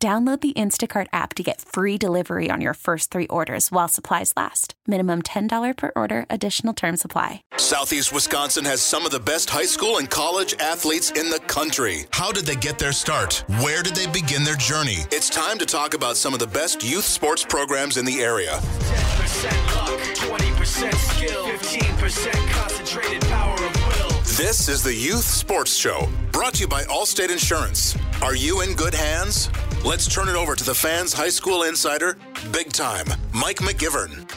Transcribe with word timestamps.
Download 0.00 0.40
the 0.40 0.52
Instacart 0.52 1.08
app 1.12 1.34
to 1.34 1.42
get 1.42 1.60
free 1.60 1.98
delivery 1.98 2.50
on 2.52 2.60
your 2.60 2.74
first 2.74 3.10
three 3.10 3.26
orders 3.26 3.72
while 3.72 3.88
supplies 3.88 4.32
last. 4.36 4.74
Minimum 4.86 5.22
$10 5.22 5.76
per 5.76 5.90
order, 5.96 6.24
additional 6.30 6.72
term 6.72 6.96
supply. 6.96 7.42
Southeast 7.56 8.12
Wisconsin 8.12 8.64
has 8.64 8.80
some 8.80 9.04
of 9.04 9.10
the 9.10 9.18
best 9.18 9.50
high 9.50 9.64
school 9.64 9.96
and 9.96 10.08
college 10.08 10.54
athletes 10.60 11.10
in 11.10 11.30
the 11.30 11.40
country. 11.48 12.04
How 12.12 12.30
did 12.30 12.44
they 12.44 12.54
get 12.54 12.78
their 12.78 12.92
start? 12.92 13.42
Where 13.60 13.82
did 13.82 13.96
they 13.96 14.06
begin 14.06 14.44
their 14.44 14.54
journey? 14.54 14.98
It's 15.10 15.28
time 15.28 15.58
to 15.58 15.66
talk 15.66 15.94
about 15.94 16.16
some 16.16 16.32
of 16.32 16.38
the 16.38 16.46
best 16.46 16.88
youth 16.88 17.04
sports 17.04 17.44
programs 17.44 17.96
in 17.96 18.04
the 18.04 18.20
area. 18.20 18.52
10% 18.52 19.74
luck, 19.74 19.98
20% 20.14 20.94
skill, 20.94 21.44
15% 21.44 22.48
concentrated 22.50 23.22
power 23.22 23.54
of 23.54 23.74
will. 23.88 24.08
This 24.36 24.68
is 24.68 24.84
the 24.84 24.94
Youth 24.94 25.24
Sports 25.24 25.74
Show, 25.74 26.08
brought 26.30 26.54
to 26.54 26.60
you 26.60 26.68
by 26.68 26.84
Allstate 26.84 27.32
Insurance. 27.32 27.98
Are 28.22 28.36
you 28.36 28.60
in 28.60 28.74
good 28.74 28.94
hands? 28.94 29.50
Let's 29.84 30.08
turn 30.12 30.28
it 30.28 30.34
over 30.34 30.56
to 30.56 30.64
the 30.64 30.74
fans' 30.74 31.12
high 31.12 31.28
school 31.28 31.62
insider, 31.62 32.18
big 32.52 32.72
time, 32.72 33.06
Mike 33.32 33.58
McGivern. 33.58 34.28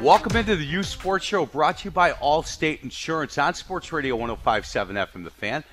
Welcome 0.00 0.36
into 0.36 0.54
the 0.54 0.64
Youth 0.64 0.86
Sports 0.86 1.24
Show 1.24 1.44
brought 1.44 1.78
to 1.78 1.86
you 1.86 1.90
by 1.90 2.12
Allstate 2.12 2.84
Insurance 2.84 3.36
on 3.36 3.54
Sports 3.54 3.92
Radio 3.92 4.14
1057 4.14 4.94
FM 4.94 5.24
The 5.24 5.30
Fan. 5.30 5.64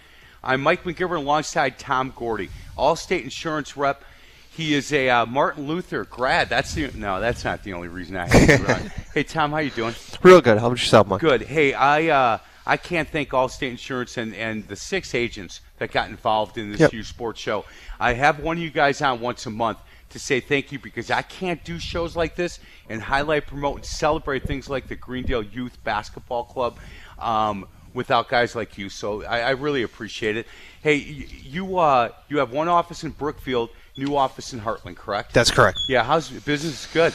I'm 0.44 0.62
Mike 0.62 0.84
McGivern 0.84 1.18
alongside 1.18 1.78
Tom 1.78 2.12
Gordy, 2.16 2.50
Allstate 2.78 3.24
Insurance 3.24 3.78
rep. 3.78 4.04
He 4.50 4.74
is 4.74 4.92
a 4.92 5.10
uh, 5.10 5.26
Martin 5.28 5.68
Luther 5.68 6.06
grad. 6.06 6.50
That's 6.50 6.74
the 6.74 6.90
no, 6.96 7.20
that's 7.20 7.46
not 7.46 7.64
the 7.64 7.74
only 7.74 7.88
reason 7.88 8.18
I 8.18 8.28
have 8.28 8.60
you 8.60 8.68
on. 8.68 8.92
hey 9.14 9.24
Tom, 9.24 9.52
how 9.52 9.60
you 9.60 9.70
doing? 9.70 9.94
Real 10.24 10.42
good. 10.42 10.58
How 10.58 10.68
about 10.68 10.80
yourself, 10.80 11.08
Mike? 11.08 11.22
Good. 11.22 11.44
Hey, 11.44 11.74
I 11.74 12.08
uh, 12.08 12.38
I 12.66 12.78
can't 12.78 13.08
thank 13.08 13.30
Allstate 13.30 13.70
Insurance 13.70 14.18
and, 14.18 14.34
and 14.36 14.68
the 14.68 14.76
six 14.76 15.14
agents 15.14 15.62
that 15.78 15.92
got 15.92 16.10
involved 16.10 16.58
in 16.58 16.72
this 16.72 16.80
Yep. 16.82 16.94
Youth 16.94 17.08
Sports 17.08 17.40
Show. 17.40 17.66
I 18.00 18.14
have 18.14 18.40
one 18.40 18.58
of 18.58 18.64
you 18.64 18.70
guys 18.72 19.02
on 19.02 19.20
once 19.22 19.46
a 19.46 19.50
month 19.52 19.78
to 20.10 20.20
say 20.20 20.40
thank 20.40 20.72
you 20.72 20.80
because 20.80 21.12
I 21.12 21.22
can't 21.24 21.64
do 21.64 21.78
shows 21.80 22.16
like 22.16 22.36
this 22.36 22.60
and 22.90 23.02
highlight, 23.02 23.48
promote, 23.48 23.78
and 23.78 23.86
celebrate 23.86 24.44
things 24.44 24.70
like 24.70 24.88
the 24.88 24.96
Greendale 24.96 25.44
Youth 25.44 25.78
Basketball 25.84 26.46
Club 26.46 26.78
um, 27.20 27.68
without 27.94 28.30
guys 28.30 28.56
like 28.56 28.78
you. 28.78 28.90
So 28.90 29.24
I, 29.24 29.40
I 29.42 29.50
really 29.52 29.84
appreciate 29.84 30.38
it. 30.38 30.48
Hey, 30.82 30.96
you 30.96 31.78
uh, 31.78 32.10
you 32.30 32.38
have 32.38 32.52
one 32.52 32.68
office 32.68 33.04
in 33.04 33.12
Brookfield, 33.12 33.70
new 33.98 34.16
office 34.16 34.54
in 34.54 34.60
Hartland, 34.62 34.96
correct? 34.96 35.34
That's 35.34 35.52
correct. 35.52 35.80
yeah. 35.90 36.04
How's 36.04 36.30
business? 36.30 36.88
Good. 36.94 37.14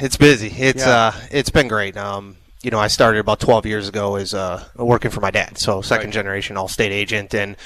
It's 0.00 0.16
busy. 0.16 0.48
It's 0.48 0.84
Yeah. 0.84 1.12
uh, 1.14 1.20
it's 1.30 1.50
been 1.50 1.68
great. 1.68 1.96
Um, 1.96 2.36
you 2.62 2.70
know, 2.70 2.78
I 2.78 2.88
started 2.88 3.20
about 3.20 3.40
12 3.40 3.66
years 3.66 3.88
ago 3.88 4.16
as 4.16 4.34
uh, 4.34 4.64
working 4.76 5.10
for 5.10 5.20
my 5.20 5.30
dad, 5.30 5.58
so 5.58 5.80
second 5.82 6.06
Right. 6.08 6.14
generation 6.14 6.56
Allstate 6.56 6.90
agent, 6.90 7.34
and 7.34 7.56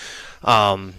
um, 0.45 0.95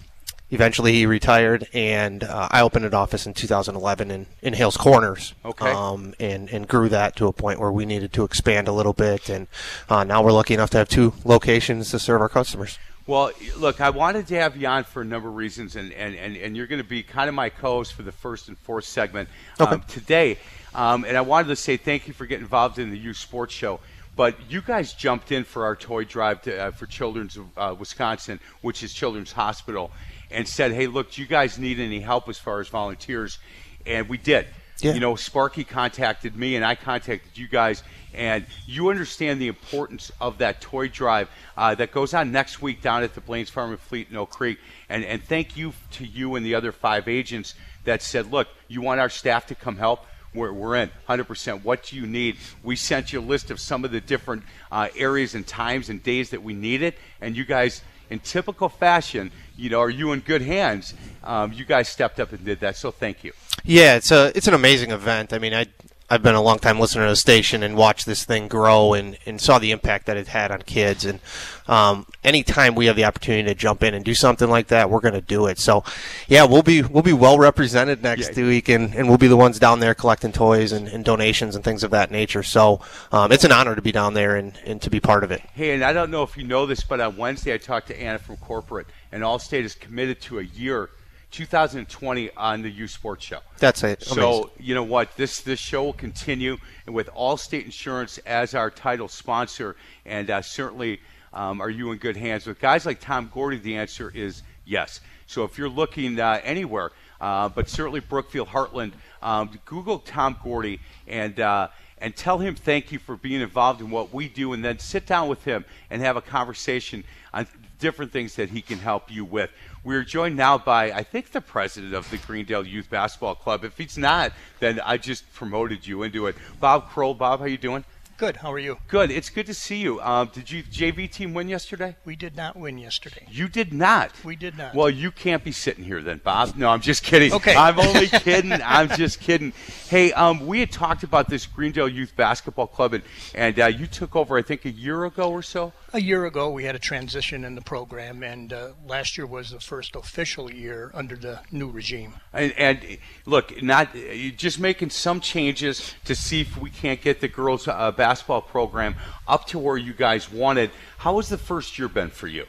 eventually 0.49 0.93
he 0.93 1.05
retired, 1.05 1.67
and 1.73 2.23
uh, 2.23 2.47
I 2.49 2.61
opened 2.61 2.85
an 2.85 2.93
office 2.93 3.25
in 3.27 3.33
2011 3.33 4.09
in, 4.11 4.25
in 4.41 4.53
Hales 4.53 4.77
Corners. 4.77 5.33
Okay. 5.45 5.69
Um, 5.71 6.13
and 6.19 6.49
and 6.49 6.67
grew 6.67 6.89
that 6.89 7.15
to 7.17 7.27
a 7.27 7.33
point 7.33 7.59
where 7.59 7.71
we 7.71 7.85
needed 7.85 8.13
to 8.13 8.23
expand 8.23 8.67
a 8.67 8.71
little 8.71 8.93
bit, 8.93 9.29
and 9.29 9.47
uh, 9.89 10.03
now 10.03 10.23
we're 10.23 10.31
lucky 10.31 10.53
enough 10.55 10.71
to 10.71 10.77
have 10.79 10.89
two 10.89 11.13
locations 11.23 11.91
to 11.91 11.99
serve 11.99 12.21
our 12.21 12.29
customers. 12.29 12.79
Well, 13.05 13.31
look, 13.57 13.81
I 13.81 13.89
wanted 13.89 14.27
to 14.27 14.35
have 14.35 14.55
you 14.55 14.65
on 14.65 14.85
for 14.85 15.01
a 15.01 15.05
number 15.05 15.27
of 15.27 15.35
reasons, 15.35 15.75
and, 15.75 15.91
and, 15.91 16.15
and, 16.15 16.37
and 16.37 16.55
you're 16.55 16.67
going 16.67 16.81
to 16.81 16.87
be 16.87 17.03
kind 17.03 17.27
of 17.27 17.35
my 17.35 17.49
co 17.49 17.73
host 17.77 17.93
for 17.93 18.01
the 18.01 18.13
first 18.13 18.47
and 18.47 18.57
fourth 18.57 18.85
segment 18.85 19.27
um, 19.59 19.67
Okay. 19.67 19.83
today. 19.87 20.37
Um, 20.75 21.05
and 21.05 21.15
I 21.15 21.21
wanted 21.21 21.49
to 21.49 21.55
say 21.55 21.77
thank 21.77 22.07
you 22.07 22.13
for 22.13 22.25
getting 22.25 22.43
involved 22.43 22.79
in 22.79 22.89
the 22.89 22.97
youth 22.97 23.17
sports 23.17 23.53
show. 23.53 23.79
But 24.15 24.35
you 24.49 24.61
guys 24.61 24.93
jumped 24.93 25.31
in 25.31 25.43
for 25.43 25.65
our 25.65 25.75
toy 25.75 26.03
drive 26.03 26.43
to, 26.43 26.65
uh, 26.65 26.71
for 26.71 26.85
Children's 26.85 27.37
uh, 27.57 27.75
Wisconsin, 27.77 28.39
which 28.61 28.83
is 28.83 28.93
Children's 28.93 29.31
Hospital, 29.31 29.91
and 30.29 30.47
said, 30.47 30.71
hey, 30.71 30.87
look, 30.87 31.11
do 31.11 31.21
you 31.21 31.27
guys 31.27 31.57
need 31.57 31.79
any 31.79 31.99
help 31.99 32.29
as 32.29 32.37
far 32.37 32.59
as 32.59 32.67
volunteers? 32.67 33.39
And 33.85 34.07
we 34.07 34.17
did. 34.17 34.45
Yeah. 34.81 34.93
You 34.93 34.99
know, 34.99 35.15
Sparky 35.15 35.63
contacted 35.63 36.35
me, 36.35 36.55
and 36.55 36.65
I 36.65 36.75
contacted 36.75 37.37
you 37.37 37.47
guys, 37.47 37.83
and 38.13 38.45
you 38.67 38.89
understand 38.89 39.39
the 39.39 39.47
importance 39.47 40.11
of 40.19 40.39
that 40.39 40.61
toy 40.61 40.89
drive 40.89 41.29
uh, 41.57 41.73
that 41.75 41.91
goes 41.91 42.13
on 42.13 42.31
next 42.31 42.61
week 42.61 42.81
down 42.81 43.01
at 43.03 43.15
the 43.15 43.21
Blain's 43.21 43.49
Farm 43.49 43.71
and 43.71 43.79
Fleet 43.79 44.07
in 44.11 44.17
Oak 44.17 44.31
Creek. 44.31 44.59
And, 44.89 45.05
and 45.05 45.23
thank 45.23 45.55
you 45.55 45.73
to 45.91 46.05
you 46.05 46.35
and 46.35 46.45
the 46.45 46.55
other 46.55 46.71
five 46.71 47.07
agents 47.07 47.55
that 47.85 48.01
said, 48.01 48.31
look, 48.31 48.47
you 48.67 48.81
want 48.81 48.99
our 48.99 49.09
staff 49.09 49.47
to 49.47 49.55
come 49.55 49.77
help? 49.77 50.05
We're, 50.33 50.51
we're 50.51 50.75
in 50.75 50.91
100%. 51.07 51.63
What 51.63 51.83
do 51.83 51.95
you 51.95 52.07
need? 52.07 52.37
We 52.63 52.75
sent 52.75 53.13
you 53.13 53.19
a 53.19 53.21
list 53.21 53.51
of 53.51 53.59
some 53.59 53.85
of 53.85 53.91
the 53.91 54.01
different 54.01 54.43
uh, 54.71 54.89
areas 54.97 55.35
and 55.35 55.45
times 55.45 55.89
and 55.89 56.01
days 56.01 56.31
that 56.31 56.43
we 56.43 56.53
need 56.53 56.81
it, 56.81 56.97
and 57.21 57.35
you 57.35 57.45
guys, 57.45 57.81
in 58.09 58.19
typical 58.19 58.69
fashion, 58.69 59.31
you 59.57 59.69
know, 59.69 59.79
are 59.79 59.89
you 59.89 60.11
in 60.11 60.19
good 60.19 60.41
hands? 60.41 60.93
Um, 61.23 61.53
you 61.53 61.65
guys 61.65 61.87
stepped 61.89 62.19
up 62.19 62.31
and 62.31 62.43
did 62.43 62.59
that, 62.61 62.75
so 62.75 62.91
thank 62.91 63.23
you. 63.23 63.33
Yeah, 63.63 63.95
it's 63.95 64.11
a 64.11 64.31
it's 64.35 64.47
an 64.47 64.53
amazing 64.53 64.91
event. 64.91 65.31
I 65.31 65.39
mean, 65.39 65.53
I 65.53 65.67
I've 66.09 66.21
been 66.21 66.35
a 66.35 66.41
long 66.41 66.59
time 66.59 66.79
listener 66.79 67.05
to 67.05 67.11
the 67.11 67.15
station 67.15 67.63
and 67.63 67.75
watched 67.75 68.05
this 68.05 68.23
thing 68.23 68.47
grow 68.47 68.93
and, 68.93 69.17
and 69.25 69.41
saw 69.41 69.57
the 69.57 69.71
impact 69.71 70.05
that 70.05 70.17
it 70.17 70.27
had 70.27 70.51
on 70.51 70.61
kids. 70.61 71.05
And 71.05 71.19
um, 71.67 72.05
anytime 72.23 72.75
we 72.75 72.85
have 72.87 72.95
the 72.95 73.05
opportunity 73.05 73.47
to 73.47 73.55
jump 73.55 73.81
in 73.83 73.93
and 73.93 74.03
do 74.05 74.13
something 74.13 74.49
like 74.49 74.67
that, 74.67 74.89
we're 74.89 74.99
going 74.99 75.13
to 75.15 75.21
do 75.21 75.47
it. 75.47 75.57
So, 75.57 75.83
yeah, 76.27 76.43
we'll 76.43 76.61
be 76.61 76.81
we'll 76.83 77.03
be 77.03 77.13
well 77.13 77.39
represented 77.39 78.03
next 78.03 78.37
Yeah. 78.37 78.45
week, 78.45 78.69
and, 78.69 78.93
and 78.93 79.07
we'll 79.07 79.17
be 79.17 79.27
the 79.27 79.37
ones 79.37 79.59
down 79.59 79.79
there 79.79 79.95
collecting 79.95 80.31
toys 80.33 80.71
and, 80.71 80.87
and 80.87 81.03
donations 81.05 81.55
and 81.55 81.63
things 81.63 81.83
of 81.83 81.91
that 81.91 82.11
nature. 82.11 82.43
So, 82.43 82.81
um, 83.11 83.31
it's 83.31 83.45
an 83.45 83.51
honor 83.51 83.75
to 83.75 83.81
be 83.81 83.91
down 83.91 84.13
there 84.13 84.35
and, 84.35 84.53
and 84.65 84.81
to 84.81 84.89
be 84.89 84.99
part 84.99 85.23
of 85.23 85.31
it. 85.31 85.41
Hey, 85.55 85.71
and 85.73 85.83
I 85.83 85.93
don't 85.93 86.11
know 86.11 86.21
if 86.23 86.37
you 86.37 86.43
know 86.43 86.65
this, 86.65 86.83
but 86.83 86.99
on 86.99 87.17
Wednesday 87.17 87.53
I 87.53 87.57
talked 87.57 87.87
to 87.87 87.99
Anna 87.99 88.19
from 88.19 88.37
corporate, 88.37 88.87
and 89.11 89.23
Allstate 89.23 89.63
is 89.63 89.73
committed 89.73 90.21
to 90.23 90.39
a 90.39 90.43
year, 90.43 90.89
2020, 91.33 92.29
on 92.37 92.61
the 92.61 92.69
Youth 92.69 92.91
Sports 92.91 93.25
Show. 93.25 93.39
That's 93.57 93.83
it. 93.83 94.03
So 94.03 94.51
you 94.59 94.75
know 94.75 94.83
what? 94.83 95.17
This 95.17 95.41
this 95.41 95.59
show 95.59 95.83
will 95.83 95.93
continue, 95.93 96.57
and 96.85 96.95
with 96.95 97.09
Allstate 97.09 97.65
Insurance 97.65 98.19
as 98.19 98.53
our 98.53 98.69
title 98.69 99.07
sponsor, 99.07 99.75
and 100.05 100.29
uh, 100.29 100.41
certainly, 100.41 101.01
um, 101.33 101.59
are 101.59 101.69
you 101.69 101.91
in 101.91 101.97
good 101.97 102.15
hands 102.15 102.45
with 102.45 102.59
guys 102.59 102.85
like 102.85 103.01
Tom 103.01 103.29
Gordy? 103.33 103.57
The 103.57 103.75
answer 103.75 104.11
is 104.13 104.43
yes. 104.65 105.01
So 105.25 105.43
if 105.43 105.57
you're 105.57 105.69
looking 105.69 106.19
uh, 106.19 106.39
anywhere, 106.43 106.91
uh, 107.19 107.49
but 107.49 107.67
certainly 107.67 107.99
Brookfield, 107.99 108.49
Hartland, 108.49 108.93
um, 109.21 109.49
Google 109.65 109.99
Tom 109.99 110.37
Gordy 110.41 110.79
and. 111.07 111.39
Uh, 111.39 111.67
and 111.99 112.13
tell 112.13 112.37
him 112.37 112.53
thank 112.53 112.91
you 112.91 112.99
for 112.99 113.15
being 113.15 113.39
involved 113.39 113.79
in 113.79 113.89
what 113.89 114.13
we 114.13 114.27
do, 114.27 114.51
and 114.51 114.65
then 114.65 114.77
sit 114.77 115.05
down 115.05 115.29
with 115.29 115.45
him 115.45 115.63
and 115.89 116.01
have 116.01 116.17
a 116.17 116.21
conversation 116.21 117.05
on 117.33 117.47
different 117.79 118.11
things 118.11 118.35
that 118.35 118.49
he 118.49 118.61
can 118.61 118.77
help 118.77 119.09
you 119.09 119.23
with. 119.23 119.49
We're 119.85 120.03
joined 120.03 120.37
now 120.37 120.57
by, 120.57 120.93
I 120.93 121.03
think, 121.03 121.31
the 121.31 121.41
president 121.41 121.93
of 121.93 122.09
the 122.09 122.17
Greendale 122.17 122.65
Youth 122.65 122.89
Basketball 122.89 123.35
Club. 123.35 123.65
If 123.65 123.77
he's 123.77 123.97
not, 123.97 124.31
then 124.59 124.79
I 124.79 124.97
just 124.97 125.31
promoted 125.33 125.85
you 125.85 126.03
into 126.03 126.27
it. 126.27 126.37
Bob 126.61 126.89
Kroll. 126.89 127.13
Bob, 127.13 127.41
how 127.41 127.45
you 127.45 127.57
doing? 127.57 127.83
Good. 128.15 128.37
How 128.37 128.53
are 128.53 128.59
you? 128.59 128.77
Good. 128.87 129.11
It's 129.11 129.29
good 129.29 129.47
to 129.47 129.53
see 129.53 129.77
you. 129.77 129.99
Um, 129.99 130.29
did 130.31 130.49
you 130.49 130.63
JV 130.63 131.11
team 131.11 131.33
win 131.33 131.49
yesterday? 131.49 131.97
We 132.05 132.15
did 132.15 132.37
not 132.37 132.55
win 132.55 132.77
yesterday. 132.77 133.27
You 133.29 133.49
did 133.49 133.73
not. 133.73 134.11
We 134.23 134.37
did 134.37 134.57
not. 134.57 134.73
Well, 134.73 134.89
you 134.89 135.11
can't 135.11 135.43
be 135.43 135.51
sitting 135.51 135.83
here 135.83 136.01
then, 136.01 136.21
Bob. 136.23 136.55
No, 136.55 136.69
I'm 136.69 136.79
just 136.79 137.03
kidding. 137.03 137.33
Okay. 137.33 137.53
I'm 137.53 137.77
only 137.77 138.07
kidding. 138.07 138.53
I'm 138.53 138.87
just 138.87 139.19
kidding. 139.19 139.51
Hey, 139.89 140.13
um, 140.13 140.45
we 140.47 140.61
had 140.61 140.71
talked 140.71 141.03
about 141.03 141.27
this 141.27 141.45
Greendale 141.45 141.89
Youth 141.89 142.15
Basketball 142.15 142.67
Club, 142.67 142.93
and, 142.93 143.03
and 143.35 143.59
uh, 143.59 143.65
you 143.65 143.87
took 143.87 144.15
over, 144.15 144.37
I 144.37 144.43
think, 144.43 144.63
a 144.63 144.71
year 144.71 145.03
ago 145.03 145.29
or 145.29 145.41
so. 145.41 145.73
A 145.95 146.01
year 146.01 146.25
ago, 146.25 146.49
we 146.49 146.63
had 146.63 146.73
a 146.73 146.79
transition 146.79 147.45
in 147.45 147.53
the 147.53 147.61
program, 147.61 148.23
and 148.23 148.51
uh, 148.51 148.69
last 148.87 149.15
year 149.15 149.27
was 149.27 149.51
the 149.51 149.59
first 149.59 149.95
official 149.95 150.51
year 150.51 150.89
under 150.95 151.15
the 151.15 151.41
new 151.51 151.69
regime. 151.69 152.15
And, 152.33 152.51
and 152.57 152.97
look, 153.27 153.61
not 153.61 153.89
just 154.35 154.59
making 154.59 154.89
some 154.89 155.19
changes 155.19 155.93
to 156.05 156.15
see 156.15 156.41
if 156.41 156.57
we 156.57 156.71
can't 156.71 156.99
get 156.99 157.21
the 157.21 157.27
girls' 157.27 157.67
uh, 157.67 157.91
basketball 157.91 158.41
program 158.41 158.95
up 159.27 159.45
to 159.49 159.59
where 159.59 159.77
you 159.77 159.93
guys 159.93 160.31
wanted. 160.31 160.71
How 160.97 161.17
has 161.17 161.29
the 161.29 161.37
first 161.37 161.77
year 161.77 161.89
been 161.89 162.09
for 162.09 162.25
you? 162.27 162.47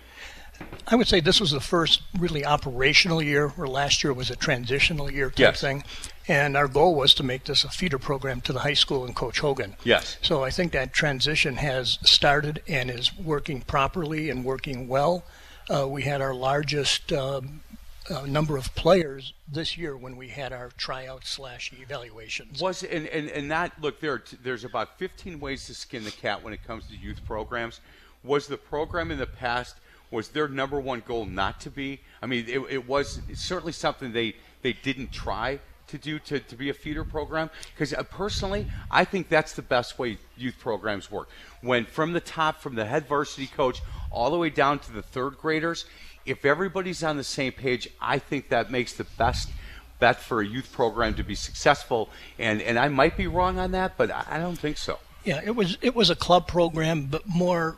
I 0.86 0.96
would 0.96 1.08
say 1.08 1.20
this 1.20 1.40
was 1.40 1.50
the 1.50 1.60
first 1.60 2.02
really 2.18 2.44
operational 2.44 3.22
year, 3.22 3.48
where 3.48 3.66
last 3.66 4.04
year 4.04 4.12
was 4.12 4.30
a 4.30 4.36
transitional 4.36 5.10
year 5.10 5.30
type 5.30 5.38
Yes. 5.38 5.60
thing. 5.60 5.84
And 6.28 6.56
our 6.56 6.68
goal 6.68 6.94
was 6.94 7.14
to 7.14 7.22
make 7.22 7.44
this 7.44 7.64
a 7.64 7.68
feeder 7.68 7.98
program 7.98 8.40
to 8.42 8.52
the 8.52 8.60
high 8.60 8.74
school 8.74 9.04
and 9.04 9.14
Coach 9.14 9.40
Hogan. 9.40 9.76
Yes. 9.84 10.16
So 10.22 10.44
I 10.44 10.50
think 10.50 10.72
that 10.72 10.92
transition 10.92 11.56
has 11.56 11.98
started 12.02 12.62
and 12.68 12.90
is 12.90 13.16
working 13.18 13.60
properly 13.62 14.30
and 14.30 14.44
working 14.44 14.88
well. 14.88 15.24
Uh, 15.68 15.86
we 15.88 16.02
had 16.02 16.20
our 16.20 16.34
largest 16.34 17.12
um, 17.12 17.62
uh, 18.10 18.26
number 18.26 18.56
of 18.58 18.74
players 18.74 19.32
this 19.50 19.78
year 19.78 19.96
when 19.96 20.16
we 20.16 20.28
had 20.28 20.52
our 20.52 20.70
tryout 20.76 21.24
slash 21.26 21.72
evaluations. 21.80 22.60
Was 22.60 22.82
and, 22.82 23.06
and 23.06 23.28
and 23.30 23.50
that 23.50 23.72
look 23.80 24.00
there. 24.00 24.22
There's 24.42 24.64
about 24.64 24.98
15 24.98 25.40
ways 25.40 25.66
to 25.66 25.74
skin 25.74 26.04
the 26.04 26.10
cat 26.10 26.42
when 26.42 26.52
it 26.52 26.62
comes 26.66 26.86
to 26.88 26.96
youth 26.96 27.20
programs. 27.26 27.80
Was 28.22 28.46
the 28.46 28.58
program 28.58 29.10
in 29.10 29.18
the 29.18 29.26
past 29.26 29.76
was 30.14 30.28
their 30.28 30.48
number 30.48 30.80
one 30.80 31.02
goal 31.06 31.26
not 31.26 31.60
to 31.60 31.70
be? 31.70 32.00
I 32.22 32.26
mean, 32.26 32.46
it, 32.48 32.60
it 32.70 32.88
was 32.88 33.20
certainly 33.34 33.72
something 33.72 34.12
they 34.12 34.36
they 34.62 34.72
didn't 34.72 35.12
try 35.12 35.58
to 35.86 35.98
do 35.98 36.18
to, 36.18 36.40
to 36.40 36.56
be 36.56 36.70
a 36.70 36.74
feeder 36.74 37.04
program 37.04 37.50
because 37.74 37.92
uh, 37.92 38.02
personally 38.04 38.66
i 38.90 39.04
think 39.04 39.28
that's 39.28 39.52
the 39.52 39.60
best 39.60 39.98
way 39.98 40.16
youth 40.34 40.58
programs 40.58 41.10
work 41.10 41.28
when 41.60 41.84
from 41.84 42.14
the 42.14 42.20
top 42.20 42.58
from 42.58 42.74
the 42.74 42.86
head 42.86 43.06
varsity 43.06 43.46
coach 43.46 43.82
all 44.10 44.30
the 44.30 44.38
way 44.38 44.48
down 44.48 44.78
to 44.78 44.90
the 44.92 45.02
third 45.02 45.36
graders 45.36 45.84
if 46.26 46.44
everybody's 46.44 47.02
on 47.02 47.16
the 47.16 47.24
same 47.24 47.52
page, 47.52 47.88
I 48.00 48.18
think 48.18 48.48
that 48.48 48.70
makes 48.70 48.94
the 48.94 49.04
best 49.04 49.50
bet 49.98 50.20
for 50.20 50.40
a 50.40 50.46
youth 50.46 50.72
program 50.72 51.14
to 51.14 51.22
be 51.22 51.34
successful. 51.34 52.08
And 52.38 52.60
and 52.62 52.78
I 52.78 52.88
might 52.88 53.16
be 53.16 53.26
wrong 53.26 53.58
on 53.58 53.72
that, 53.72 53.96
but 53.96 54.10
I 54.10 54.38
don't 54.38 54.58
think 54.58 54.78
so. 54.78 54.98
Yeah, 55.24 55.40
it 55.44 55.54
was 55.54 55.78
it 55.80 55.94
was 55.94 56.10
a 56.10 56.16
club 56.16 56.46
program, 56.46 57.06
but 57.06 57.26
more. 57.26 57.76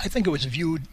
I 0.00 0.08
think 0.08 0.26
it 0.26 0.30
was 0.30 0.46
viewed 0.46 0.86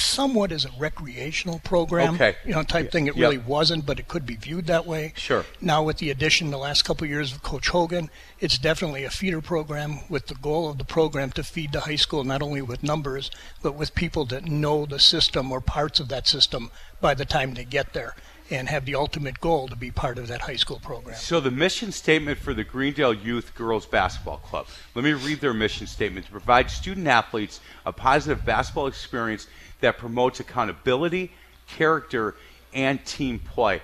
somewhat 0.00 0.52
as 0.52 0.64
a 0.64 0.70
recreational 0.78 1.58
program, 1.60 2.14
okay. 2.14 2.36
you 2.44 2.52
know, 2.52 2.62
type 2.62 2.92
thing. 2.92 3.06
It 3.06 3.16
really 3.16 3.38
wasn't, 3.38 3.86
but 3.86 3.98
it 3.98 4.08
could 4.08 4.26
be 4.26 4.36
viewed 4.36 4.66
that 4.66 4.86
way. 4.86 5.12
Sure. 5.16 5.44
Now, 5.60 5.82
with 5.82 5.98
the 5.98 6.10
addition 6.10 6.50
the 6.50 6.58
last 6.58 6.82
couple 6.82 7.04
of 7.04 7.10
years 7.10 7.32
of 7.32 7.42
Coach 7.42 7.68
Hogan, 7.68 8.10
it's 8.40 8.58
definitely 8.58 9.04
a 9.04 9.10
feeder 9.10 9.40
program 9.40 10.00
with 10.08 10.26
the 10.26 10.34
goal 10.34 10.68
of 10.68 10.78
the 10.78 10.84
program 10.84 11.30
to 11.32 11.42
feed 11.42 11.72
the 11.72 11.80
high 11.80 11.96
school 11.96 12.24
not 12.24 12.42
only 12.42 12.62
with 12.62 12.82
numbers, 12.82 13.30
but 13.62 13.74
with 13.74 13.94
people 13.94 14.24
that 14.26 14.46
know 14.46 14.86
the 14.86 14.98
system 14.98 15.50
or 15.50 15.60
parts 15.60 16.00
of 16.00 16.08
that 16.08 16.26
system 16.26 16.70
by 17.00 17.14
the 17.14 17.24
time 17.24 17.54
they 17.54 17.64
get 17.64 17.92
there 17.92 18.14
and 18.50 18.68
have 18.68 18.84
the 18.84 18.94
ultimate 18.94 19.40
goal 19.40 19.68
to 19.68 19.76
be 19.76 19.90
part 19.90 20.18
of 20.18 20.28
that 20.28 20.40
high 20.40 20.56
school 20.56 20.78
program. 20.78 21.16
So 21.16 21.40
the 21.40 21.50
mission 21.50 21.92
statement 21.92 22.38
for 22.38 22.54
the 22.54 22.64
Greendale 22.64 23.14
Youth 23.14 23.54
Girls 23.54 23.86
Basketball 23.86 24.38
Club. 24.38 24.66
Let 24.94 25.04
me 25.04 25.12
read 25.12 25.40
their 25.40 25.54
mission 25.54 25.86
statement 25.86 26.26
to 26.26 26.32
provide 26.32 26.70
student 26.70 27.06
athletes 27.06 27.60
a 27.84 27.92
positive 27.92 28.44
basketball 28.44 28.86
experience 28.86 29.46
that 29.80 29.98
promotes 29.98 30.40
accountability, 30.40 31.32
character, 31.66 32.34
and 32.72 33.04
team 33.04 33.38
play. 33.38 33.82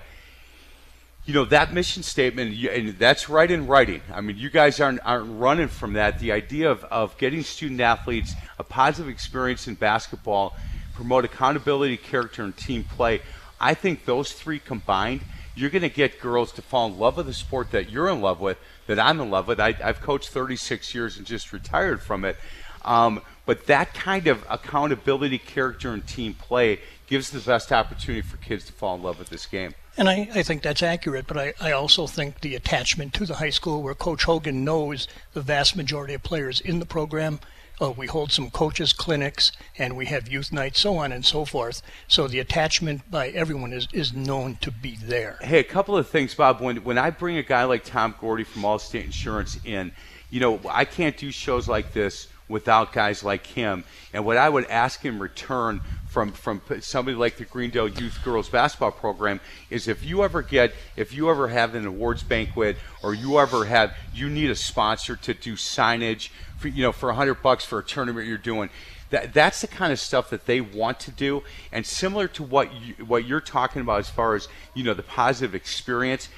You 1.25 1.33
know 1.33 1.45
that 1.45 1.73
mission 1.73 2.03
statement, 2.03 2.53
and 2.67 2.99
that's 2.99 3.29
right 3.29 3.49
in 3.49 3.65
writing. 3.65 4.01
I 4.13 4.19
mean, 4.19 4.37
you 4.37 4.49
guys 4.49 4.81
aren't 4.81 4.99
aren't 5.05 5.39
running 5.39 5.69
from 5.69 5.93
that. 5.93 6.19
The 6.19 6.33
idea 6.33 6.69
of, 6.69 6.83
of 6.85 7.17
getting 7.17 7.43
student 7.43 7.79
athletes 7.79 8.33
a 8.59 8.63
positive 8.63 9.09
experience 9.09 9.69
in 9.69 9.75
basketball, 9.75 10.57
promote 10.93 11.23
accountability, 11.23 11.95
character, 11.95 12.43
and 12.43 12.55
team 12.57 12.83
play. 12.83 13.21
I 13.63 13.75
think 13.75 14.03
those 14.03 14.33
three 14.33 14.59
combined, 14.59 15.21
you're 15.55 15.69
going 15.69 15.83
to 15.83 15.89
get 15.89 16.19
girls 16.19 16.51
to 16.53 16.61
fall 16.61 16.87
in 16.87 16.99
love 16.99 17.15
with 17.15 17.27
the 17.27 17.33
sport 17.33 17.71
that 17.71 17.89
you're 17.89 18.09
in 18.09 18.19
love 18.19 18.41
with, 18.41 18.57
that 18.87 18.99
I'm 18.99 19.21
in 19.21 19.31
love 19.31 19.47
with. 19.47 19.61
I, 19.61 19.71
have 19.71 20.01
coached 20.01 20.29
36 20.29 20.93
years 20.93 21.17
and 21.17 21.25
just 21.25 21.53
retired 21.53 22.01
from 22.01 22.25
it. 22.25 22.35
Um, 22.83 23.21
but 23.45 23.67
that 23.67 23.93
kind 23.93 24.27
of 24.27 24.45
accountability, 24.49 25.37
character, 25.37 25.93
and 25.93 26.05
team 26.05 26.33
play 26.33 26.81
gives 27.07 27.29
the 27.29 27.39
best 27.39 27.71
opportunity 27.71 28.21
for 28.21 28.35
kids 28.35 28.65
to 28.65 28.73
fall 28.73 28.95
in 28.95 29.03
love 29.03 29.17
with 29.17 29.29
this 29.29 29.45
game. 29.45 29.73
And 29.95 30.09
I, 30.09 30.27
I 30.33 30.43
think 30.43 30.61
that's 30.61 30.83
accurate, 30.83 31.27
but 31.27 31.37
I, 31.37 31.53
I 31.61 31.71
also 31.71 32.05
think 32.05 32.41
the 32.41 32.55
attachment 32.55 33.13
to 33.13 33.25
the 33.25 33.35
high 33.35 33.51
school 33.51 33.81
where 33.81 33.93
Coach 33.93 34.25
Hogan 34.25 34.65
knows 34.65 35.07
the 35.31 35.41
vast 35.41 35.77
majority 35.77 36.15
of 36.15 36.23
players 36.23 36.59
in 36.59 36.79
the 36.79 36.85
program. 36.85 37.39
Uh, 37.81 37.91
we 37.91 38.07
hold 38.07 38.31
some 38.31 38.49
coaches 38.49 38.93
clinics 38.93 39.51
and 39.77 39.97
we 39.97 40.05
have 40.05 40.27
youth 40.27 40.51
nights, 40.51 40.79
so 40.79 40.97
on 40.97 41.11
and 41.11 41.25
so 41.25 41.43
forth. 41.43 41.81
So 42.07 42.27
the 42.27 42.39
attachment 42.39 43.09
by 43.09 43.29
everyone 43.29 43.73
is, 43.73 43.87
is 43.91 44.13
known 44.13 44.57
to 44.61 44.71
be 44.71 44.95
there. 45.01 45.37
Hey, 45.41 45.59
a 45.59 45.63
couple 45.63 45.97
of 45.97 46.07
things, 46.07 46.35
Bob. 46.35 46.61
When 46.61 46.77
when 46.83 46.97
I 46.97 47.09
bring 47.09 47.37
a 47.37 47.43
guy 47.43 47.63
like 47.63 47.83
Tom 47.83 48.15
Gordy 48.19 48.43
from 48.43 48.61
Allstate 48.61 49.05
Insurance 49.05 49.59
in, 49.65 49.91
you 50.29 50.39
know, 50.39 50.59
I 50.69 50.85
can't 50.85 51.17
do 51.17 51.31
shows 51.31 51.67
like 51.67 51.93
this 51.93 52.27
without 52.47 52.93
guys 52.93 53.23
like 53.23 53.47
him. 53.47 53.83
And 54.13 54.25
what 54.25 54.37
I 54.37 54.49
would 54.49 54.65
ask 54.65 55.03
in 55.05 55.19
return 55.19 55.81
from 56.13 56.31
from 56.31 56.61
somebody 56.79 57.17
like 57.17 57.37
the 57.37 57.43
Greendale 57.43 57.87
Youth 57.87 58.19
Girls 58.23 58.47
Basketball 58.47 58.91
Program 58.91 59.39
is 59.71 59.87
if 59.87 60.05
you 60.05 60.23
ever 60.23 60.43
get 60.43 60.71
if 60.95 61.11
you 61.11 61.27
ever 61.27 61.47
have 61.47 61.73
an 61.73 61.87
awards 61.87 62.21
banquet 62.21 62.77
or 63.01 63.15
you 63.15 63.39
ever 63.39 63.65
have 63.65 63.95
you 64.13 64.29
need 64.29 64.51
a 64.51 64.55
sponsor 64.55 65.15
to 65.15 65.33
do 65.33 65.53
signage 65.55 66.29
for 66.59 66.67
you 66.67 66.83
know 66.83 66.91
for 66.91 67.09
a 67.09 67.15
hundred 67.15 67.41
bucks 67.41 67.65
for 67.65 67.79
a 67.79 67.83
tournament 67.83 68.27
you're 68.27 68.37
doing. 68.37 68.69
That, 69.09 69.33
that's 69.33 69.61
the 69.61 69.67
kind 69.67 69.91
of 69.91 69.99
stuff 69.99 70.31
that 70.31 70.47
they 70.47 70.59
want 70.61 70.99
to 71.01 71.11
do, 71.11 71.43
and 71.71 71.85
similar 71.85 72.27
to 72.29 72.41
what 72.41 72.73
you, 72.73 73.05
what 73.05 73.25
you're 73.25 73.41
talking 73.41 73.81
about 73.81 73.99
as 73.99 74.09
far 74.09 74.35
as 74.35 74.47
you 74.75 74.83
know 74.83 74.93
the 74.93 75.03
positive 75.03 75.55
experience 75.55 76.29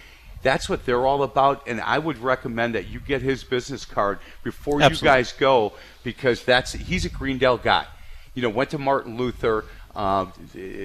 that's 0.42 0.70
what 0.70 0.86
they're 0.86 1.08
all 1.08 1.24
about, 1.24 1.68
and 1.68 1.82
I 1.82 1.98
would 1.98 2.20
recommend 2.20 2.76
that 2.76 2.88
you 2.88 3.00
get 3.00 3.24
his 3.24 3.44
business 3.44 3.84
card 3.84 4.20
before 4.44 4.80
Absolutely. 4.80 5.08
you 5.08 5.12
guys 5.12 5.32
go 5.32 5.74
because 6.04 6.44
that's 6.44 6.74
he's 6.74 7.04
a 7.04 7.10
Greendale 7.10 7.58
guy. 7.58 7.88
You 8.36 8.42
know, 8.42 8.50
went 8.50 8.70
to 8.72 8.78
Martin 8.78 9.18
Luther, 9.18 9.66
um, 9.96 10.32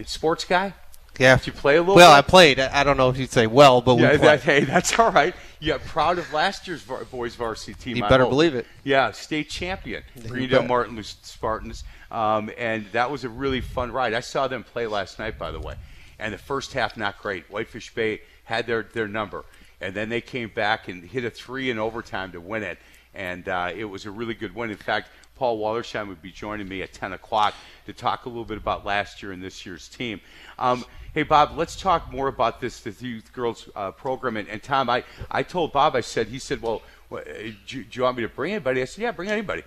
sports 0.07 0.45
guy. 0.45 0.73
Yeah. 1.19 1.37
Did 1.37 1.49
you 1.49 1.53
play 1.53 1.77
a 1.77 1.81
little? 1.81 1.97
Well, 1.97 2.13
bit? 2.13 2.19
I 2.19 2.23
played. 2.23 2.61
I 2.61 2.83
don't 2.83 2.97
know 2.97 3.11
if 3.11 3.19
you'd 3.19 3.31
say 3.31 3.47
well, 3.47 3.83
but 3.83 3.99
yeah, 3.99 4.13
we 4.13 4.19
that, 4.19 4.43
hey, 4.45 4.65
that's 4.65 4.99
all 4.99 5.11
right. 5.11 5.35
Yeah, 5.59 5.77
proud 5.85 6.19
of 6.19 6.33
last 6.33 6.67
year's 6.67 6.83
boys 7.11 7.35
varsity 7.35 7.75
team. 7.75 7.97
You 7.97 8.03
better 8.05 8.23
hope. 8.23 8.31
believe 8.31 8.55
it. 8.55 8.67
Yeah, 8.85 9.11
state 9.11 9.51
champion, 9.51 10.03
Greendale 10.29 10.63
Martin 10.63 10.97
Luther 10.97 11.17
Spartans, 11.23 11.85
um, 12.11 12.51
and 12.57 12.87
that 12.93 13.11
was 13.11 13.25
a 13.25 13.29
really 13.29 13.61
fun 13.61 13.93
ride. 13.93 14.15
I 14.15 14.21
saw 14.21 14.49
them 14.49 14.65
play 14.65 14.87
last 14.87 15.19
night, 15.19 15.39
by 15.39 15.51
the 15.51 15.61
way, 15.61 15.75
and 16.19 16.33
the 16.33 16.39
first 16.39 16.73
half 16.73 16.97
not 16.97 17.19
great. 17.19 17.51
Whitefish 17.51 17.93
Bay 17.93 18.23
had 18.45 18.67
their 18.67 18.85
their 18.85 19.09
number 19.09 19.45
and 19.81 19.95
then 19.95 20.09
they 20.09 20.21
came 20.21 20.51
back 20.51 20.89
and 20.89 21.03
hit 21.03 21.25
a 21.25 21.31
three 21.31 21.71
in 21.71 21.79
overtime 21.79 22.33
to 22.33 22.41
win 22.41 22.63
it. 22.63 22.79
And 23.15 23.49
uh, 23.49 23.73
it 23.75 23.85
was 23.85 24.07
a 24.07 24.11
really 24.11 24.35
good 24.35 24.55
win. 24.55 24.71
In 24.71 24.77
fact, 24.77 25.09
Paul 25.41 25.59
Wallersheim 25.59 26.09
would 26.09 26.21
be 26.21 26.31
joining 26.31 26.69
me 26.69 26.83
at 26.83 26.93
10 26.93 27.15
o'clock 27.15 27.55
to 27.87 27.95
talk 27.95 28.27
a 28.27 28.29
little 28.29 28.45
bit 28.45 28.59
about 28.59 28.85
last 28.85 29.23
year 29.23 29.33
and 29.33 29.43
this 29.43 29.65
year's 29.65 29.89
team. 29.89 30.21
Um, 30.59 30.85
hey, 31.15 31.23
Bob, 31.23 31.57
let's 31.57 31.77
talk 31.77 32.13
more 32.13 32.29
about 32.29 32.61
this, 32.61 32.81
the 32.81 32.91
Youth 32.91 33.33
Girls 33.33 33.67
uh, 33.75 33.91
program. 33.93 34.37
And, 34.37 34.47
and, 34.51 34.63
Tom, 34.63 34.91
I, 34.91 35.03
I 35.31 35.43
told 35.43 35.73
Bob, 35.73 35.97
I 35.97 36.03
said, 36.03 36.27
he 36.27 36.39
said, 36.39 36.61
well, 36.61 36.83
well 37.09 37.25
do, 37.25 37.83
do, 37.85 37.85
you 37.91 38.03
want 38.03 38.19
me 38.19 38.23
to 38.23 38.29
bring 38.29 38.53
anybody? 38.53 38.83
I 38.83 38.85
said, 38.85 39.01
yeah, 39.01 39.13
bring 39.13 39.31
anybody. 39.31 39.63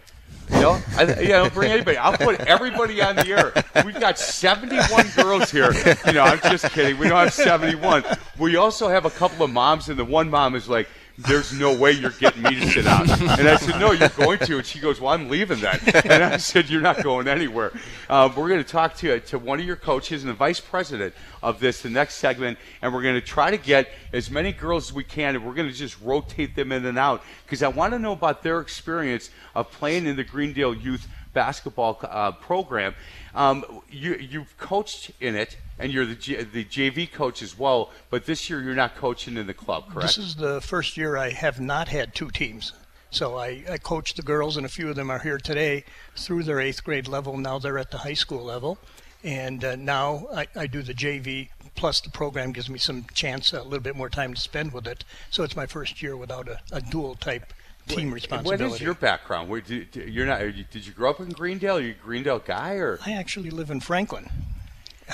You 0.52 0.62
know, 0.62 0.80
I, 0.96 1.06
yeah, 1.22 1.40
don't 1.40 1.54
bring 1.56 1.72
anybody. 1.72 1.98
I'll 1.98 2.18
put 2.18 2.40
everybody 2.42 3.02
on 3.02 3.16
the 3.16 3.28
air. 3.30 3.84
We've 3.84 4.00
got 4.00 4.20
71 4.20 5.08
girls 5.16 5.50
here. 5.50 5.74
You 6.06 6.14
know, 6.14 6.22
I'm 6.22 6.40
just 6.40 6.70
kidding. 6.70 7.00
We 7.00 7.10
don't 7.10 7.18
have 7.18 7.34
71. 7.34 8.04
We 8.38 8.58
also 8.58 8.90
have 8.90 9.06
a 9.06 9.10
couple 9.10 9.44
of 9.44 9.52
moms, 9.52 9.90
and 9.90 9.98
the 9.98 10.06
one 10.06 10.30
mom 10.30 10.54
is 10.54 10.70
like, 10.70 10.88
there's 11.18 11.54
no 11.54 11.78
way 11.78 11.92
you're 11.92 12.10
getting 12.12 12.42
me 12.42 12.56
to 12.56 12.68
sit 12.68 12.88
out. 12.88 13.08
And 13.40 13.48
I 13.48 13.58
said, 13.58 13.80
no, 13.80 13.92
you're 13.92 14.10
going 14.10 14.40
to. 14.40 14.58
And 14.58 14.66
she 14.66 14.80
goes, 14.80 15.00
well, 15.00 15.14
I'm 15.14 15.30
leaving 15.30 15.60
then. 15.60 15.80
And 16.06 16.24
I 16.24 16.38
said, 16.38 16.70
you're 16.70 16.82
not 16.82 17.04
going 17.04 17.28
anywhere. 17.28 17.72
Uh, 18.10 18.32
we're 18.36 18.50
going 18.50 18.64
to 18.64 18.70
talk 18.70 18.96
to, 18.98 19.20
to 19.20 19.38
one 19.38 19.60
of 19.60 19.66
your 19.66 19.76
coaches 19.76 20.24
and 20.24 20.30
the 20.30 20.36
vice 20.36 20.60
president 20.60 21.14
of 21.44 21.60
this, 21.60 21.82
the 21.82 21.90
next 21.90 22.16
segment, 22.16 22.58
and 22.82 22.94
we're 22.94 23.04
going 23.04 23.14
to 23.14 23.22
try 23.22 23.52
to 23.52 23.58
get 23.58 23.90
as 24.12 24.32
many 24.32 24.52
girls 24.52 24.90
as 24.90 24.94
we 24.94 25.04
can, 25.04 25.36
and 25.36 25.46
we're 25.46 25.54
going 25.54 25.70
to 25.70 25.74
just 25.74 26.02
rotate 26.02 26.56
them 26.56 26.72
in 26.72 26.86
and 26.86 26.98
out 26.98 27.22
because 27.46 27.62
I 27.62 27.68
want 27.68 27.94
to 27.94 28.00
know 28.00 28.14
about 28.14 28.42
their 28.42 28.60
experience 28.60 29.30
of 29.54 29.70
playing 29.72 30.08
in 30.08 30.16
the 30.16 30.24
Greendale 30.24 30.74
Youth 30.74 31.08
basketball 31.34 32.00
uh, 32.04 32.32
program. 32.32 32.96
Um, 33.36 33.82
you, 33.90 34.16
you've 34.16 34.58
coached 34.58 35.12
in 35.20 35.36
it, 35.36 35.58
and 35.80 35.92
you're 35.92 36.06
the, 36.06 36.16
the 36.44 36.66
JV 36.66 37.12
coach 37.12 37.42
as 37.42 37.58
well. 37.58 37.92
But 38.10 38.26
this 38.26 38.50
year, 38.50 38.62
you're 38.62 38.76
not 38.76 38.96
coaching 38.96 39.38
in 39.38 39.48
the 39.48 39.54
club, 39.54 39.90
correct? 39.90 40.16
This 40.16 40.18
is 40.18 40.36
the 40.36 40.62
first 40.62 40.98
year 40.98 41.18
I 41.18 41.32
have 41.32 41.60
not 41.60 41.88
had 41.88 42.14
two 42.14 42.30
teams. 42.30 42.74
So 43.10 43.38
I, 43.38 43.64
I 43.70 43.78
coached 43.78 44.16
the 44.16 44.24
girls, 44.24 44.58
and 44.58 44.66
a 44.66 44.70
few 44.70 44.90
of 44.90 44.96
them 44.96 45.12
are 45.12 45.20
here 45.20 45.38
today 45.38 45.86
through 46.16 46.44
their 46.44 46.60
eighth 46.60 46.84
grade 46.84 47.08
level. 47.08 47.38
Now 47.38 47.60
they're 47.60 47.78
at 47.78 47.92
the 47.92 48.00
high 48.00 48.16
school 48.16 48.44
level. 48.44 48.80
And 49.24 49.64
uh, 49.64 49.76
now 49.76 50.28
I, 50.34 50.48
I 50.56 50.68
do 50.68 50.82
the 50.82 50.94
JV, 50.94 51.50
plus 51.76 52.02
the 52.02 52.10
program 52.10 52.52
gives 52.52 52.70
me 52.70 52.78
some 52.80 53.06
chance, 53.14 53.54
a 53.54 53.62
little 53.64 53.80
bit 53.80 53.96
more 53.96 54.10
time 54.10 54.34
to 54.34 54.42
spend 54.42 54.74
with 54.74 54.88
it. 54.88 55.06
So 55.30 55.44
it's 55.44 55.56
my 55.56 55.66
first 55.66 56.02
year 56.02 56.18
without 56.18 56.50
a, 56.50 56.60
a 56.72 56.82
dual 56.82 57.16
type 57.16 57.54
team 57.88 58.14
responsibility. 58.14 58.64
What 58.66 58.76
is 58.76 58.82
your 58.82 58.96
background? 58.96 59.50
Where, 59.50 59.62
do, 59.62 59.86
you're 59.94 60.26
not. 60.26 60.40
Did 60.40 60.86
you 60.86 60.92
grow 60.92 61.12
up 61.12 61.20
in 61.20 61.30
Greendale? 61.30 61.78
Are 61.78 61.82
you 61.82 61.92
a 61.92 62.04
Greendale 62.04 62.40
guy 62.40 62.74
or? 62.74 63.00
I 63.06 63.14
actually 63.14 63.50
live 63.50 63.72
in 63.72 63.80
Franklin. 63.80 64.30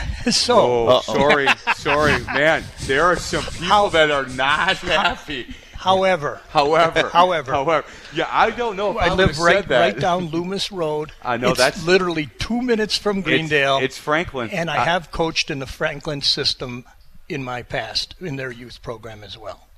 so 0.31 0.89
oh, 0.89 1.01
sorry, 1.01 1.47
sorry, 1.75 2.19
man. 2.25 2.63
There 2.81 3.03
are 3.03 3.15
some 3.15 3.43
people 3.51 3.67
How, 3.67 3.89
that 3.89 4.11
are 4.11 4.27
not 4.27 4.77
happy. 4.77 5.55
However, 5.79 6.41
however, 6.49 7.07
however, 7.07 7.51
however, 7.53 7.87
yeah, 8.13 8.27
I 8.29 8.51
don't 8.51 8.75
know. 8.75 8.97
I, 8.97 9.05
I 9.07 9.13
live 9.13 9.39
right 9.39 9.65
right 9.69 9.97
down 9.97 10.25
Loomis 10.25 10.73
Road. 10.73 11.13
I 11.23 11.37
know 11.37 11.51
it's 11.51 11.57
that's 11.57 11.85
literally 11.85 12.29
two 12.37 12.61
minutes 12.61 12.97
from 12.97 13.21
Greendale. 13.21 13.77
It's, 13.77 13.85
it's 13.85 13.97
Franklin, 13.97 14.49
and 14.49 14.69
I 14.69 14.83
have 14.83 15.09
coached 15.11 15.49
in 15.49 15.59
the 15.59 15.65
Franklin 15.65 16.21
system 16.21 16.83
in 17.29 17.45
my 17.45 17.63
past 17.63 18.15
in 18.19 18.35
their 18.35 18.51
youth 18.51 18.81
program 18.81 19.23
as 19.23 19.37
well. 19.37 19.68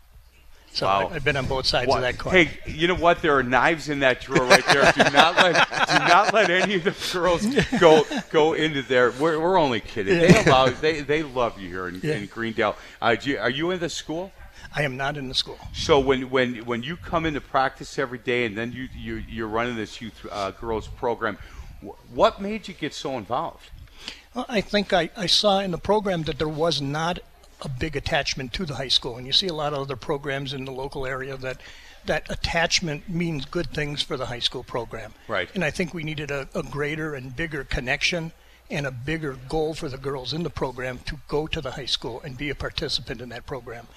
So 0.73 0.85
Wow. 0.85 1.11
I've 1.13 1.23
been 1.25 1.35
on 1.35 1.47
both 1.47 1.65
sides 1.65 1.87
What- 1.89 1.97
of 1.97 2.01
that 2.03 2.17
coin. 2.17 2.33
Hey, 2.33 2.49
you 2.65 2.87
know 2.87 2.95
what? 2.95 3.21
There 3.21 3.37
are 3.37 3.43
knives 3.43 3.89
in 3.89 3.99
that 3.99 4.21
drawer 4.21 4.45
right 4.45 4.65
there. 4.67 4.89
do 4.93 5.03
not 5.11 5.35
let 5.35 5.67
do 5.87 5.99
not 5.99 6.33
let 6.33 6.49
any 6.49 6.75
of 6.75 6.83
the 6.85 6.95
girls 7.11 7.45
go 7.79 8.05
go 8.31 8.53
into 8.53 8.81
there. 8.81 9.11
We're, 9.11 9.39
we're 9.39 9.57
only 9.57 9.81
kidding. 9.81 10.17
They 10.17 10.43
allow 10.45 10.69
they 10.69 11.01
they 11.01 11.23
love 11.23 11.59
you 11.59 11.67
here 11.67 11.87
in, 11.89 11.99
Yeah. 12.01 12.13
in 12.15 12.25
Greendale. 12.27 12.75
Uh, 13.01 13.15
you, 13.21 13.37
are 13.37 13.49
you 13.49 13.71
in 13.71 13.79
the 13.79 13.89
school? 13.89 14.31
I 14.73 14.83
am 14.83 14.95
not 14.95 15.17
in 15.17 15.27
the 15.27 15.33
school. 15.35 15.59
So 15.73 15.99
when 15.99 16.29
when 16.29 16.65
when 16.65 16.83
you 16.83 16.95
come 16.95 17.25
into 17.25 17.41
practice 17.41 17.99
every 17.99 18.19
day 18.19 18.45
and 18.45 18.57
then 18.57 18.71
you 18.71 18.87
you 18.95 19.15
you're 19.27 19.49
running 19.49 19.75
this 19.75 19.99
youth 19.99 20.25
uh, 20.31 20.51
girls 20.51 20.87
program, 20.87 21.37
what 22.13 22.41
made 22.41 22.69
you 22.69 22.73
get 22.73 22.93
so 22.93 23.17
involved? 23.17 23.69
Well, 24.33 24.45
I 24.47 24.61
think 24.61 24.93
I, 24.93 25.09
I 25.17 25.25
saw 25.25 25.59
in 25.59 25.71
the 25.71 25.77
program 25.77 26.23
that 26.23 26.37
there 26.39 26.47
was 26.47 26.81
not 26.81 27.19
a 27.61 27.69
big 27.69 27.95
attachment 27.95 28.53
to 28.53 28.65
the 28.65 28.75
high 28.75 28.87
school, 28.87 29.17
and 29.17 29.25
you 29.25 29.33
see 29.33 29.47
a 29.47 29.53
lot 29.53 29.73
of 29.73 29.79
other 29.79 29.95
programs 29.95 30.53
in 30.53 30.65
the 30.65 30.71
local 30.71 31.05
area 31.05 31.37
that 31.37 31.61
that 32.05 32.29
attachment 32.31 33.07
means 33.07 33.45
good 33.45 33.69
things 33.71 34.01
for 34.01 34.17
the 34.17 34.25
high 34.25 34.39
school 34.39 34.63
program. 34.63 35.13
Right. 35.27 35.49
And 35.53 35.63
I 35.63 35.69
think 35.69 35.93
we 35.93 36.03
needed 36.03 36.31
a, 36.31 36.47
a 36.55 36.63
greater 36.63 37.13
and 37.13 37.35
bigger 37.35 37.63
connection 37.63 38.31
and 38.71 38.87
a 38.87 38.91
bigger 38.91 39.37
goal 39.49 39.73
for 39.73 39.89
the 39.89 39.97
girls 39.97 40.33
in 40.33 40.43
the 40.43 40.49
program 40.49 40.99
to 41.05 41.19
go 41.27 41.45
to 41.45 41.61
the 41.61 41.71
high 41.71 41.85
school 41.85 42.21
and 42.21 42.37
be 42.37 42.49
a 42.49 42.55
participant 42.55 43.21
in 43.21 43.29
that 43.29 43.45
program. 43.45 43.87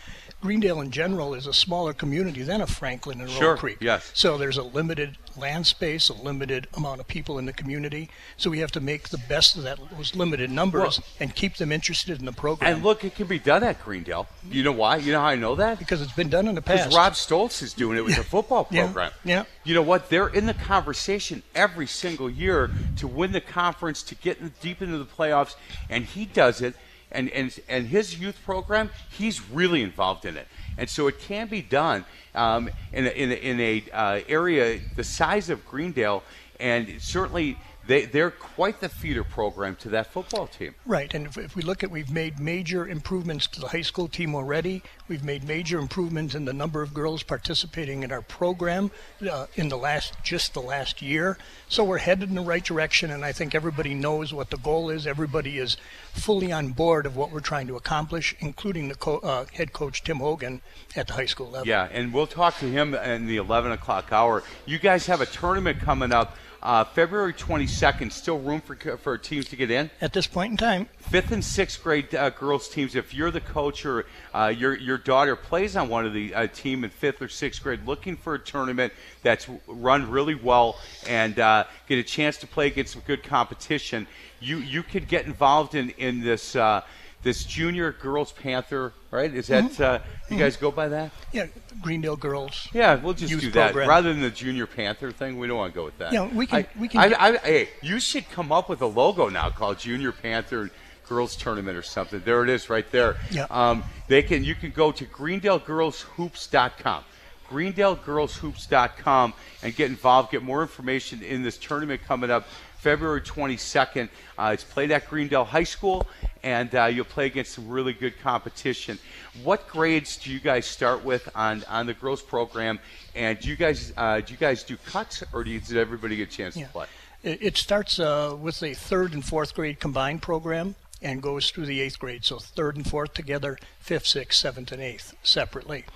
Greendale 0.45 0.83
in 0.83 0.91
general 0.91 1.33
is 1.33 1.47
a 1.47 1.55
smaller 1.55 1.95
community 1.95 2.43
than 2.43 2.61
a 2.61 2.67
Franklin 2.67 3.19
and 3.23 3.31
Sure, 3.31 3.57
Creek. 3.57 3.79
yes. 3.81 4.11
So 4.13 4.37
there's 4.37 4.59
a 4.59 4.63
limited 4.63 5.17
land 5.39 5.67
space, 5.67 6.11
a 6.11 6.13
limited 6.13 6.67
amount 6.75 7.01
of 7.01 7.09
people 7.09 7.39
in 7.39 7.47
the 7.47 7.53
community. 7.55 8.11
So 8.37 8.51
we 8.51 8.59
have 8.59 8.71
to 8.73 8.81
make 8.81 9.09
the 9.09 9.17
best 9.17 9.57
of 9.57 9.63
that 9.63 9.79
those 9.97 10.15
limited 10.15 10.51
numbers 10.51 10.99
Well- 11.01 11.07
and 11.19 11.35
keep 11.35 11.57
them 11.57 11.73
interested 11.73 12.19
in 12.21 12.27
the 12.27 12.33
program. 12.33 12.75
And 12.75 12.85
look, 12.85 13.05
it 13.05 13.15
can 13.15 13.27
be 13.27 13.39
done 13.39 13.65
at 13.65 13.83
Greendale. 13.83 14.29
You 14.51 14.63
know 14.63 14.73
why? 14.73 14.97
You 14.99 15.13
know 15.13 15.21
how 15.21 15.29
I 15.29 15.37
know 15.37 15.55
that? 15.55 15.79
because 15.79 16.03
it's 16.03 16.13
been 16.13 16.29
done 16.29 16.47
in 16.47 16.55
the 16.57 16.61
past. 16.63 16.91
Because. 16.91 16.95
Rob 16.95 17.13
Stoltz 17.15 17.63
is 17.63 17.73
doing 17.73 17.97
it 17.97 18.05
with 18.05 18.17
the 18.17 18.23
football 18.23 18.69
Yeah, 18.71 18.85
program. 18.85 19.13
yeah. 19.25 19.45
You 19.65 19.73
know 19.75 19.81
what? 19.83 20.11
They're 20.11 20.29
in 20.29 20.45
the 20.45 20.53
conversation 20.53 21.43
every 21.55 21.87
single 21.87 22.29
year 22.29 22.71
to 22.99 23.09
win 23.09 23.33
the 23.33 23.41
conference, 23.41 24.03
to 24.03 24.15
get 24.15 24.41
in, 24.41 24.53
deep 24.61 24.83
into 24.83 24.99
the 24.99 25.07
playoffs, 25.07 25.55
and 25.89 26.05
he 26.05 26.27
does 26.27 26.61
it. 26.61 26.75
And, 27.15 27.31
and, 27.31 27.59
and 27.69 27.87
his 27.87 28.21
youth 28.21 28.39
program, 28.45 28.91
he's 29.11 29.49
really 29.51 29.83
involved 29.83 30.25
in 30.25 30.37
it. 30.37 30.47
And 30.77 30.91
so 30.91 31.07
it 31.07 31.21
can 31.21 31.47
be 31.47 31.63
done 31.63 32.05
um, 32.35 32.69
in 32.93 33.07
a, 33.07 33.11
in 33.11 33.31
a, 33.31 33.35
in 33.35 33.61
a 33.61 33.85
uh, 33.93 34.21
area 34.29 34.81
the 34.97 35.05
size 35.05 35.49
of 35.49 35.65
Greendale, 35.65 36.23
and 36.61 37.01
certainly 37.01 37.57
they, 37.87 38.07
they're 38.07 38.31
quite 38.31 38.81
the 38.81 38.89
feeder 38.89 39.25
program 39.25 39.77
to 39.77 39.91
that 39.91 40.13
football 40.13 40.47
team. 40.47 40.75
Right, 40.87 41.13
and 41.13 41.27
if, 41.27 41.37
if 41.37 41.57
we 41.57 41.63
look 41.63 41.83
at, 41.83 41.91
we've 41.91 42.11
made 42.11 42.41
major 42.41 42.87
improvements 42.87 43.47
to 43.49 43.61
the 43.61 43.69
high 43.69 43.83
school 43.83 44.09
team 44.09 44.35
already. 44.35 44.83
We've 45.09 45.25
made 45.25 45.45
major 45.45 45.79
improvements 45.79 46.35
in 46.35 46.47
the 46.47 46.53
number 46.53 46.83
of 46.83 46.95
girls 46.95 47.23
participating 47.23 48.03
in 48.03 48.11
our 48.11 48.23
program 48.23 48.91
uh, 49.29 49.47
in 49.55 49.69
the 49.69 49.77
last, 49.77 50.15
just 50.23 50.55
the 50.55 50.63
last 50.63 51.03
year. 51.03 51.37
So 51.69 51.85
we're 51.85 51.99
headed 51.99 52.29
in 52.31 52.35
the 52.37 52.43
right 52.43 52.65
direction, 52.65 53.11
and 53.11 53.25
I 53.25 53.33
think 53.33 53.55
everybody 53.55 53.95
knows 53.95 54.33
what 54.33 54.51
the 54.51 54.57
goal 54.59 54.89
is. 54.89 55.07
Everybody 55.07 55.59
is 55.59 55.77
fully 56.13 56.53
on 56.53 56.73
board 56.73 57.05
of 57.05 57.17
what 57.17 57.31
we're 57.31 57.41
trying 57.41 57.67
to 57.67 57.77
accomplish, 57.77 58.35
including 58.39 58.89
the 58.89 58.95
co- 58.95 59.19
uh, 59.19 59.47
head 59.53 59.73
coach 59.73 60.03
Tim 60.05 60.19
Hogan 60.19 60.63
at 60.97 61.09
the 61.09 61.13
high 61.13 61.27
school 61.27 61.51
level. 61.51 61.67
Yeah, 61.67 61.89
and 61.93 62.13
we'll 62.13 62.27
talk 62.27 62.59
to 62.59 62.67
him 62.67 62.95
in 62.95 63.27
the 63.27 63.37
11 63.37 63.73
o'clock 63.73 64.13
hour. 64.13 64.43
You 64.65 64.79
guys 64.79 65.07
have 65.07 65.21
a 65.21 65.27
tournament 65.27 65.81
coming 65.81 66.13
up 66.13 66.37
uh, 66.65 66.85
February 66.85 67.35
22nd. 67.35 68.11
Still 68.11 68.39
room 68.39 68.61
for, 68.61 68.75
for 68.97 69.19
teams 69.19 69.49
to 69.49 69.57
get 69.57 69.71
in? 69.71 69.91
At 70.01 70.13
this 70.13 70.27
point 70.27 70.51
in 70.53 70.57
time, 70.57 70.89
Fifth 71.11 71.33
and 71.33 71.45
sixth 71.45 71.83
grade 71.83 72.15
uh, 72.15 72.31
girls 72.31 72.69
teams. 72.69 72.95
If 72.95 73.13
you're 73.13 73.31
the 73.31 73.41
coach 73.41 73.85
or 73.85 74.07
uh, 74.33 74.53
your 74.57 74.75
your 74.75 74.97
daughter 74.97 75.37
plays 75.37 75.77
on 75.77 75.89
one 75.89 76.07
of 76.07 76.15
the 76.15 76.35
uh, 76.35 76.47
team 76.49 76.83
in 76.83 76.91
fifth 76.91 77.21
or 77.21 77.29
sixth 77.29 77.63
grade, 77.63 77.87
looking 77.87 78.17
for 78.17 78.35
a 78.35 78.39
tournament 78.39 78.93
that's 79.23 79.47
run 79.67 80.11
really 80.11 80.35
well 80.35 80.79
and 81.07 81.39
uh, 81.39 81.65
get 81.87 81.99
a 81.99 82.03
chance 82.03 82.39
to 82.39 82.47
play 82.47 82.69
against 82.69 82.95
some 82.95 83.03
good 83.07 83.23
competition, 83.23 84.07
you 84.41 84.57
you 84.57 84.83
could 84.83 85.07
get 85.07 85.27
involved 85.27 85.75
in 85.75 85.91
in 85.91 86.23
this 86.23 86.57
uh, 86.57 86.81
this 87.25 87.43
junior 87.45 87.91
girls 87.93 88.31
Panther. 88.31 88.93
Right? 89.11 89.35
Is 89.35 89.49
that 89.49 89.81
uh, 89.81 89.99
you 90.31 90.39
guys 90.39 90.57
go 90.57 90.71
by 90.71 90.89
that? 90.89 91.11
yeah, 91.33 91.47
Greendale 91.83 92.17
girls. 92.17 92.69
Yeah, 92.73 92.95
we'll 92.97 93.15
just 93.15 93.33
do 93.41 93.51
that 93.53 93.73
program. 93.73 93.89
rather 93.89 94.13
than 94.13 94.23
the 94.23 94.31
Junior 94.31 94.67
Panther 94.67 95.11
thing. 95.11 95.39
We 95.39 95.47
don't 95.49 95.57
want 95.57 95.73
to 95.73 95.77
go 95.77 95.85
with 95.85 95.99
that. 95.99 96.13
Yeah, 96.13 96.29
we 96.33 96.47
can- 96.47 96.61
I, 96.61 96.67
we 96.79 96.89
can 96.89 97.15
I, 97.15 97.17
I, 97.19 97.37
hey, 97.39 97.69
you 97.83 97.99
should 98.01 98.29
come 98.31 98.53
up 98.53 98.69
with 98.69 98.83
a 98.83 98.87
logo 98.87 99.29
now 99.29 99.51
called 99.51 99.79
Junior 99.79 100.13
Panther 100.13 100.71
Girls 101.09 101.37
Tournament 101.37 101.77
or 101.77 101.83
something. 101.83 102.23
There 102.25 102.43
it 102.43 102.49
is, 102.51 102.71
right 102.71 102.91
there. 102.91 103.17
Yeah. 103.31 103.47
Um, 103.51 103.85
they 104.09 104.23
can. 104.23 104.43
You 104.45 104.55
can 104.55 104.71
go 104.71 104.91
to 104.93 105.05
GreendaleGirlsHoops.com. 105.05 107.05
GreendaleGirlsHoops.com 107.51 109.35
and 109.63 109.77
get 109.77 109.91
involved. 109.91 110.33
Get 110.33 110.43
more 110.43 110.63
information 110.63 111.23
in 111.23 111.43
this 111.43 111.59
tournament 111.59 112.03
coming 112.05 112.31
up 112.31 112.47
February 112.85 113.23
22nd. 113.23 114.11
Uh, 114.39 114.51
it's 114.53 114.63
played 114.63 114.91
at 114.91 115.09
Greendale 115.09 115.47
High 115.47 115.65
School, 115.65 116.07
and 116.43 116.75
uh, 116.75 116.85
you'll 116.85 117.07
play 117.07 117.25
against 117.25 117.53
some 117.55 117.67
really 117.67 117.95
good 117.95 118.21
competition. 118.21 118.99
What 119.43 119.67
grades 119.69 120.19
do 120.19 120.31
you 120.31 120.39
guys 120.39 120.67
start 120.67 121.03
with 121.03 121.27
on, 121.35 121.65
on 121.71 121.87
the 121.87 121.95
girls 121.95 122.21
program? 122.21 122.79
And 123.15 123.41
do 123.41 123.49
you 123.49 123.57
guys 123.57 123.95
uh, 123.97 124.21
do 124.21 124.35
you 124.35 124.39
guys 124.39 124.65
do 124.65 124.77
cuts, 124.85 125.25
or 125.33 125.45
do 125.45 125.51
you, 125.51 125.61
did 125.61 125.79
everybody 125.79 126.17
get 126.17 126.29
a 126.29 126.37
chance 126.37 126.59
Yeah. 126.59 126.67
to 126.67 126.73
play? 126.73 126.87
It, 127.23 127.39
it 127.41 127.57
starts 127.57 127.99
uh, 127.99 128.37
with 128.39 128.63
a 128.63 128.75
third 128.75 129.15
and 129.15 129.25
fourth 129.25 129.55
grade 129.55 129.81
combined 129.81 130.21
program 130.21 130.75
and 131.01 131.23
goes 131.23 131.51
through 131.51 131.65
the 131.65 131.81
eighth 131.81 131.99
grade. 131.99 132.27
So 132.27 132.39
third 132.39 132.77
and 132.77 132.87
fourth 132.87 133.15
together, 133.15 133.57
fifth, 133.81 134.07
sixth, 134.09 134.39
seventh, 134.39 134.73
and 134.73 134.83
eighth 134.83 135.15
separately. 135.23 135.87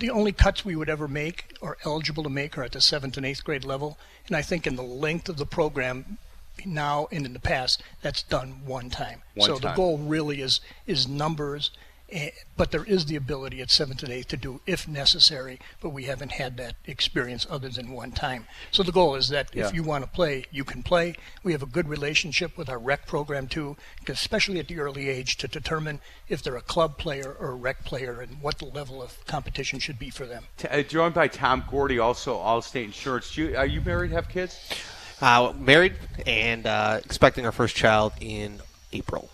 The 0.00 0.10
only 0.10 0.32
cuts 0.32 0.64
we 0.64 0.76
would 0.76 0.88
ever 0.88 1.06
make 1.06 1.54
or 1.60 1.76
eligible 1.84 2.22
to 2.22 2.30
make 2.30 2.56
are 2.56 2.64
at 2.64 2.72
the 2.72 2.80
seventh 2.80 3.18
and 3.18 3.26
eighth 3.26 3.44
grade 3.44 3.64
level. 3.64 3.98
And 4.26 4.34
I 4.34 4.40
think 4.40 4.66
in 4.66 4.76
the 4.76 4.82
length 4.82 5.28
of 5.28 5.36
the 5.36 5.44
program 5.44 6.16
now 6.64 7.06
and 7.12 7.26
in 7.26 7.34
the 7.34 7.38
past, 7.38 7.82
that's 8.00 8.22
done 8.22 8.64
one 8.64 8.88
time. 8.88 9.22
One 9.34 9.46
so 9.46 9.58
time. 9.58 9.72
the 9.72 9.76
goal 9.76 9.98
really 9.98 10.40
is 10.40 10.60
is 10.86 11.06
numbers. 11.06 11.70
Eh, 12.12 12.30
But 12.56 12.70
there 12.70 12.84
is 12.84 13.06
the 13.06 13.16
ability 13.16 13.60
at 13.60 13.70
seventh 13.70 14.02
and 14.02 14.12
eighth 14.12 14.28
to 14.28 14.36
do 14.36 14.60
if 14.66 14.86
necessary, 14.86 15.58
but 15.80 15.90
we 15.90 16.04
haven't 16.04 16.32
had 16.32 16.56
that 16.58 16.76
experience 16.86 17.46
other 17.48 17.68
than 17.68 17.90
one 17.90 18.12
time. 18.12 18.46
So 18.70 18.82
the 18.82 18.92
goal 18.92 19.14
is 19.14 19.28
that 19.28 19.50
Yeah. 19.54 19.66
if 19.66 19.74
you 19.74 19.82
want 19.82 20.04
to 20.04 20.10
play, 20.10 20.44
you 20.50 20.64
can 20.64 20.82
play. 20.82 21.14
We 21.42 21.52
have 21.52 21.62
a 21.62 21.66
good 21.66 21.88
relationship 21.88 22.56
with 22.56 22.68
our 22.68 22.78
rec 22.78 23.06
program 23.06 23.46
too 23.48 23.76
especially 24.08 24.58
at 24.58 24.68
the 24.68 24.78
early 24.78 25.08
age 25.08 25.36
to 25.38 25.48
determine 25.48 26.00
if 26.28 26.42
they're 26.42 26.56
a 26.56 26.62
club 26.62 26.98
player 26.98 27.36
or 27.38 27.50
a 27.50 27.54
rec 27.54 27.84
player 27.84 28.20
and 28.20 28.40
what 28.42 28.58
the 28.58 28.64
level 28.64 29.02
of 29.02 29.24
competition 29.26 29.78
should 29.78 29.98
be 29.98 30.10
for 30.10 30.26
them. 30.26 30.44
T- 30.56 30.68
uh, 30.68 30.82
joined 30.82 31.14
by 31.14 31.28
Tom 31.28 31.64
Gordy, 31.70 31.98
also 31.98 32.36
Allstate 32.36 32.84
Insurance. 32.84 33.34
Do 33.34 33.42
you, 33.42 33.56
are 33.56 33.66
you 33.66 33.80
married? 33.80 34.12
Have 34.12 34.28
kids? 34.28 34.58
Uh, 35.20 35.52
married 35.58 35.94
and 36.26 36.66
uh, 36.66 37.00
expecting 37.04 37.44
our 37.44 37.52
first 37.52 37.76
child 37.76 38.12
in 38.20 38.60
April. 38.92 39.28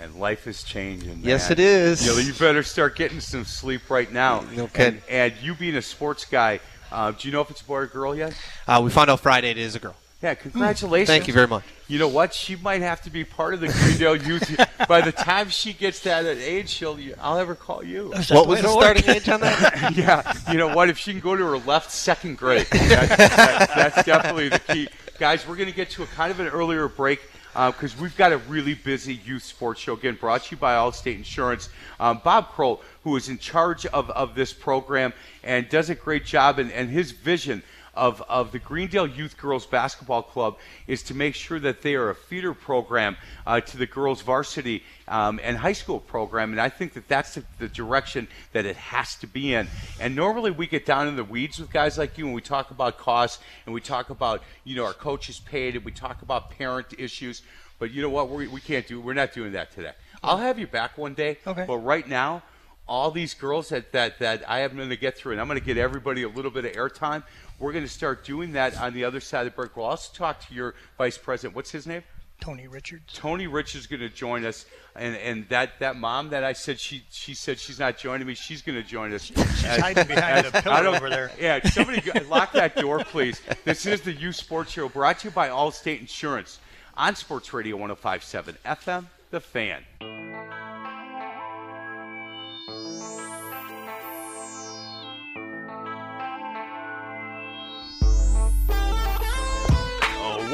And 0.00 0.14
life 0.16 0.46
is 0.46 0.62
changing. 0.62 1.20
Yes, 1.22 1.50
it 1.50 1.58
is. 1.58 2.06
You, 2.06 2.12
know, 2.12 2.18
you 2.18 2.34
better 2.34 2.62
start 2.62 2.96
getting 2.96 3.20
some 3.20 3.44
sleep 3.44 3.88
right 3.88 4.10
now. 4.12 4.40
No 4.54 4.66
kidding. 4.66 5.00
And, 5.08 5.32
and 5.32 5.42
you 5.42 5.54
being 5.54 5.76
a 5.76 5.82
sports 5.82 6.24
guy, 6.24 6.60
uh, 6.92 7.12
do 7.12 7.28
you 7.28 7.32
know 7.32 7.40
if 7.40 7.50
it's 7.50 7.62
a 7.62 7.64
boy 7.64 7.78
or 7.78 7.86
girl 7.86 8.14
yet? 8.14 8.36
Uh, 8.66 8.80
we 8.84 8.90
found 8.90 9.10
out 9.10 9.20
Friday 9.20 9.50
it 9.50 9.58
is 9.58 9.74
a 9.74 9.78
girl. 9.78 9.96
Yeah, 10.22 10.34
congratulations. 10.34 11.08
Thank 11.08 11.28
you 11.28 11.34
very 11.34 11.46
much. 11.46 11.62
You 11.88 11.98
know 11.98 12.08
what? 12.08 12.32
She 12.32 12.56
might 12.56 12.80
have 12.80 13.02
to 13.02 13.10
be 13.10 13.22
part 13.22 13.52
of 13.54 13.60
the 13.60 13.68
Greendale 13.68 14.16
youth. 14.26 14.58
By 14.88 15.02
the 15.02 15.12
time 15.12 15.50
she 15.50 15.72
gets 15.72 16.00
to 16.00 16.08
that 16.08 16.24
age, 16.26 16.70
she'll. 16.70 16.98
I'll 17.20 17.36
have 17.36 17.48
her 17.48 17.54
call 17.54 17.84
you. 17.84 18.12
Is 18.14 18.30
What 18.30 18.48
was 18.48 18.62
the 18.62 18.68
starting 18.68 19.08
age 19.08 19.28
on 19.28 19.40
that? 19.40 19.92
yeah, 19.96 20.32
you 20.50 20.58
know 20.58 20.74
what? 20.74 20.88
If 20.88 20.98
she 20.98 21.12
can 21.12 21.20
go 21.20 21.36
to 21.36 21.44
her 21.44 21.58
left 21.58 21.92
second 21.92 22.38
grade, 22.38 22.66
that, 22.66 23.08
that, 23.18 23.70
that's 23.74 24.06
definitely 24.06 24.48
the 24.48 24.58
key. 24.58 24.88
Guys, 25.18 25.46
we're 25.46 25.56
going 25.56 25.68
to 25.68 25.74
get 25.76 25.90
to 25.90 26.02
a 26.02 26.06
kind 26.06 26.30
of 26.30 26.40
an 26.40 26.48
earlier 26.48 26.88
break 26.88 27.20
because 27.56 27.98
we've 27.98 28.16
got 28.18 28.32
a 28.32 28.38
really 28.38 28.74
busy 28.74 29.14
youth 29.14 29.42
sports 29.42 29.80
show. 29.80 29.94
Again, 29.94 30.18
brought 30.20 30.44
to 30.44 30.50
you 30.50 30.56
by 30.58 30.74
Allstate 30.74 31.16
Insurance. 31.16 31.70
Um, 31.98 32.20
Bob 32.22 32.50
Kroll, 32.50 32.82
who 33.02 33.16
is 33.16 33.30
in 33.30 33.38
charge 33.38 33.86
of, 33.86 34.10
of 34.10 34.34
this 34.34 34.52
program 34.52 35.14
and 35.42 35.66
does 35.70 35.88
a 35.88 35.94
great 35.94 36.26
job, 36.26 36.58
and, 36.58 36.70
and 36.70 36.90
his 36.90 37.12
vision 37.12 37.62
of, 37.96 38.22
of 38.28 38.52
the 38.52 38.58
Greendale 38.58 39.06
Youth 39.06 39.36
Girls 39.36 39.66
Basketball 39.66 40.22
Club 40.22 40.58
is 40.86 41.02
to 41.04 41.14
make 41.14 41.34
sure 41.34 41.58
that 41.60 41.82
they 41.82 41.94
are 41.94 42.10
a 42.10 42.14
feeder 42.14 42.54
program 42.54 43.16
uh, 43.46 43.60
to 43.60 43.76
the 43.76 43.86
girls 43.86 44.22
varsity 44.22 44.84
um, 45.08 45.40
and 45.42 45.56
high 45.56 45.72
school 45.72 46.00
program. 46.00 46.52
And 46.52 46.60
I 46.60 46.68
think 46.68 46.94
that 46.94 47.08
that's 47.08 47.34
the, 47.34 47.44
the 47.58 47.68
direction 47.68 48.28
that 48.52 48.66
it 48.66 48.76
has 48.76 49.14
to 49.16 49.26
be 49.26 49.54
in. 49.54 49.68
And 50.00 50.14
normally 50.14 50.50
we 50.50 50.66
get 50.66 50.86
down 50.86 51.08
in 51.08 51.16
the 51.16 51.24
weeds 51.24 51.58
with 51.58 51.72
guys 51.72 51.98
like 51.98 52.18
you 52.18 52.26
and 52.26 52.34
we 52.34 52.42
talk 52.42 52.70
about 52.70 52.98
costs 52.98 53.42
and 53.64 53.74
we 53.74 53.80
talk 53.80 54.10
about, 54.10 54.42
you 54.64 54.76
know, 54.76 54.84
our 54.84 54.94
coaches 54.94 55.40
paid 55.40 55.76
and 55.76 55.84
we 55.84 55.92
talk 55.92 56.22
about 56.22 56.50
parent 56.50 56.88
issues. 56.98 57.42
But 57.78 57.90
you 57.90 58.02
know 58.02 58.08
what? 58.08 58.30
we 58.30 58.48
we 58.48 58.60
can't 58.60 58.86
do, 58.86 59.00
we're 59.00 59.14
not 59.14 59.32
doing 59.32 59.52
that 59.52 59.72
today. 59.72 59.92
I'll 60.22 60.38
have 60.38 60.58
you 60.58 60.66
back 60.66 60.96
one 60.96 61.14
day. 61.14 61.38
Okay. 61.46 61.64
But 61.66 61.78
right 61.78 62.08
now, 62.08 62.42
all 62.88 63.10
these 63.10 63.34
girls 63.34 63.68
that, 63.70 63.92
that, 63.92 64.18
that 64.20 64.48
I 64.48 64.60
am 64.60 64.76
going 64.76 64.88
to 64.90 64.96
get 64.96 65.16
through, 65.16 65.32
and 65.32 65.40
I'm 65.40 65.48
going 65.48 65.58
to 65.58 65.64
get 65.64 65.76
everybody 65.76 66.22
a 66.22 66.28
little 66.28 66.50
bit 66.50 66.64
of 66.64 66.72
airtime. 66.72 67.24
We're 67.58 67.72
going 67.72 67.84
to 67.84 67.90
start 67.90 68.24
doing 68.24 68.52
that 68.52 68.76
on 68.80 68.92
the 68.92 69.04
other 69.04 69.20
side 69.20 69.46
of 69.46 69.52
the 69.52 69.56
break. 69.56 69.76
We'll 69.76 69.86
also 69.86 70.12
talk 70.14 70.46
to 70.48 70.54
your 70.54 70.74
vice 70.98 71.16
president. 71.18 71.56
What's 71.56 71.70
his 71.70 71.86
name? 71.86 72.02
Tony 72.40 72.68
Richards. 72.68 73.14
Tony 73.14 73.46
Rich 73.46 73.74
is 73.74 73.86
going 73.86 74.00
to 74.00 74.10
join 74.10 74.44
us, 74.44 74.66
and 74.94 75.16
and 75.16 75.48
that, 75.48 75.78
that 75.80 75.96
mom 75.96 76.28
that 76.30 76.44
I 76.44 76.52
said 76.52 76.78
she 76.78 77.02
she 77.10 77.32
said 77.32 77.58
she's 77.58 77.78
not 77.78 77.96
joining 77.96 78.26
me. 78.26 78.34
She's 78.34 78.60
going 78.60 78.76
to 78.76 78.86
join 78.86 79.14
us. 79.14 79.22
She's 79.22 79.64
hiding 79.64 80.06
behind 80.06 80.44
the 80.46 80.62
pillar 80.62 80.86
over 80.88 81.08
there. 81.08 81.30
Yeah, 81.40 81.66
somebody 81.66 82.02
go- 82.02 82.12
lock 82.28 82.52
that 82.52 82.76
door, 82.76 82.98
please. 83.04 83.40
This 83.64 83.86
is 83.86 84.02
the 84.02 84.12
Youth 84.12 84.36
Sports 84.36 84.72
Show, 84.72 84.88
brought 84.90 85.20
to 85.20 85.28
you 85.28 85.30
by 85.30 85.48
Allstate 85.48 86.00
Insurance 86.00 86.58
on 86.94 87.16
Sports 87.16 87.52
Radio 87.54 87.78
105.7 87.78 88.56
FM, 88.66 89.06
The 89.30 89.40
Fan. 89.40 89.82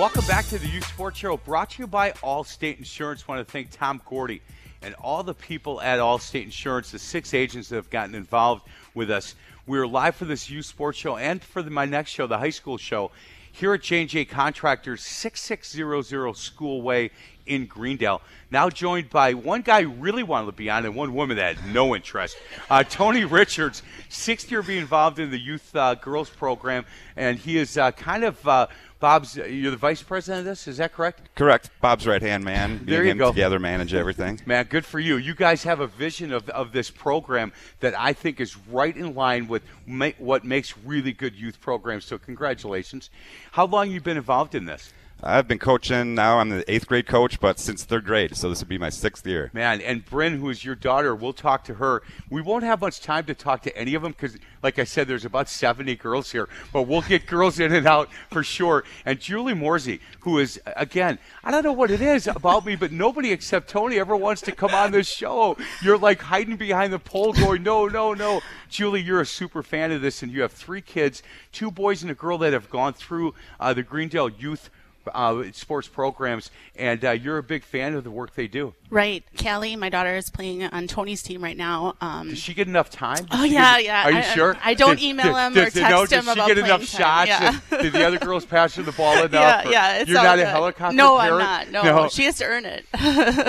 Welcome 0.02 0.26
back 0.26 0.44
to 0.48 0.58
the 0.58 0.66
Youth 0.66 0.84
Sports 0.88 1.16
Show, 1.16 1.36
brought 1.36 1.70
to 1.70 1.82
you 1.84 1.86
by 1.86 2.10
Allstate 2.10 2.76
Insurance. 2.76 3.28
want 3.28 3.38
to 3.38 3.44
thank 3.44 3.70
Tom 3.70 4.02
Gordy 4.04 4.42
and 4.82 4.96
all 4.96 5.22
the 5.22 5.32
people 5.32 5.80
at 5.80 6.00
Allstate 6.00 6.42
Insurance, 6.42 6.90
the 6.90 6.98
six 6.98 7.32
agents 7.34 7.68
that 7.68 7.76
have 7.76 7.88
gotten 7.88 8.16
involved 8.16 8.66
with 8.94 9.12
us. 9.12 9.36
We're 9.64 9.86
live 9.86 10.16
for 10.16 10.24
this 10.24 10.50
Youth 10.50 10.66
Sports 10.66 10.98
Show 10.98 11.18
and 11.18 11.40
for 11.40 11.62
the, 11.62 11.70
my 11.70 11.84
next 11.84 12.10
show, 12.10 12.26
the 12.26 12.36
high 12.36 12.50
school 12.50 12.78
show, 12.78 13.12
here 13.52 13.74
at 13.74 13.82
J&J 13.82 14.24
Contractors, 14.24 15.02
6600 15.02 16.36
School 16.36 16.82
Way 16.82 17.12
in 17.46 17.66
Greendale. 17.66 18.22
Now 18.50 18.70
joined 18.70 19.10
by 19.10 19.34
one 19.34 19.62
guy 19.62 19.80
really 19.80 20.22
wanted 20.22 20.46
to 20.46 20.52
be 20.52 20.70
on 20.70 20.84
and 20.84 20.96
one 20.96 21.14
woman 21.14 21.36
that 21.36 21.56
had 21.56 21.74
no 21.74 21.94
interest. 21.94 22.36
Uh, 22.68 22.82
Tony 22.82 23.24
Richards, 23.24 23.82
sixth 24.08 24.50
year 24.50 24.62
being 24.62 24.80
involved 24.80 25.18
in 25.18 25.30
the 25.30 25.38
youth 25.38 25.74
uh, 25.76 25.94
girls 25.94 26.30
program, 26.30 26.86
and 27.14 27.38
he 27.38 27.58
is 27.58 27.76
uh, 27.76 27.92
kind 27.92 28.24
of 28.24 28.48
uh, 28.48 28.66
Bob's. 29.02 29.36
You're 29.36 29.72
the 29.72 29.76
vice 29.76 30.00
president 30.00 30.38
of 30.38 30.44
this, 30.44 30.68
is 30.68 30.76
that 30.76 30.92
correct? 30.92 31.34
Correct. 31.34 31.70
Bob's 31.80 32.06
right 32.06 32.22
hand 32.22 32.44
man. 32.44 32.82
There 32.84 33.02
you 33.02 33.10
him 33.10 33.18
go. 33.18 33.32
Together 33.32 33.58
manage 33.58 33.92
everything. 33.94 34.40
Man, 34.46 34.64
good 34.66 34.86
for 34.86 35.00
you. 35.00 35.16
You 35.16 35.34
guys 35.34 35.64
have 35.64 35.80
a 35.80 35.88
vision 35.88 36.32
of, 36.32 36.48
of 36.50 36.70
this 36.72 36.88
program 36.88 37.52
that 37.80 37.98
I 37.98 38.12
think 38.12 38.40
is 38.40 38.56
right 38.68 38.96
in 38.96 39.16
line 39.16 39.48
with 39.48 39.64
ma- 39.86 40.10
what 40.18 40.44
makes 40.44 40.78
really 40.78 41.12
good 41.12 41.34
youth 41.34 41.60
programs. 41.60 42.04
So, 42.04 42.16
congratulations. 42.16 43.10
How 43.50 43.66
long 43.66 43.90
you 43.90 44.00
been 44.00 44.16
involved 44.16 44.54
in 44.54 44.66
this? 44.66 44.92
I've 45.24 45.46
been 45.46 45.60
coaching 45.60 46.16
now. 46.16 46.40
I'm 46.40 46.48
the 46.48 46.68
eighth 46.68 46.88
grade 46.88 47.06
coach, 47.06 47.38
but 47.38 47.60
since 47.60 47.84
third 47.84 48.04
grade, 48.04 48.36
so 48.36 48.48
this 48.48 48.58
would 48.58 48.68
be 48.68 48.76
my 48.76 48.88
sixth 48.88 49.24
year. 49.24 49.52
Man, 49.52 49.80
and 49.80 50.04
Bryn, 50.04 50.40
who 50.40 50.50
is 50.50 50.64
your 50.64 50.74
daughter, 50.74 51.14
we'll 51.14 51.32
talk 51.32 51.62
to 51.64 51.74
her. 51.74 52.02
We 52.28 52.42
won't 52.42 52.64
have 52.64 52.80
much 52.80 53.00
time 53.00 53.26
to 53.26 53.34
talk 53.34 53.62
to 53.62 53.76
any 53.78 53.94
of 53.94 54.02
them 54.02 54.12
because, 54.12 54.36
like 54.64 54.80
I 54.80 54.84
said, 54.84 55.06
there's 55.06 55.24
about 55.24 55.48
70 55.48 55.94
girls 55.94 56.32
here, 56.32 56.48
but 56.72 56.82
we'll 56.82 57.02
get 57.02 57.28
girls 57.28 57.60
in 57.60 57.72
and 57.72 57.86
out 57.86 58.08
for 58.30 58.42
sure. 58.42 58.82
And 59.06 59.20
Julie 59.20 59.54
Morsey, 59.54 60.00
who 60.20 60.40
is, 60.40 60.60
again, 60.74 61.20
I 61.44 61.52
don't 61.52 61.62
know 61.62 61.72
what 61.72 61.92
it 61.92 62.00
is 62.00 62.26
about 62.26 62.66
me, 62.66 62.74
but 62.74 62.90
nobody 62.90 63.30
except 63.30 63.70
Tony 63.70 64.00
ever 64.00 64.16
wants 64.16 64.42
to 64.42 64.52
come 64.52 64.74
on 64.74 64.90
this 64.90 65.08
show. 65.08 65.56
You're 65.84 65.98
like 65.98 66.20
hiding 66.20 66.56
behind 66.56 66.92
the 66.92 66.98
pole 66.98 67.32
going, 67.32 67.62
no, 67.62 67.86
no, 67.86 68.12
no. 68.12 68.40
Julie, 68.68 69.02
you're 69.02 69.20
a 69.20 69.26
super 69.26 69.62
fan 69.62 69.92
of 69.92 70.02
this, 70.02 70.24
and 70.24 70.32
you 70.32 70.42
have 70.42 70.50
three 70.50 70.80
kids, 70.80 71.22
two 71.52 71.70
boys 71.70 72.02
and 72.02 72.10
a 72.10 72.14
girl 72.14 72.38
that 72.38 72.52
have 72.52 72.68
gone 72.68 72.92
through 72.92 73.34
uh, 73.60 73.72
the 73.72 73.84
Greendale 73.84 74.28
Youth 74.28 74.68
uh, 75.12 75.44
sports 75.52 75.88
programs, 75.88 76.50
and 76.76 77.04
uh, 77.04 77.10
you're 77.12 77.38
a 77.38 77.42
big 77.42 77.64
fan 77.64 77.94
of 77.94 78.04
the 78.04 78.10
work 78.10 78.34
they 78.34 78.46
do. 78.48 78.74
Right. 78.90 79.24
Callie, 79.42 79.74
my 79.76 79.88
daughter, 79.88 80.14
is 80.16 80.28
playing 80.28 80.64
on 80.64 80.86
Tony's 80.86 81.22
team 81.22 81.42
right 81.42 81.56
now. 81.56 81.94
Um, 82.02 82.28
Does 82.28 82.38
she 82.38 82.52
get 82.52 82.68
enough 82.68 82.90
time? 82.90 83.24
Does 83.24 83.40
Oh, 83.40 83.44
yeah, 83.44 83.76
get- 83.76 83.84
yeah. 83.84 84.04
Are 84.04 84.10
you 84.12 84.18
I- 84.18 84.22
sure? 84.22 84.56
I 84.62 84.74
don't 84.74 85.00
email 85.00 85.34
him 85.34 85.52
or 85.52 85.64
does- 85.64 85.72
text 85.72 85.90
no, 85.90 86.00
him 86.02 86.06
does 86.08 86.24
she 86.24 86.30
about 86.32 86.46
get 86.48 86.58
enough 86.58 86.84
shots? 86.84 87.28
yeah. 87.28 87.58
and 87.70 87.82
Did 87.82 87.92
the 87.94 88.06
other 88.06 88.18
girls 88.18 88.44
pass 88.44 88.74
her 88.76 88.82
the 88.82 88.92
ball 88.92 89.16
enough? 89.24 89.32
yeah, 89.32 89.68
yeah. 89.70 89.96
It's 89.98 90.10
You're 90.10 90.22
not 90.22 90.38
a 90.38 90.42
good. 90.42 90.48
helicopter 90.48 90.94
No, 90.96 91.16
I'm 91.16 91.38
not. 91.38 91.70
No, 91.70 92.08
she 92.10 92.24
has 92.24 92.36
to 92.38 92.44
earn 92.44 92.66
it. 92.66 92.84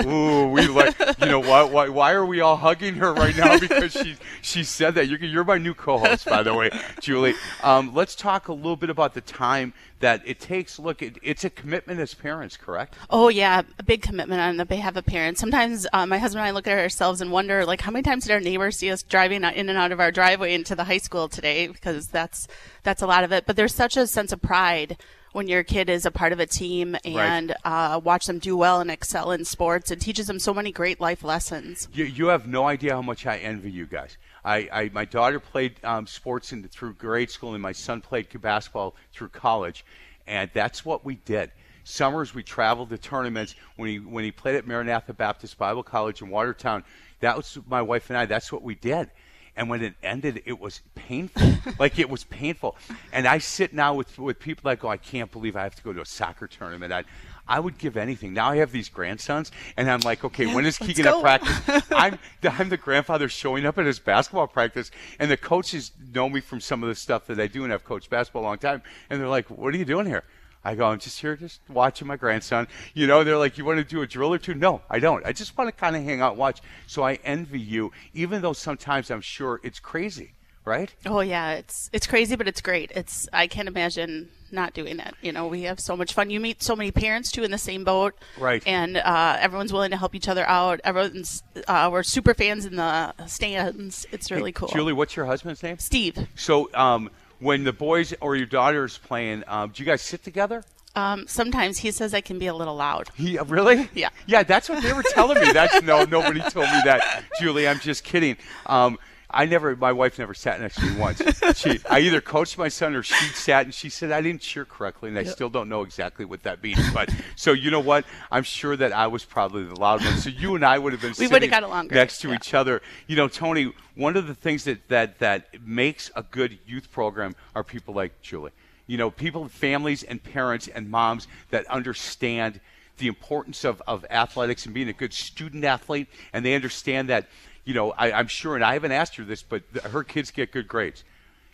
Ooh, 0.06 0.48
we 0.50 0.66
like. 0.66 0.94
You 1.20 1.26
know 1.26 1.40
what? 1.40 1.70
Why, 1.70 1.88
why 1.90 2.12
are 2.12 2.24
we 2.24 2.40
all 2.40 2.56
hugging 2.56 2.94
her 2.94 3.12
right 3.12 3.36
now? 3.36 3.58
Because 3.58 3.92
she 3.92 4.16
she 4.40 4.64
said 4.64 4.94
that. 4.94 5.08
You're, 5.08 5.18
you're 5.22 5.44
my 5.44 5.58
new 5.58 5.74
co-host, 5.74 6.24
by 6.24 6.42
the 6.42 6.54
way, 6.54 6.70
Julie. 7.00 7.34
Um, 7.62 7.94
let's 7.94 8.14
talk 8.14 8.48
a 8.48 8.52
little 8.54 8.76
bit 8.76 8.88
about 8.90 9.12
the 9.14 9.20
time 9.20 9.74
that 10.00 10.22
it 10.26 10.40
takes. 10.40 10.78
Look, 10.78 11.02
it, 11.02 11.18
it's 11.22 11.44
a 11.44 11.50
commitment 11.50 12.00
as 12.00 12.14
parents, 12.14 12.56
correct? 12.56 12.94
Oh 13.10 13.28
yeah, 13.28 13.62
a 13.78 13.82
big 13.82 14.02
commitment 14.02 14.40
on 14.40 14.56
the 14.56 14.64
behalf 14.64 14.96
of 14.96 15.06
parents. 15.06 15.40
Sometimes 15.40 15.86
uh, 15.92 16.06
my 16.06 16.18
husband 16.18 16.40
and 16.40 16.48
I 16.48 16.50
look 16.50 16.66
at 16.66 16.78
ourselves 16.78 17.20
and 17.20 17.30
wonder, 17.32 17.64
like, 17.64 17.80
how 17.80 17.90
many 17.90 18.02
times 18.02 18.24
did 18.24 18.32
our 18.32 18.40
neighbors 18.40 18.76
see 18.76 18.90
us 18.90 19.02
driving 19.02 19.44
in 19.44 19.68
and 19.68 19.78
out 19.78 19.92
of 19.92 20.00
our 20.00 20.10
driveway 20.10 20.54
into 20.54 20.74
the 20.74 20.84
high 20.84 20.98
school 20.98 21.28
today? 21.28 21.66
Because 21.66 22.08
that's 22.08 22.48
that's 22.82 23.02
a 23.02 23.06
lot 23.06 23.24
of 23.24 23.32
it. 23.32 23.46
But 23.46 23.56
there's 23.56 23.74
such 23.74 23.96
a 23.96 24.06
sense 24.06 24.32
of 24.32 24.42
pride 24.42 24.98
when 25.32 25.48
your 25.48 25.64
kid 25.64 25.90
is 25.90 26.06
a 26.06 26.12
part 26.12 26.32
of 26.32 26.38
a 26.38 26.46
team 26.46 26.96
and 27.04 27.56
uh, 27.64 28.00
watch 28.02 28.26
them 28.26 28.38
do 28.38 28.56
well 28.56 28.80
and 28.80 28.88
excel 28.88 29.32
in 29.32 29.44
sports. 29.44 29.90
It 29.90 30.00
teaches 30.00 30.28
them 30.28 30.38
so 30.38 30.54
many 30.54 30.70
great 30.70 31.00
life 31.00 31.24
lessons. 31.24 31.88
You, 31.92 32.04
you 32.04 32.26
have 32.28 32.46
no 32.46 32.68
idea 32.68 32.92
how 32.92 33.02
much 33.02 33.26
I 33.26 33.38
envy 33.38 33.72
you 33.72 33.84
guys. 33.84 34.16
I, 34.44 34.68
I 34.72 34.90
my 34.92 35.04
daughter 35.04 35.40
played 35.40 35.82
um, 35.84 36.06
sports 36.06 36.52
in, 36.52 36.62
through 36.64 36.94
grade 36.94 37.30
school, 37.30 37.54
and 37.54 37.62
my 37.62 37.72
son 37.72 38.00
played 38.00 38.28
basketball 38.40 38.94
through 39.12 39.30
college, 39.30 39.84
and 40.26 40.50
that's 40.52 40.84
what 40.84 41.04
we 41.04 41.16
did. 41.16 41.50
Summers 41.84 42.34
we 42.34 42.42
traveled 42.42 42.90
to 42.90 42.98
tournaments. 42.98 43.54
When 43.76 43.88
he 43.88 43.98
when 43.98 44.24
he 44.24 44.30
played 44.30 44.56
at 44.56 44.66
Maranatha 44.66 45.14
Baptist 45.14 45.58
Bible 45.58 45.82
College 45.82 46.22
in 46.22 46.28
Watertown, 46.28 46.84
that 47.20 47.36
was 47.36 47.58
my 47.66 47.82
wife 47.82 48.10
and 48.10 48.18
I. 48.18 48.26
That's 48.26 48.52
what 48.52 48.62
we 48.62 48.74
did. 48.74 49.10
And 49.56 49.70
when 49.70 49.82
it 49.82 49.94
ended, 50.02 50.42
it 50.46 50.58
was 50.58 50.82
painful. 50.94 51.42
like 51.78 51.98
it 51.98 52.10
was 52.10 52.24
painful. 52.24 52.76
And 53.12 53.26
I 53.26 53.38
sit 53.38 53.72
now 53.72 53.94
with 53.94 54.18
with 54.18 54.38
people 54.40 54.68
that 54.68 54.80
go, 54.80 54.88
I 54.88 54.96
can't 54.96 55.30
believe 55.30 55.56
I 55.56 55.62
have 55.62 55.76
to 55.76 55.82
go 55.82 55.92
to 55.92 56.00
a 56.00 56.06
soccer 56.06 56.46
tournament. 56.46 56.92
I 56.92 57.04
I 57.46 57.60
would 57.60 57.78
give 57.78 57.96
anything. 57.96 58.32
Now 58.32 58.50
I 58.50 58.56
have 58.56 58.72
these 58.72 58.88
grandsons, 58.88 59.52
and 59.76 59.90
I'm 59.90 60.00
like, 60.00 60.24
okay, 60.24 60.46
when 60.46 60.64
is 60.64 60.78
Keegan 60.84 61.06
at 61.06 61.20
practice? 61.20 61.82
I'm 61.90 62.18
I'm 62.42 62.68
the 62.68 62.76
grandfather 62.76 63.28
showing 63.28 63.66
up 63.66 63.78
at 63.78 63.86
his 63.86 63.98
basketball 63.98 64.46
practice, 64.46 64.90
and 65.18 65.30
the 65.30 65.36
coaches 65.36 65.92
know 66.14 66.28
me 66.28 66.40
from 66.40 66.60
some 66.60 66.82
of 66.82 66.88
the 66.88 66.94
stuff 66.94 67.26
that 67.26 67.38
I 67.38 67.46
do, 67.46 67.64
and 67.64 67.72
I've 67.72 67.84
coached 67.84 68.10
basketball 68.10 68.42
a 68.42 68.44
long 68.44 68.58
time, 68.58 68.82
and 69.10 69.20
they're 69.20 69.28
like, 69.28 69.50
"What 69.50 69.74
are 69.74 69.76
you 69.76 69.84
doing 69.84 70.06
here?" 70.06 70.24
I 70.66 70.74
go, 70.74 70.86
"I'm 70.86 70.98
just 70.98 71.20
here, 71.20 71.36
just 71.36 71.60
watching 71.68 72.08
my 72.08 72.16
grandson." 72.16 72.66
You 72.94 73.06
know, 73.06 73.22
they're 73.22 73.36
like, 73.36 73.58
"You 73.58 73.66
want 73.66 73.78
to 73.78 73.84
do 73.84 74.00
a 74.00 74.06
drill 74.06 74.32
or 74.32 74.38
two? 74.38 74.54
No, 74.54 74.80
I 74.88 74.98
don't. 74.98 75.24
I 75.26 75.32
just 75.32 75.56
want 75.58 75.68
to 75.68 75.72
kind 75.72 75.94
of 75.96 76.02
hang 76.02 76.22
out, 76.22 76.32
and 76.32 76.38
watch. 76.38 76.62
So 76.86 77.02
I 77.02 77.18
envy 77.24 77.60
you, 77.60 77.92
even 78.14 78.40
though 78.40 78.54
sometimes 78.54 79.10
I'm 79.10 79.20
sure 79.20 79.60
it's 79.62 79.80
crazy, 79.80 80.32
right? 80.64 80.92
Oh 81.06 81.20
yeah, 81.20 81.52
it's 81.52 81.90
it's 81.92 82.06
crazy, 82.06 82.36
but 82.36 82.48
it's 82.48 82.60
great. 82.60 82.90
It's 82.94 83.28
I 83.32 83.46
can't 83.46 83.68
imagine 83.68 84.28
not 84.52 84.72
doing 84.72 85.00
it. 85.00 85.14
You 85.20 85.32
know, 85.32 85.48
we 85.48 85.62
have 85.62 85.80
so 85.80 85.96
much 85.96 86.14
fun. 86.14 86.30
You 86.30 86.38
meet 86.40 86.62
so 86.62 86.76
many 86.76 86.90
parents 86.92 87.30
too 87.32 87.42
in 87.42 87.50
the 87.50 87.58
same 87.58 87.82
boat, 87.84 88.14
Right. 88.38 88.62
And 88.66 88.96
uh, 88.96 89.36
everyone's 89.40 89.72
willing 89.72 89.90
to 89.90 89.96
help 89.96 90.14
each 90.14 90.28
other 90.28 90.46
out. 90.48 90.80
Everyone's 90.84 91.42
uh, 91.66 91.88
we're 91.92 92.02
super 92.02 92.34
fans 92.34 92.64
in 92.64 92.76
the 92.76 93.12
stands. 93.26 94.06
It's 94.12 94.30
really 94.30 94.52
cool. 94.52 94.68
Julie, 94.68 94.92
what's 94.92 95.16
your 95.16 95.26
husband's 95.26 95.62
name? 95.62 95.78
Steve. 95.78 96.28
So, 96.36 96.70
um, 96.74 97.10
when 97.40 97.64
the 97.64 97.72
boys 97.72 98.14
or 98.20 98.36
your 98.36 98.46
daughter's 98.46 98.96
playing, 98.98 99.42
um, 99.48 99.70
do 99.70 99.82
you 99.82 99.86
guys 99.86 100.00
sit 100.02 100.22
together? 100.22 100.64
Um, 100.96 101.26
sometimes 101.26 101.78
he 101.78 101.90
says 101.90 102.14
I 102.14 102.20
can 102.20 102.38
be 102.38 102.46
a 102.46 102.54
little 102.54 102.76
loud. 102.76 103.10
He 103.16 103.36
really? 103.38 103.90
Yeah. 103.94 104.10
Yeah, 104.26 104.44
that's 104.44 104.68
what 104.68 104.82
they 104.82 104.92
were 104.92 105.02
telling 105.02 105.40
me. 105.40 105.52
That's 105.52 105.82
no, 105.82 106.04
nobody 106.04 106.40
told 106.40 106.66
me 106.66 106.80
that, 106.84 107.24
Julie. 107.40 107.66
I'm 107.66 107.80
just 107.80 108.04
kidding. 108.04 108.36
Um, 108.66 108.98
I 109.34 109.46
never, 109.46 109.74
my 109.76 109.92
wife 109.92 110.18
never 110.18 110.32
sat 110.32 110.60
next 110.60 110.76
to 110.76 110.86
me 110.86 110.96
once. 110.98 111.20
She, 111.54 111.78
I 111.88 112.00
either 112.00 112.20
coached 112.20 112.58
my 112.58 112.68
son 112.68 112.94
or 112.94 113.02
she 113.02 113.26
sat 113.28 113.64
and 113.64 113.74
she 113.74 113.88
said 113.88 114.10
I 114.10 114.20
didn't 114.20 114.40
cheer 114.40 114.64
correctly, 114.64 115.08
and 115.08 115.18
I 115.18 115.24
still 115.24 115.48
don't 115.48 115.68
know 115.68 115.82
exactly 115.82 116.24
what 116.24 116.42
that 116.44 116.62
means. 116.62 116.80
But 116.92 117.10
so 117.36 117.52
you 117.52 117.70
know 117.70 117.80
what? 117.80 118.04
I'm 118.30 118.42
sure 118.42 118.76
that 118.76 118.92
I 118.92 119.06
was 119.06 119.24
probably 119.24 119.64
the 119.64 119.78
loud 119.78 120.04
one. 120.04 120.16
So 120.18 120.30
you 120.30 120.54
and 120.54 120.64
I 120.64 120.78
would 120.78 120.92
have 120.92 121.02
been 121.02 121.14
We 121.30 121.48
got 121.48 121.62
along 121.62 121.88
next 121.88 122.20
to 122.20 122.28
yeah. 122.28 122.36
each 122.36 122.54
other. 122.54 122.82
You 123.06 123.16
know, 123.16 123.28
Tony. 123.28 123.72
One 123.94 124.16
of 124.16 124.26
the 124.26 124.34
things 124.34 124.64
that 124.64 124.88
that 124.88 125.18
that 125.20 125.62
makes 125.64 126.10
a 126.16 126.22
good 126.22 126.58
youth 126.66 126.90
program 126.90 127.36
are 127.54 127.62
people 127.62 127.94
like 127.94 128.20
Julie. 128.20 128.52
You 128.86 128.98
know, 128.98 129.10
people, 129.10 129.48
families, 129.48 130.02
and 130.02 130.22
parents 130.22 130.68
and 130.68 130.90
moms 130.90 131.28
that 131.50 131.66
understand 131.66 132.60
the 132.98 133.08
importance 133.08 133.64
of, 133.64 133.82
of 133.86 134.04
athletics 134.10 134.66
and 134.66 134.74
being 134.74 134.88
a 134.88 134.92
good 134.92 135.12
student 135.12 135.64
athlete, 135.64 136.08
and 136.32 136.44
they 136.44 136.54
understand 136.54 137.08
that, 137.08 137.28
you 137.64 137.74
know, 137.74 137.92
I, 137.92 138.12
I'm 138.12 138.28
sure, 138.28 138.54
and 138.54 138.64
I 138.64 138.74
haven't 138.74 138.92
asked 138.92 139.16
her 139.16 139.24
this, 139.24 139.42
but 139.42 139.62
th- 139.72 139.84
her 139.86 140.04
kids 140.04 140.30
get 140.30 140.52
good 140.52 140.68
grades, 140.68 141.04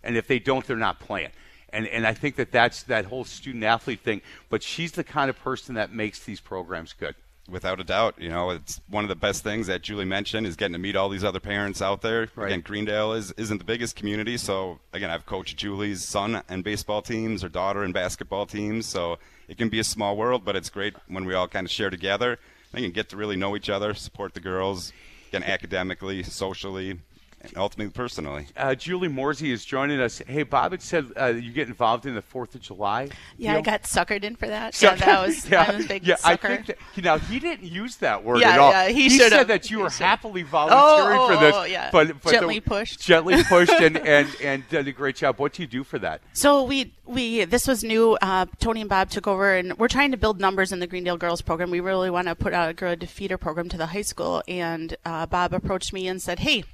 and 0.02 0.16
if 0.16 0.26
they 0.26 0.38
don't, 0.38 0.66
they're 0.66 0.76
not 0.76 1.00
playing. 1.00 1.30
And, 1.72 1.86
and 1.86 2.06
I 2.06 2.14
think 2.14 2.36
that 2.36 2.50
that's 2.50 2.82
that 2.84 3.04
whole 3.04 3.24
student 3.24 3.62
athlete 3.62 4.00
thing. 4.00 4.22
But 4.48 4.62
she's 4.62 4.92
the 4.92 5.04
kind 5.04 5.30
of 5.30 5.38
person 5.38 5.76
that 5.76 5.92
makes 5.92 6.18
these 6.24 6.40
programs 6.40 6.92
good. 6.92 7.14
Without 7.48 7.80
a 7.80 7.84
doubt, 7.84 8.14
you 8.18 8.28
know, 8.28 8.50
it's 8.50 8.80
one 8.88 9.04
of 9.04 9.08
the 9.08 9.16
best 9.16 9.42
things 9.42 9.66
that 9.66 9.82
Julie 9.82 10.04
mentioned 10.04 10.46
is 10.46 10.56
getting 10.56 10.72
to 10.72 10.78
meet 10.78 10.94
all 10.94 11.08
these 11.08 11.24
other 11.24 11.40
parents 11.40 11.82
out 11.82 12.00
there. 12.02 12.28
Right. 12.34 12.46
Again, 12.46 12.60
Greendale 12.60 13.12
is 13.12 13.32
isn't 13.32 13.58
the 13.58 13.64
biggest 13.64 13.96
community, 13.96 14.36
so 14.36 14.78
again, 14.92 15.10
I've 15.10 15.26
coached 15.26 15.56
Julie's 15.56 16.04
son 16.04 16.42
and 16.48 16.62
baseball 16.62 17.02
teams, 17.02 17.42
her 17.42 17.48
daughter 17.48 17.82
and 17.82 17.92
basketball 17.92 18.46
teams, 18.46 18.86
so 18.86 19.18
it 19.48 19.58
can 19.58 19.68
be 19.68 19.80
a 19.80 19.84
small 19.84 20.16
world, 20.16 20.44
but 20.44 20.54
it's 20.54 20.70
great 20.70 20.94
when 21.08 21.24
we 21.24 21.34
all 21.34 21.48
kind 21.48 21.66
of 21.66 21.70
share 21.72 21.90
together. 21.90 22.38
And 22.72 22.84
can 22.84 22.92
get 22.92 23.08
to 23.08 23.16
really 23.16 23.34
know 23.34 23.56
each 23.56 23.68
other, 23.68 23.94
support 23.94 24.34
the 24.34 24.40
girls, 24.40 24.92
again, 25.30 25.44
academically, 25.44 26.22
socially. 26.24 26.98
And 27.42 27.52
ultimately 27.56 27.90
personally. 27.92 28.46
Uh, 28.56 28.74
Julie 28.74 29.08
Morsey 29.08 29.50
is 29.50 29.64
joining 29.64 30.00
us. 30.00 30.20
Hey, 30.26 30.42
Bob 30.42 30.72
had 30.72 30.82
said 30.82 31.06
uh, 31.18 31.26
you 31.26 31.52
get 31.52 31.68
involved 31.68 32.04
in 32.06 32.14
the 32.14 32.22
Fourth 32.22 32.54
of 32.54 32.60
July. 32.60 33.08
Yeah, 33.38 33.56
I 33.56 33.60
got 33.62 33.84
suckered 33.84 34.24
in 34.24 34.36
for 34.36 34.46
that. 34.46 34.74
So- 34.74 34.88
yeah, 34.90 34.94
that 34.96 35.26
was 35.26 35.48
yeah, 35.50 35.64
I 35.68 35.76
was 35.76 35.84
a 35.84 35.88
big 35.88 36.06
yeah, 36.06 36.16
sucker. 36.16 36.48
I 36.48 36.56
think 36.56 36.66
that, 36.66 36.78
you 36.94 37.02
know 37.02 37.18
he 37.18 37.38
didn't 37.38 37.64
use 37.64 37.96
that 37.96 38.22
word 38.24 38.40
Yeah, 38.40 38.50
at 38.50 38.58
all. 38.58 38.70
yeah, 38.72 38.88
he 38.88 39.08
said 39.10 39.44
that 39.44 39.70
you 39.70 39.78
He 39.78 39.82
were 39.82 39.90
should've. 39.90 40.06
happily 40.06 40.42
volunteering 40.42 41.18
Oh, 41.18 41.26
for 41.28 41.34
oh, 41.34 41.40
this, 41.40 41.54
oh, 41.56 41.64
yeah. 41.64 41.90
but, 41.92 42.20
but 42.22 42.30
Gently 42.32 42.58
the- 42.58 42.68
pushed. 42.68 43.00
gently 43.00 43.42
pushed, 43.48 43.72
and, 43.72 43.96
and 43.98 44.28
and 44.42 44.68
did 44.68 44.86
a 44.88 44.92
great 44.92 45.16
job. 45.16 45.38
What 45.38 45.54
do 45.54 45.62
you 45.62 45.68
do 45.68 45.82
for 45.84 45.98
that? 46.00 46.20
So 46.32 46.62
we 46.64 46.92
we 47.06 47.44
this 47.44 47.66
was 47.66 47.82
new. 47.82 48.18
Uh, 48.20 48.46
Tony 48.58 48.80
and 48.82 48.90
Bob 48.90 49.10
took 49.10 49.26
over, 49.26 49.54
and 49.54 49.76
we're 49.78 49.88
trying 49.88 50.10
to 50.10 50.16
build 50.16 50.40
numbers 50.40 50.72
in 50.72 50.78
the 50.80 50.86
Greendale 50.86 51.16
Girls 51.16 51.40
program. 51.42 51.70
We 51.70 51.80
really 51.80 52.10
want 52.10 52.28
to 52.28 52.34
put 52.34 52.52
out 52.52 52.68
a 52.68 52.74
good 52.74 53.08
feeder 53.08 53.38
program 53.38 53.68
to 53.70 53.76
the 53.76 53.86
high 53.86 54.02
school. 54.02 54.42
And 54.46 54.96
uh, 55.04 55.26
Bob 55.26 55.52
approached 55.54 55.92
me 55.92 56.06
and 56.06 56.20
said, 56.20 56.40
"Hey, 56.40 56.64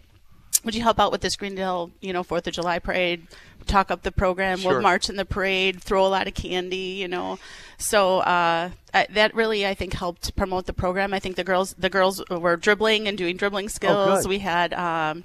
would 0.67 0.75
you 0.75 0.83
help 0.83 0.99
out 0.99 1.13
with 1.13 1.23
this 1.23 1.37
Greendale, 1.37 1.93
you 2.01 2.13
know, 2.13 2.23
Fourth 2.23 2.47
of 2.47 2.53
July 2.53 2.79
parade? 2.79 3.27
Talk 3.67 3.91
up 3.91 4.03
the 4.03 4.13
program. 4.13 4.59
Sure. 4.59 4.73
We'll 4.73 4.83
march 4.83 5.09
in 5.09 5.17
the 5.17 5.25
parade, 5.25 5.81
throw 5.81 6.07
a 6.07 6.09
lot 6.09 6.29
of 6.29 6.35
candy, 6.35 6.99
you 7.01 7.09
know." 7.09 7.39
So 7.79 8.19
uh, 8.19 8.71
I, 8.93 9.07
that 9.11 9.35
really, 9.35 9.67
I 9.67 9.75
think, 9.75 9.95
helped 9.95 10.37
promote 10.37 10.67
the 10.67 10.73
program. 10.73 11.15
I 11.15 11.19
think 11.19 11.37
the 11.37 11.45
girls 11.45 11.75
the 11.79 11.89
girls 11.89 12.23
were 12.29 12.57
dribbling 12.57 13.09
and 13.09 13.17
doing 13.17 13.37
dribbling 13.37 13.69
skills. 13.69 14.23
good. 14.23 14.29
we 14.29 14.41
had. 14.41 14.75
Um, 14.75 15.25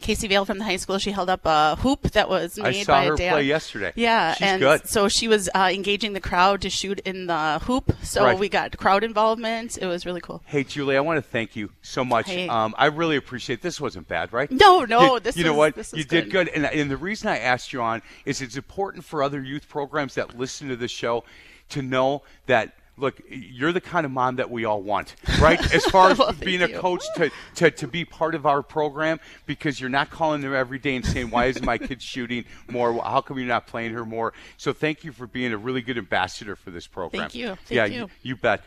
Casey 0.00 0.28
Vale 0.28 0.44
from 0.44 0.58
the 0.58 0.64
high 0.64 0.76
school, 0.76 0.98
she 0.98 1.10
held 1.10 1.28
up 1.30 1.40
a 1.46 1.76
hoop 1.76 2.02
that 2.12 2.28
was 2.28 2.58
I 2.58 2.70
made 2.70 2.84
saw 2.86 2.92
by 3.00 3.06
her 3.06 3.14
a 3.14 3.16
dad. 3.16 3.32
play 3.32 3.42
yesterday. 3.44 3.92
Yeah, 3.96 4.34
She's 4.34 4.42
and 4.42 4.60
good. 4.60 4.86
so 4.88 5.08
she 5.08 5.26
was 5.26 5.48
uh, 5.54 5.70
engaging 5.72 6.12
the 6.12 6.20
crowd 6.20 6.60
to 6.62 6.70
shoot 6.70 7.00
in 7.00 7.26
the 7.26 7.58
hoop. 7.60 7.92
So 8.02 8.24
Right. 8.24 8.38
we 8.38 8.48
got 8.48 8.76
crowd 8.76 9.02
involvement. 9.04 9.78
It 9.78 9.86
was 9.86 10.04
really 10.06 10.20
cool. 10.20 10.42
Hey, 10.46 10.64
Julie, 10.64 10.96
I 10.96 11.00
want 11.00 11.16
to 11.16 11.22
thank 11.22 11.56
you 11.56 11.70
so 11.82 12.04
much. 12.04 12.28
Hey. 12.30 12.48
Um, 12.48 12.74
I 12.78 12.86
really 12.86 13.16
appreciate 13.16 13.62
This 13.62 13.80
wasn't 13.80 14.06
bad, 14.06 14.32
right? 14.32 14.50
No, 14.50 14.84
no, 14.84 15.14
You, 15.14 15.20
this 15.20 15.36
you 15.36 15.44
know 15.44 15.54
what? 15.54 15.76
you 15.76 15.80
was 15.80 15.90
did 15.90 16.08
good. 16.08 16.30
good. 16.30 16.48
And, 16.48 16.66
and 16.66 16.90
the 16.90 16.96
reason 16.96 17.28
I 17.28 17.38
asked 17.38 17.72
you 17.72 17.80
on 17.82 18.02
is 18.24 18.42
it's 18.42 18.56
important 18.56 19.04
for 19.04 19.22
other 19.22 19.42
youth 19.42 19.68
programs 19.68 20.14
that 20.14 20.38
listen 20.38 20.68
to 20.68 20.76
the 20.76 20.88
show 20.88 21.24
to 21.70 21.82
know 21.82 22.22
that. 22.46 22.74
Look, 22.98 23.20
you're 23.28 23.72
the 23.72 23.80
kind 23.80 24.06
of 24.06 24.12
mom 24.12 24.36
that 24.36 24.50
we 24.50 24.64
all 24.64 24.80
want, 24.80 25.16
right? 25.38 25.60
As 25.74 25.84
far 25.86 26.10
as 26.10 26.18
Well, 26.18 26.32
being 26.32 26.62
a 26.62 26.68
you. 26.68 26.78
coach 26.78 27.04
to, 27.16 27.30
to, 27.56 27.70
to 27.70 27.86
be 27.86 28.06
part 28.06 28.34
of 28.34 28.46
our 28.46 28.62
program 28.62 29.20
because 29.44 29.78
you're 29.78 29.90
not 29.90 30.08
calling 30.08 30.40
them 30.40 30.54
every 30.54 30.78
day 30.78 30.96
and 30.96 31.04
saying, 31.04 31.30
Why 31.30 31.46
isn't 31.46 31.64
my 31.64 31.76
kid 31.76 32.00
shooting 32.00 32.46
more? 32.70 32.94
How 33.02 33.20
come 33.20 33.38
you're 33.38 33.46
not 33.46 33.66
playing 33.66 33.92
her 33.92 34.06
more? 34.06 34.32
So 34.56 34.72
thank 34.72 35.04
you 35.04 35.12
for 35.12 35.26
being 35.26 35.52
a 35.52 35.58
really 35.58 35.82
good 35.82 35.98
ambassador 35.98 36.56
for 36.56 36.70
this 36.70 36.86
program. 36.86 37.22
Thank 37.22 37.34
you. 37.34 37.48
Thank 37.66 37.70
yeah, 37.70 37.84
you. 37.84 38.10
you 38.22 38.36
bet. 38.36 38.62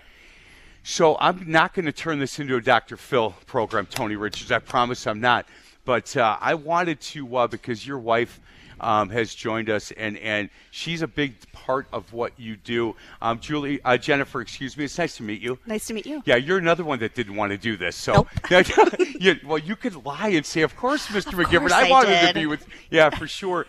So 0.84 1.18
I'm 1.20 1.44
not 1.52 1.74
going 1.74 1.86
to 1.86 1.92
turn 1.92 2.20
this 2.20 2.40
into 2.40 2.56
a 2.56 2.62
Dr. 2.62 2.98
Phil 2.98 3.32
program, 3.46 3.86
Tony 3.86 4.16
Richards. 4.16 4.52
I 4.52 4.60
promise 4.60 5.06
I'm 5.08 5.20
not. 5.20 5.46
But 5.86 6.16
uh, 6.16 6.38
I 6.40 6.56
wanted 6.56 7.00
to 7.02 7.36
uh, 7.36 7.48
because 7.48 7.86
your 7.86 8.00
wife 8.00 8.40
um, 8.82 9.10
has 9.10 9.34
joined 9.34 9.70
us, 9.70 9.92
and 9.92 10.18
and 10.18 10.50
she's 10.72 11.02
a 11.02 11.08
big 11.08 11.36
part 11.52 11.88
of 11.92 12.14
what 12.14 12.34
you 12.38 12.56
do. 12.56 12.96
Um, 13.22 13.40
Julie, 13.40 13.82
uh, 13.84 13.98
Jennifer, 13.98 14.42
excuse 14.42 14.78
me. 14.78 14.86
It's 14.86 14.98
nice 14.98 15.18
to 15.18 15.24
meet 15.24 15.42
you. 15.42 15.60
Nice 15.66 15.88
to 15.88 15.94
meet 15.94 16.06
you. 16.06 16.22
Yeah, 16.26 16.36
you're 16.36 16.58
another 16.58 16.84
one 16.84 17.00
that 17.00 17.16
didn't 17.16 17.36
want 17.36 17.52
to 17.52 17.58
do 17.58 17.78
this. 17.78 17.96
So, 17.96 18.28
yeah, 18.50 19.34
well, 19.46 19.58
you 19.58 19.76
could 19.76 20.06
lie 20.06 20.30
and 20.30 20.46
say, 20.46 20.62
"Of 20.62 20.76
course, 20.76 21.08
Mr. 21.08 21.34
McGivern, 21.34 21.60
course 21.60 21.72
I 21.74 21.88
I 21.88 21.90
wanted 21.90 22.28
to 22.28 22.34
be 22.34 22.46
with." 22.46 22.66
Yeah, 22.90 23.10
for 23.10 23.28
sure. 23.28 23.66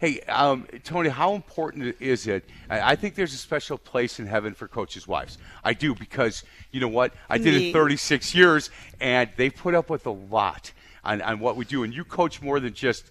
Hey, 0.00 0.20
um, 0.22 0.66
Tony, 0.82 1.08
how 1.08 1.34
important 1.34 1.96
is 2.00 2.26
it? 2.26 2.44
I, 2.68 2.92
I 2.92 2.96
think 2.96 3.14
there's 3.14 3.32
a 3.32 3.38
special 3.38 3.78
place 3.78 4.18
in 4.18 4.26
heaven 4.26 4.52
for 4.52 4.68
coaches' 4.68 5.08
wives. 5.08 5.38
I 5.62 5.72
do 5.72 5.94
because 5.94 6.42
you 6.72 6.80
know 6.80 6.88
what? 6.88 7.14
I 7.30 7.38
did 7.38 7.54
it 7.54 7.72
36 7.72 8.34
years, 8.34 8.70
and 9.00 9.30
they 9.36 9.50
put 9.50 9.74
up 9.74 9.88
with 9.88 10.06
a 10.06 10.10
lot 10.10 10.72
on, 11.04 11.22
on 11.22 11.38
what 11.38 11.56
we 11.56 11.64
do. 11.64 11.82
And 11.84 11.94
you 11.94 12.04
coach 12.04 12.42
more 12.42 12.60
than 12.60 12.74
just 12.74 13.10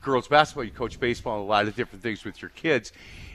girls 0.00 0.28
basketball. 0.28 0.64
You 0.64 0.70
coach 0.70 0.98
baseball 0.98 1.40
and 1.40 1.44
a 1.44 1.48
lot 1.48 1.66
of 1.66 1.76
different 1.76 2.02
things 2.02 2.24
with 2.24 2.40
your 2.40 2.50
kids. 2.50 2.92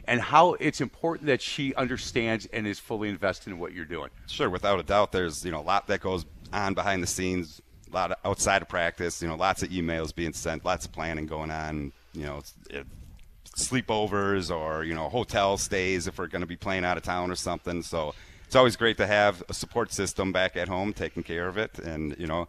And 0.07 0.21
how 0.21 0.53
it's 0.55 0.81
important 0.81 1.27
that 1.27 1.41
she 1.41 1.73
understands 1.75 2.45
and 2.53 2.67
is 2.67 2.79
fully 2.79 3.09
invested 3.09 3.51
in 3.51 3.59
what 3.59 3.73
you're 3.73 3.85
doing. 3.85 4.09
Sure, 4.27 4.49
without 4.49 4.79
a 4.79 4.83
doubt, 4.83 5.11
there's 5.11 5.43
you 5.43 5.51
know 5.51 5.61
a 5.61 5.63
lot 5.63 5.87
that 5.87 5.99
goes 5.99 6.25
on 6.53 6.75
behind 6.75 7.01
the 7.01 7.07
scenes, 7.07 7.59
a 7.91 7.95
lot 7.95 8.11
of 8.11 8.17
outside 8.23 8.61
of 8.61 8.69
practice. 8.69 9.21
You 9.21 9.27
know, 9.27 9.35
lots 9.35 9.63
of 9.63 9.69
emails 9.69 10.13
being 10.13 10.33
sent, 10.33 10.63
lots 10.63 10.85
of 10.85 10.91
planning 10.91 11.25
going 11.25 11.49
on. 11.49 11.91
You 12.13 12.23
know, 12.23 12.43
it, 12.69 12.75
eh, 12.75 12.83
sleepovers 13.55 14.55
or 14.55 14.83
you 14.83 14.93
know 14.93 15.09
hotel 15.09 15.57
stays 15.57 16.05
if 16.05 16.19
we're 16.19 16.27
going 16.27 16.41
to 16.41 16.47
be 16.47 16.57
playing 16.57 16.85
out 16.85 16.97
of 16.97 17.03
town 17.03 17.31
or 17.31 17.35
something. 17.35 17.81
So 17.81 18.13
it's 18.45 18.55
always 18.55 18.75
great 18.75 18.97
to 18.97 19.07
have 19.07 19.41
a 19.49 19.55
support 19.55 19.91
system 19.91 20.31
back 20.31 20.55
at 20.55 20.67
home 20.67 20.93
taking 20.93 21.23
care 21.23 21.47
of 21.47 21.57
it, 21.57 21.79
and 21.79 22.15
you 22.19 22.27
know. 22.27 22.47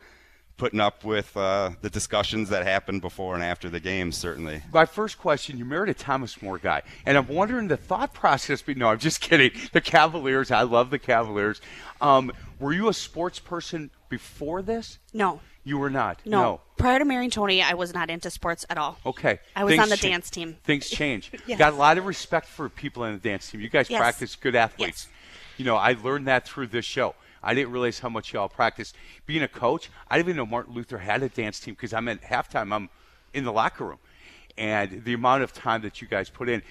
Putting 0.57 0.81
up 0.81 1.05
with 1.05 1.37
uh, 1.37 1.73
the 1.83 1.91
discussions 1.91 2.49
that 2.49 2.65
happened 2.67 3.03
before 3.03 3.35
and 3.35 3.45
after 3.45 3.69
the 3.69 3.79
game, 3.79 4.11
certainly. 4.11 4.63
my 4.73 4.87
first 4.87 5.19
question, 5.19 5.59
you 5.59 5.67
married 5.67 5.91
a 5.91 5.95
Thomas 5.95 6.41
More 6.41 6.57
guy, 6.57 6.81
and 7.05 7.19
I'm 7.19 7.29
wondering 7.29 7.69
the 7.69 7.77
thought 7.77 8.15
process. 8.15 8.63
But 8.63 8.79
no, 8.79 8.89
I'm 8.89 8.99
just 8.99 9.21
kidding. 9.21 9.51
The 9.73 9.83
Cavaliers, 9.83 10.51
I 10.51 10.63
love 10.63 10.89
the 10.89 10.99
Cavaliers. 10.99 11.61
Um, 12.01 12.33
were 12.59 12.73
you 12.73 12.89
a 12.89 12.95
sports 12.95 13.39
person 13.39 13.91
before 14.09 14.63
this? 14.63 14.99
No, 15.13 15.41
You 15.63 15.77
were 15.77 15.91
not. 15.91 16.21
no, 16.25 16.63
Prior 16.79 16.99
to 17.01 17.05
marrying 17.05 17.29
Tony, 17.31 17.61
I 17.63 17.75
was 17.75 17.93
not 17.93 18.09
into 18.09 18.31
sports 18.31 18.65
at 18.71 18.79
all. 18.79 18.99
Okay. 19.05 19.41
I 19.55 19.65
was 19.65 19.73
Things 19.73 19.83
on 19.83 19.89
the 19.91 19.97
cha- 19.99 20.09
dance 20.09 20.31
team. 20.31 20.57
Things 20.65 20.89
change. 20.89 21.33
Yes. 21.47 21.59
Got 21.59 21.75
a 21.75 21.77
lot 21.77 21.99
of 21.99 22.07
respect 22.07 22.47
for 22.47 22.71
people 22.71 23.05
in 23.05 23.13
the 23.13 23.19
dance 23.19 23.51
team. 23.51 23.61
You 23.61 23.69
guys 23.69 23.91
Yes. 23.91 23.99
practice 23.99 24.35
good 24.37 24.55
athletes. 24.57 25.07
Yes. 25.07 25.13
You 25.59 25.65
know, 25.67 25.77
I 25.77 25.97
learned 26.03 26.27
that 26.29 26.47
through 26.49 26.69
this 26.69 26.85
show. 26.87 27.15
I 27.47 27.55
didn't 27.55 27.71
realize 27.71 28.01
how 28.01 28.09
much 28.09 28.33
y'all 28.33 28.49
practice. 28.49 28.93
Being 29.25 29.45
a 29.45 29.49
coach, 29.49 29.89
I 30.11 30.17
didn't 30.17 30.31
even 30.31 30.37
know 30.39 30.47
Martin 30.47 30.75
Luther 30.75 30.99
had 30.99 31.23
a 31.23 31.29
dance 31.29 31.61
team 31.61 31.75
because 31.75 31.95
I'm 31.95 32.09
at 32.09 32.21
halftime. 32.23 32.75
I'm 32.75 32.91
in 33.33 33.45
the 33.45 33.53
locker 33.53 33.85
room, 33.85 33.99
and 34.59 35.05
the 35.05 35.15
amount 35.15 35.45
of 35.45 35.53
time 35.53 35.83
that 35.83 36.03
you 36.03 36.09
guys 36.09 36.29
put 36.29 36.49
in, 36.49 36.63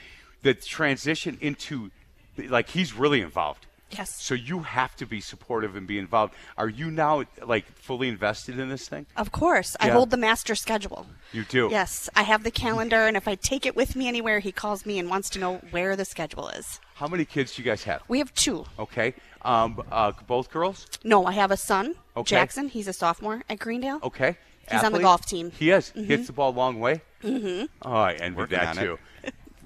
the 0.42 0.54
transition 0.54 1.38
into, 1.40 1.92
like 2.38 2.70
he's 2.70 2.94
really 2.94 3.22
involved. 3.22 3.68
Yes. 3.92 4.22
So 4.22 4.34
you 4.34 4.60
have 4.60 4.96
to 4.98 5.06
be 5.06 5.22
supportive 5.22 5.76
and 5.76 5.88
be 5.88 5.98
involved. 5.98 6.34
Are 6.58 6.68
you 6.68 6.92
now 6.92 7.24
like 7.46 7.66
fully 7.78 8.10
invested 8.10 8.60
in 8.60 8.68
this 8.68 8.90
thing? 8.90 9.06
Of 9.16 9.32
course, 9.32 9.78
I 9.80 9.90
hold 9.90 10.10
the 10.10 10.18
master 10.18 10.56
schedule. 10.56 11.08
You 11.32 11.46
do. 11.46 11.70
Yes, 11.72 12.10
I 12.16 12.24
have 12.24 12.44
the 12.44 12.52
calendar, 12.52 13.08
and 13.08 13.16
if 13.16 13.28
I 13.28 13.36
take 13.36 13.66
it 13.66 13.76
with 13.76 13.96
me 13.96 14.08
anywhere, 14.08 14.40
he 14.40 14.52
calls 14.52 14.86
me 14.86 15.00
and 15.00 15.10
wants 15.10 15.30
to 15.32 15.40
know 15.40 15.62
where 15.72 15.96
the 15.96 16.04
schedule 16.04 16.50
is. 16.50 16.82
How 16.96 17.08
many 17.08 17.26
kids 17.26 17.54
do 17.56 17.62
you 17.62 17.66
guys 17.66 17.84
have? 17.84 18.02
We 18.08 18.20
have 18.20 18.34
two. 18.34 18.66
Okay. 18.80 19.14
Um, 19.42 19.82
uh, 19.92 20.14
both 20.28 20.50
girls. 20.50 20.88
No, 21.04 21.26
I 21.26 21.34
have 21.34 21.52
a 21.52 21.58
son, 21.58 21.96
Okay. 22.16 22.30
Jackson. 22.38 22.70
He's 22.70 22.88
a 22.88 22.94
sophomore 22.94 23.44
at 23.50 23.60
Greendale. 23.60 24.00
Okay. 24.02 24.38
He's 24.72 24.82
on 24.84 24.94
the 24.94 25.00
golf 25.00 25.26
team. 25.26 25.52
He 25.52 25.70
is. 25.72 25.90
Hits 25.90 26.28
the 26.28 26.34
ball 26.34 26.52
a 26.52 26.56
long 26.56 26.80
way. 26.80 27.02
Mm-hmm. 27.22 27.66
Oh, 27.84 27.92
I 27.92 28.14
envy 28.14 28.38
Working 28.38 28.58
that 28.60 28.68
on 28.70 28.78
it. 28.78 28.82
too. 28.86 29.00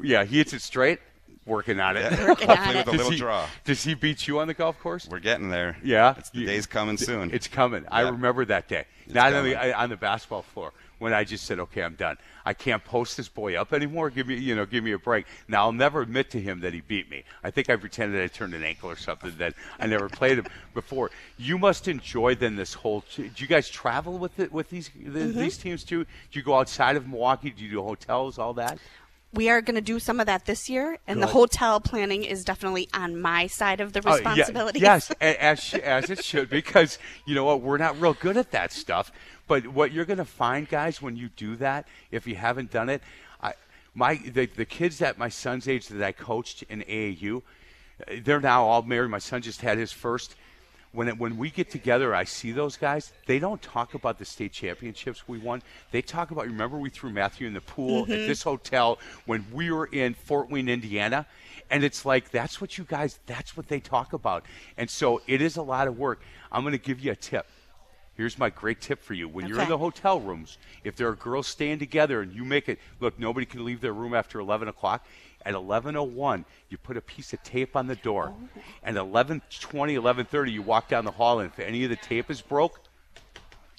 yeah, 0.02 0.26
he 0.26 0.38
hits 0.40 0.54
it 0.54 0.62
straight. 0.62 1.00
Working 1.46 1.80
on 1.80 1.96
it. 1.98 2.12
Working 2.28 2.50
on 2.50 2.58
Hopefully 2.58 2.80
it. 2.80 2.86
with 2.86 2.88
a 2.88 2.92
Does 2.92 2.98
little 2.98 3.12
he, 3.12 3.18
draw. 3.18 3.46
Does 3.64 3.84
he 3.84 3.94
beat 3.94 4.28
you 4.28 4.40
on 4.40 4.48
the 4.48 4.54
golf 4.54 4.78
course? 4.80 5.08
We're 5.10 5.20
getting 5.20 5.50
there. 5.50 5.78
Yeah, 5.84 6.16
It's 6.18 6.30
the 6.32 6.40
You- 6.40 6.46
day's 6.48 6.66
coming 6.66 6.98
soon. 6.98 7.32
It's 7.34 7.48
coming. 7.48 7.86
I 7.92 8.02
remember 8.02 8.44
that 8.46 8.68
day. 8.68 8.86
Not 9.08 9.34
on 9.34 9.46
the 9.46 9.56
on 9.80 9.90
the 9.90 9.98
basketball 9.98 10.42
floor 10.42 10.74
when 11.00 11.14
I 11.14 11.24
just 11.24 11.46
said, 11.46 11.60
"Okay, 11.60 11.82
I'm 11.82 11.96
done. 11.96 12.18
I 12.46 12.54
can't 12.54 12.84
post 12.84 13.18
this 13.18 13.28
boy 13.28 13.56
up 13.60 13.74
anymore. 13.74 14.10
Give 14.10 14.28
me, 14.28 14.36
you 14.36 14.56
know, 14.56 14.66
give 14.66 14.84
me 14.84 14.92
a 14.92 15.00
break." 15.00 15.26
Now 15.48 15.64
I'll 15.64 15.72
never 15.72 16.02
admit 16.02 16.30
to 16.32 16.40
him 16.40 16.60
that 16.62 16.74
he 16.74 16.82
beat 16.82 17.10
me. 17.10 17.24
I 17.44 17.52
think 17.52 17.70
I 17.70 17.76
pretended 17.76 18.22
I 18.24 18.28
turned 18.28 18.54
an 18.54 18.64
ankle 18.64 18.90
or 18.90 18.96
something 18.96 19.34
that 19.38 19.54
I 19.80 19.88
never 19.88 20.08
played 20.10 20.38
him 20.40 20.46
before. 20.74 21.10
You 21.38 21.58
must 21.58 21.88
enjoy 21.88 22.36
then 22.36 22.56
this 22.56 22.74
whole. 22.76 23.04
Do 23.16 23.30
you 23.38 23.48
guys 23.48 23.70
travel 23.70 24.18
with 24.20 24.40
it 24.40 24.52
with 24.52 24.70
these 24.70 24.90
the, 24.96 25.20
Mm-hmm. 25.20 25.40
these 25.40 25.58
teams 25.58 25.84
too? 25.84 26.04
Do 26.04 26.40
you 26.40 26.44
go 26.44 26.56
outside 26.56 26.96
of 26.96 27.08
Milwaukee? 27.08 27.50
Do 27.50 27.64
you 27.64 27.72
do 27.72 27.82
hotels? 27.84 28.38
All 28.38 28.54
that? 28.54 28.78
We 29.32 29.48
are 29.50 29.62
going 29.62 29.76
to 29.76 29.82
do 29.82 30.00
some 30.00 30.20
of 30.20 30.26
that 30.26 30.46
this 30.48 30.72
year, 30.72 30.98
and 31.06 31.22
the 31.22 31.28
hotel 31.28 31.80
planning 31.80 32.24
is 32.24 32.44
definitely 32.44 32.90
on 32.96 33.22
my 33.22 33.46
side 33.46 33.80
of 33.80 33.94
the 33.94 34.02
responsibility. 34.02 34.80
Oh, 34.80 34.84
yeah, 34.84 34.96
responsibility. 34.96 35.22
yes, 35.22 35.76
as 35.84 36.06
as 36.06 36.10
it 36.10 36.26
should, 36.26 36.50
because 36.50 36.98
you 37.26 37.36
know 37.36 37.44
what, 37.44 37.62
we're 37.62 37.78
not 37.78 38.02
real 38.02 38.16
good 38.16 38.38
at 38.38 38.50
that 38.52 38.72
stuff. 38.72 39.12
But 39.50 39.68
what 39.68 39.92
you're 39.92 40.06
going 40.06 40.20
to 40.20 40.26
find, 40.26 40.70
guys, 40.70 41.02
when 41.02 41.18
you 41.18 41.30
do 41.30 41.56
that, 41.56 41.88
if 42.12 42.28
you 42.28 42.36
haven't 42.36 42.70
done 42.70 42.88
it, 42.88 43.02
I, 43.42 43.56
my 43.96 44.14
the, 44.14 44.46
the 44.46 44.64
kids 44.64 45.02
at 45.02 45.18
my 45.18 45.30
son's 45.30 45.68
age 45.68 45.88
that 45.88 46.06
I 46.06 46.12
coached 46.12 46.64
in 46.70 46.82
AAU, 46.82 47.42
they're 48.22 48.40
now 48.40 48.66
all 48.66 48.84
married. 48.84 49.10
My 49.10 49.18
son 49.18 49.42
just 49.42 49.62
had 49.62 49.80
his 49.80 49.92
first. 49.92 50.36
When 50.92 51.08
it, 51.08 51.18
when 51.18 51.38
we 51.38 51.50
get 51.50 51.72
together, 51.72 52.14
I 52.14 52.26
see 52.26 52.52
those 52.52 52.78
guys. 52.78 53.12
They 53.26 53.40
don't 53.40 53.62
talk 53.62 53.96
about 53.96 54.20
the 54.20 54.26
state 54.26 54.54
championships 54.54 55.28
we 55.28 55.40
won. 55.40 55.64
They 55.92 56.04
talk 56.04 56.30
about. 56.30 56.46
Remember, 56.46 56.78
we 56.78 56.92
threw 56.92 57.10
Matthew 57.10 57.48
in 57.48 57.54
the 57.54 57.62
pool 57.62 58.04
at 58.04 58.10
mm-hmm. 58.10 58.28
this 58.28 58.44
hotel 58.44 59.00
when 59.26 59.48
we 59.52 59.72
were 59.72 59.88
in 59.88 60.14
Fort 60.14 60.52
Wayne, 60.52 60.70
Indiana, 60.70 61.26
and 61.72 61.84
it's 61.84 62.06
like 62.06 62.30
that's 62.30 62.62
what 62.62 62.78
you 62.78 62.84
guys. 62.84 63.20
That's 63.26 63.58
what 63.58 63.68
they 63.68 63.80
talk 63.80 64.14
about. 64.14 64.46
And 64.78 64.88
so 64.88 65.24
it 65.26 65.42
is 65.42 65.58
a 65.58 65.64
lot 65.64 65.88
of 65.88 65.98
work. 65.98 66.22
I'm 66.52 66.62
going 66.62 66.74
to 66.74 66.78
give 66.78 67.00
you 67.00 67.14
a 67.14 67.16
tip. 67.16 67.48
Here's 68.20 68.38
my 68.38 68.50
great 68.50 68.82
tip 68.82 69.02
for 69.02 69.14
you. 69.14 69.30
When 69.30 69.48
you're 69.48 69.62
in 69.62 69.70
the 69.70 69.78
hotel 69.78 70.20
rooms, 70.20 70.58
if 70.84 70.98
there 70.98 71.08
are 71.08 71.16
girls 71.16 71.48
staying 71.48 71.80
together 71.80 72.20
and 72.20 72.34
you 72.34 72.44
make 72.44 72.68
it 72.68 72.78
look, 73.00 73.18
nobody 73.18 73.46
can 73.46 73.64
leave 73.64 73.80
their 73.80 73.94
room 73.94 74.14
after 74.14 74.42
11 74.42 74.68
o'clock. 74.68 75.06
At 75.46 75.54
11:01, 75.54 76.44
you 76.68 76.78
put 76.78 76.98
a 76.98 77.02
piece 77.02 77.32
of 77.32 77.42
tape 77.44 77.78
on 77.78 77.88
the 77.88 77.96
door. 77.96 78.34
Oh. 78.36 78.62
And 78.84 78.98
11:20, 78.98 79.96
11:30, 79.96 80.52
you 80.52 80.62
walk 80.62 80.90
down 80.90 81.06
the 81.06 81.12
hall, 81.12 81.40
and 81.40 81.50
if 81.50 81.60
any 81.60 81.86
of 81.86 81.92
the 81.92 81.96
tape 81.96 82.30
is 82.30 82.42
broke, 82.42 82.82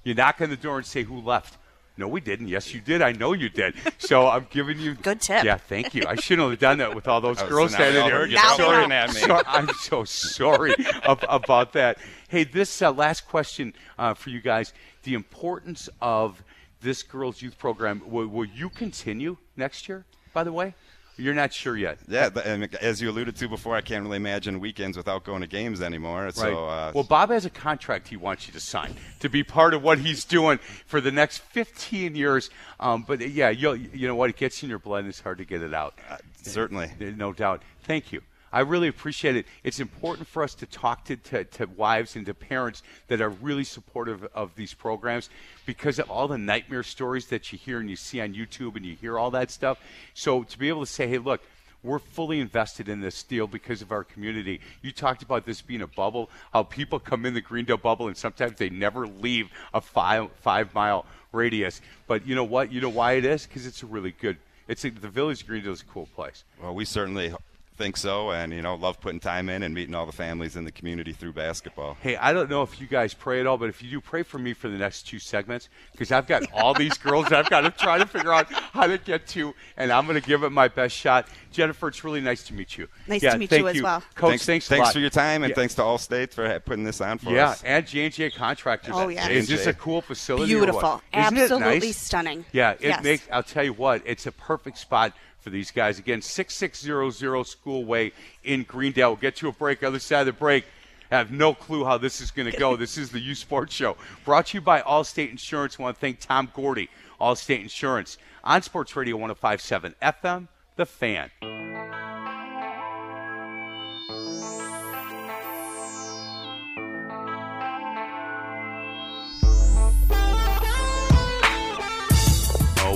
you 0.04 0.14
knock 0.14 0.40
on 0.40 0.48
the 0.48 0.56
door 0.56 0.78
and 0.78 0.86
say 0.86 1.02
who 1.02 1.20
left. 1.20 1.58
No, 2.00 2.08
we 2.08 2.22
didn't. 2.22 2.48
Yes, 2.48 2.72
you 2.72 2.80
did. 2.80 3.02
I 3.02 3.12
know 3.12 3.34
you 3.34 3.50
did. 3.50 3.74
So 3.98 4.26
I'm 4.26 4.46
giving 4.50 4.78
you 4.80 4.94
Good 4.94 5.20
tip. 5.20 5.44
Yeah, 5.44 5.58
thank 5.58 5.94
you. 5.94 6.02
I 6.08 6.14
shouldn't 6.14 6.48
have 6.48 6.58
done 6.58 6.78
that 6.78 6.94
with 6.94 7.06
all 7.06 7.20
those 7.20 7.40
Oh, 7.42 7.46
girls 7.48 7.72
now 7.72 7.78
we 7.78 7.84
standing 7.84 8.02
all 8.02 8.08
there. 8.08 8.26
you 8.26 8.34
Now 8.36 8.56
sorry, 8.56 8.84
at 8.90 9.08
me. 9.14 9.20
so- 9.20 9.42
I'm 9.46 9.68
so 9.74 10.04
sorry 10.04 10.72
ab- 11.04 11.24
about 11.28 11.74
that. 11.74 11.98
Hey, 12.28 12.44
this 12.44 12.80
uh, 12.80 12.90
last 12.90 13.28
question 13.28 13.74
uh, 13.98 14.14
for 14.14 14.30
you 14.30 14.40
guys: 14.40 14.72
the 15.02 15.12
importance 15.12 15.90
of 16.00 16.42
this 16.80 17.02
girls' 17.02 17.42
youth 17.42 17.58
program. 17.58 18.00
Will, 18.06 18.26
will 18.26 18.46
you 18.46 18.70
continue 18.70 19.36
next 19.56 19.86
year? 19.86 20.06
By 20.32 20.42
the 20.44 20.52
way, 20.52 20.74
you're 21.20 21.34
not 21.34 21.52
sure 21.52 21.76
yet. 21.76 21.98
Yeah, 22.08 22.30
and 22.44 22.74
as 22.76 23.00
you 23.00 23.10
alluded 23.10 23.36
to 23.36 23.48
before, 23.48 23.76
I 23.76 23.80
can't 23.80 24.02
really 24.04 24.16
imagine 24.16 24.58
weekends 24.60 24.96
without 24.96 25.24
going 25.24 25.42
to 25.42 25.46
games 25.46 25.80
anymore. 25.82 26.24
Right. 26.24 26.34
So, 26.34 26.66
uh, 26.66 26.92
well, 26.94 27.04
Bob 27.04 27.30
has 27.30 27.44
a 27.44 27.50
contract 27.50 28.08
he 28.08 28.16
wants 28.16 28.46
you 28.46 28.52
to 28.54 28.60
sign 28.60 28.96
to 29.20 29.28
be 29.28 29.42
part 29.44 29.74
of 29.74 29.82
what 29.82 29.98
he's 29.98 30.24
doing 30.24 30.58
for 30.86 31.00
the 31.00 31.12
next 31.12 31.38
15 31.38 32.14
years. 32.16 32.50
Um, 32.78 33.04
but 33.06 33.20
yeah, 33.28 33.50
you 33.50 33.74
you 33.74 34.08
know 34.08 34.14
what? 34.16 34.30
It 34.30 34.36
gets 34.36 34.62
in 34.62 34.68
your 34.68 34.78
blood. 34.78 35.00
and 35.00 35.08
It's 35.08 35.20
hard 35.20 35.38
to 35.38 35.44
get 35.44 35.62
it 35.62 35.74
out. 35.74 35.94
certainly. 36.42 36.86
Uh, 37.00 37.04
No 37.16 37.32
doubt. 37.32 37.62
Thank 37.84 38.12
you. 38.12 38.22
I 38.52 38.60
really 38.60 38.88
appreciate 38.88 39.36
it. 39.36 39.46
It's 39.62 39.80
important 39.80 40.26
for 40.26 40.42
us 40.42 40.54
to 40.56 40.66
talk 40.66 41.04
to, 41.06 41.16
to, 41.16 41.44
to 41.44 41.66
wives 41.66 42.16
and 42.16 42.26
to 42.26 42.34
parents 42.34 42.82
that 43.08 43.20
are 43.20 43.30
really 43.30 43.64
supportive 43.64 44.26
of 44.34 44.54
these 44.56 44.74
programs 44.74 45.30
because 45.66 45.98
of 45.98 46.10
all 46.10 46.26
the 46.26 46.38
nightmare 46.38 46.82
stories 46.82 47.26
that 47.26 47.52
you 47.52 47.58
hear 47.58 47.78
and 47.78 47.88
you 47.88 47.96
see 47.96 48.20
on 48.20 48.34
YouTube 48.34 48.76
and 48.76 48.84
you 48.84 48.96
hear 48.96 49.18
all 49.18 49.30
that 49.30 49.50
stuff. 49.50 49.78
So 50.14 50.42
to 50.42 50.58
be 50.58 50.68
able 50.68 50.80
to 50.80 50.90
say, 50.90 51.06
hey, 51.06 51.18
look, 51.18 51.42
we're 51.82 51.98
fully 51.98 52.40
invested 52.40 52.88
in 52.88 53.00
this 53.00 53.22
deal 53.22 53.46
because 53.46 53.80
of 53.82 53.90
our 53.92 54.04
community. 54.04 54.60
You 54.82 54.92
talked 54.92 55.22
about 55.22 55.46
this 55.46 55.62
being 55.62 55.82
a 55.82 55.86
bubble, 55.86 56.28
how 56.52 56.64
people 56.64 56.98
come 56.98 57.24
in 57.24 57.34
the 57.34 57.40
Greendale 57.40 57.78
bubble 57.78 58.08
and 58.08 58.16
sometimes 58.16 58.58
they 58.58 58.68
never 58.68 59.06
leave 59.06 59.48
a 59.72 59.80
five 59.80 60.30
five 60.40 60.74
mile 60.74 61.06
radius. 61.32 61.80
But 62.06 62.26
you 62.26 62.34
know 62.34 62.44
what? 62.44 62.72
You 62.72 62.80
know 62.80 62.90
why 62.90 63.12
it 63.12 63.24
is? 63.24 63.46
Because 63.46 63.66
it's 63.66 63.82
a 63.82 63.86
really 63.86 64.14
good. 64.20 64.36
It's 64.68 64.84
a, 64.84 64.90
the 64.90 65.08
Village 65.08 65.46
Greendale 65.46 65.72
is 65.72 65.80
a 65.80 65.86
cool 65.86 66.06
place. 66.14 66.44
Well, 66.62 66.74
we 66.74 66.84
certainly 66.84 67.34
think 67.80 67.96
so, 67.96 68.30
and 68.30 68.52
you 68.52 68.60
know, 68.60 68.74
love 68.74 69.00
putting 69.00 69.20
time 69.20 69.48
in 69.48 69.62
and 69.62 69.74
meeting 69.74 69.94
all 69.94 70.04
the 70.04 70.12
families 70.12 70.54
in 70.54 70.64
the 70.64 70.70
community 70.70 71.12
through 71.14 71.32
basketball. 71.32 71.96
Hey, 72.02 72.14
I 72.16 72.32
don't 72.34 72.50
know 72.50 72.62
if 72.62 72.78
you 72.78 72.86
guys 72.86 73.14
pray 73.14 73.40
at 73.40 73.46
all, 73.46 73.56
but 73.56 73.70
if 73.70 73.82
you 73.82 73.90
do, 73.90 74.00
pray 74.02 74.22
for 74.22 74.38
me 74.38 74.52
for 74.52 74.68
the 74.68 74.76
next 74.76 75.04
two 75.08 75.18
segments 75.18 75.70
because 75.92 76.12
I've 76.12 76.26
got 76.26 76.42
all 76.52 76.74
these 76.74 76.98
girls 76.98 77.26
that 77.30 77.38
I've 77.38 77.48
got 77.50 77.62
to 77.62 77.70
try 77.70 77.96
to 77.98 78.04
figure 78.06 78.32
out 78.32 78.52
how 78.52 78.86
to 78.86 78.98
get 78.98 79.26
to, 79.28 79.54
and 79.78 79.90
I'm 79.90 80.04
going 80.06 80.20
to 80.20 80.26
give 80.26 80.42
it 80.44 80.50
my 80.50 80.68
best 80.68 80.94
shot. 80.94 81.26
Jennifer, 81.50 81.88
it's 81.88 82.04
really 82.04 82.20
nice 82.20 82.44
to 82.44 82.54
meet 82.54 82.76
you. 82.76 82.86
Nice 83.08 83.22
yeah, 83.22 83.32
to 83.32 83.38
meet 83.38 83.50
thank 83.50 83.62
you 83.62 83.68
as 83.68 83.82
well. 83.82 84.00
Coach. 84.14 84.28
thanks, 84.30 84.46
Thanks, 84.46 84.66
a 84.66 84.68
thanks 84.68 84.84
lot. 84.88 84.92
for 84.92 85.00
your 85.00 85.10
time, 85.10 85.42
and 85.42 85.50
Yeah. 85.50 85.56
thanks 85.56 85.74
to 85.76 85.82
Allstate 85.82 86.32
for 86.32 86.60
putting 86.60 86.84
this 86.84 87.00
on 87.00 87.18
for 87.18 87.30
Yeah, 87.30 87.48
us. 87.50 87.62
and 87.64 87.86
J 87.86 88.04
and 88.04 88.14
J 88.14 88.30
Contractors. 88.30 88.94
Oh, 88.96 89.08
yeah. 89.08 89.26
Is 89.28 89.48
this 89.48 89.66
a 89.66 89.72
cool 89.72 90.02
facility? 90.02 90.52
Beautiful. 90.52 91.02
Absolutely 91.12 91.58
nice? 91.88 91.96
stunning. 91.96 92.44
Yeah, 92.52 92.72
it 92.72 92.82
Yes. 92.82 93.02
makes. 93.02 93.28
I'll 93.32 93.42
tell 93.42 93.64
you 93.64 93.72
what, 93.72 94.02
it's 94.04 94.26
a 94.26 94.32
perfect 94.32 94.76
spot 94.78 95.12
for 95.40 95.50
these 95.50 95.70
guys. 95.70 95.98
Again, 95.98 96.22
six 96.22 96.54
six 96.54 96.80
zero 96.80 97.10
zero 97.10 97.42
School 97.42 97.84
Way 97.84 98.12
in 98.44 98.62
Greendale. 98.62 99.10
We'll 99.10 99.16
get 99.16 99.36
to 99.36 99.48
a 99.48 99.52
break. 99.52 99.82
Other 99.82 99.98
side 99.98 100.20
of 100.20 100.26
the 100.26 100.32
break. 100.32 100.64
I 101.10 101.16
have 101.16 101.32
no 101.32 101.54
clue 101.54 101.84
how 101.84 101.98
this 101.98 102.20
is 102.20 102.30
going 102.30 102.50
to 102.50 102.56
go. 102.56 102.76
this 102.76 102.96
is 102.96 103.10
the 103.10 103.18
Youth 103.18 103.38
Sports 103.38 103.74
Show, 103.74 103.96
brought 104.24 104.46
to 104.46 104.58
you 104.58 104.60
by 104.60 104.80
Allstate 104.82 105.30
Insurance. 105.30 105.76
I 105.78 105.82
want 105.82 105.96
to 105.96 106.00
thank 106.00 106.20
Tom 106.20 106.50
Gordy, 106.54 106.88
Allstate 107.20 107.62
Insurance, 107.62 108.16
on 108.44 108.62
Sports 108.62 108.94
Radio 108.94 109.16
105.7 109.18 109.94
FM, 110.00 110.48
The 110.76 110.86
Fan. 110.86 112.09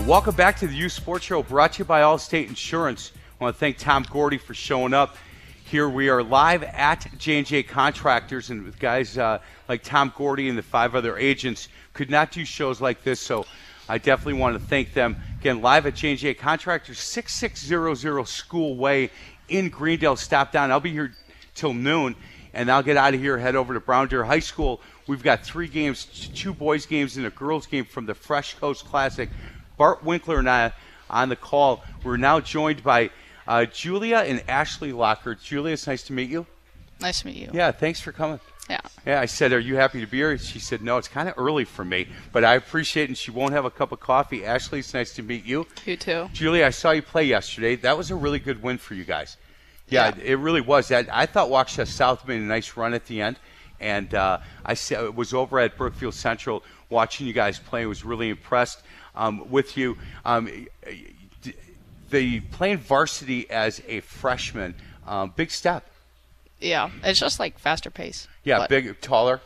Welcome 0.07 0.35
back 0.35 0.59
to 0.59 0.67
the 0.67 0.75
Youth 0.75 0.93
Sports 0.93 1.25
Show, 1.25 1.43
brought 1.43 1.73
to 1.73 1.79
you 1.79 1.87
by 1.87 2.03
Allstate 2.03 2.47
Insurance. 2.47 3.12
I 3.40 3.45
want 3.45 3.57
to 3.57 3.59
thank 3.59 3.79
Tom 3.79 4.05
Gordy 4.11 4.37
for 4.37 4.53
showing 4.53 4.93
up. 4.93 5.17
Here 5.64 5.88
we 5.88 6.11
are 6.11 6.23
live 6.23 6.62
at 6.62 7.07
J&J 7.17 7.62
Contractors, 7.62 8.51
and 8.51 8.67
with 8.67 8.79
guys 8.79 9.17
uh, 9.17 9.38
like 9.67 9.83
Tom 9.83 10.12
Gordy 10.14 10.51
and 10.51 10.59
the 10.59 10.62
five 10.62 10.95
other 10.95 11.17
agents 11.17 11.69
could 11.95 12.11
not 12.11 12.33
do 12.33 12.45
shows 12.45 12.83
like 12.83 13.03
this, 13.03 13.19
so 13.19 13.47
I 13.88 13.97
definitely 13.97 14.35
want 14.35 14.61
to 14.61 14.67
thank 14.67 14.93
them. 14.93 15.17
Again, 15.40 15.62
live 15.62 15.87
at 15.87 15.95
J&J 15.95 16.35
Contractors, 16.35 16.99
6600 16.99 18.27
School 18.27 18.77
Way 18.77 19.11
in 19.49 19.71
Greendale. 19.71 20.17
Stop 20.17 20.53
down. 20.53 20.71
I'll 20.71 20.81
be 20.81 20.93
here 20.93 21.14
till 21.55 21.73
noon, 21.73 22.14
and 22.53 22.71
I'll 22.71 22.83
get 22.83 22.99
out 22.99 23.14
of 23.14 23.21
here, 23.21 23.38
head 23.38 23.57
over 23.57 23.73
to 23.73 23.81
Brown 23.81 24.09
Deer 24.09 24.25
High 24.25 24.40
School. 24.40 24.83
We've 25.07 25.23
got 25.23 25.45
three 25.45 25.69
games, 25.69 26.05
two 26.35 26.53
boys 26.53 26.85
games 26.85 27.17
and 27.17 27.25
a 27.25 27.31
girls 27.31 27.67
game 27.67 27.87
from 27.87 28.05
the 28.05 28.14
Fresh 28.14 28.55
Coast 28.55 28.85
Classic. 28.85 29.31
Bart 29.77 30.05
Winkler 30.05 30.39
and 30.39 30.49
I 30.49 30.73
on 31.11 31.29
the 31.29 31.37
call. 31.37 31.85
We're 32.03 32.17
now 32.17 32.41
joined 32.41 32.83
by 32.83 33.11
uh, 33.47 33.67
Julia 33.67 34.19
and 34.19 34.43
Ashley 34.49 34.93
Locker. 34.93 35.35
Julia, 35.35 35.73
it's 35.75 35.87
nice 35.87 36.03
to 36.05 36.13
meet 36.13 36.31
you. 36.31 36.47
Nice 37.01 37.21
to 37.21 37.27
meet 37.27 37.37
you. 37.37 37.51
Yeah, 37.53 37.73
thanks 37.73 38.01
for 38.01 38.13
coming. 38.13 38.41
Yeah. 38.71 38.81
Yeah, 39.05 39.21
I 39.21 39.27
said, 39.27 39.53
"Are 39.53 39.59
you 39.59 39.77
happy 39.77 40.01
to 40.01 40.07
be 40.07 40.17
here?" 40.19 40.39
She 40.39 40.59
said, 40.59 40.81
"No, 40.81 40.97
it's 40.97 41.09
kind 41.09 41.29
of 41.29 41.35
early 41.37 41.65
for 41.67 41.85
me, 41.85 42.09
but 42.33 42.45
I 42.45 42.55
appreciate 42.55 43.05
it." 43.05 43.09
And 43.11 43.19
she 43.19 43.31
won't 43.31 43.53
have 43.53 43.67
a 43.67 43.71
cup 43.71 43.93
of 43.93 44.01
coffee. 44.01 44.47
Ashley, 44.47 44.79
it's 44.79 44.95
nice 44.95 45.13
to 45.17 45.23
meet 45.23 45.45
you. 45.45 45.67
You 45.85 45.99
too. 45.99 46.31
Julia, 46.33 46.65
I 46.65 46.71
saw 46.71 46.93
you 46.93 47.03
play 47.03 47.25
yesterday. 47.25 47.77
That 47.77 47.99
was 47.99 48.11
a 48.11 48.15
really 48.15 48.39
good 48.39 48.63
win 48.63 48.79
for 48.79 48.95
you 48.95 49.05
guys. 49.05 49.37
Yeah, 49.89 50.15
Yeah. 50.17 50.25
it 50.25 50.35
really 50.39 50.63
was. 50.63 50.89
That 50.89 51.09
I 51.13 51.27
thought 51.27 51.51
Waukesha 51.51 51.87
South 51.87 52.27
made 52.27 52.41
a 52.41 52.45
nice 52.45 52.75
run 52.75 52.95
at 52.95 53.05
the 53.05 53.21
end, 53.21 53.39
and 53.81 54.15
uh, 54.15 54.39
I 54.65 54.75
was 55.15 55.35
over 55.35 55.59
at 55.59 55.77
Brookfield 55.77 56.15
Central 56.15 56.63
watching 56.89 57.27
you 57.27 57.35
guys 57.35 57.59
play. 57.59 57.85
Was 57.85 58.03
really 58.03 58.31
impressed 58.31 58.83
um, 59.14 59.50
with 59.50 59.77
you. 59.77 59.96
Um, 60.24 60.66
the 62.11 62.40
playing 62.40 62.79
varsity 62.79 63.48
as 63.50 63.83
a 63.88 64.00
freshman, 64.00 64.74
um, 65.07 65.33
big 65.35 65.50
step. 65.50 65.85
Yeah. 66.61 66.90
It's 67.03 67.18
just 67.18 67.38
like 67.40 67.59
faster 67.59 67.90
pace. 67.90 68.29
Yeah, 68.44 68.59
but- 68.59 68.68
big, 68.70 69.00
taller, 69.00 69.40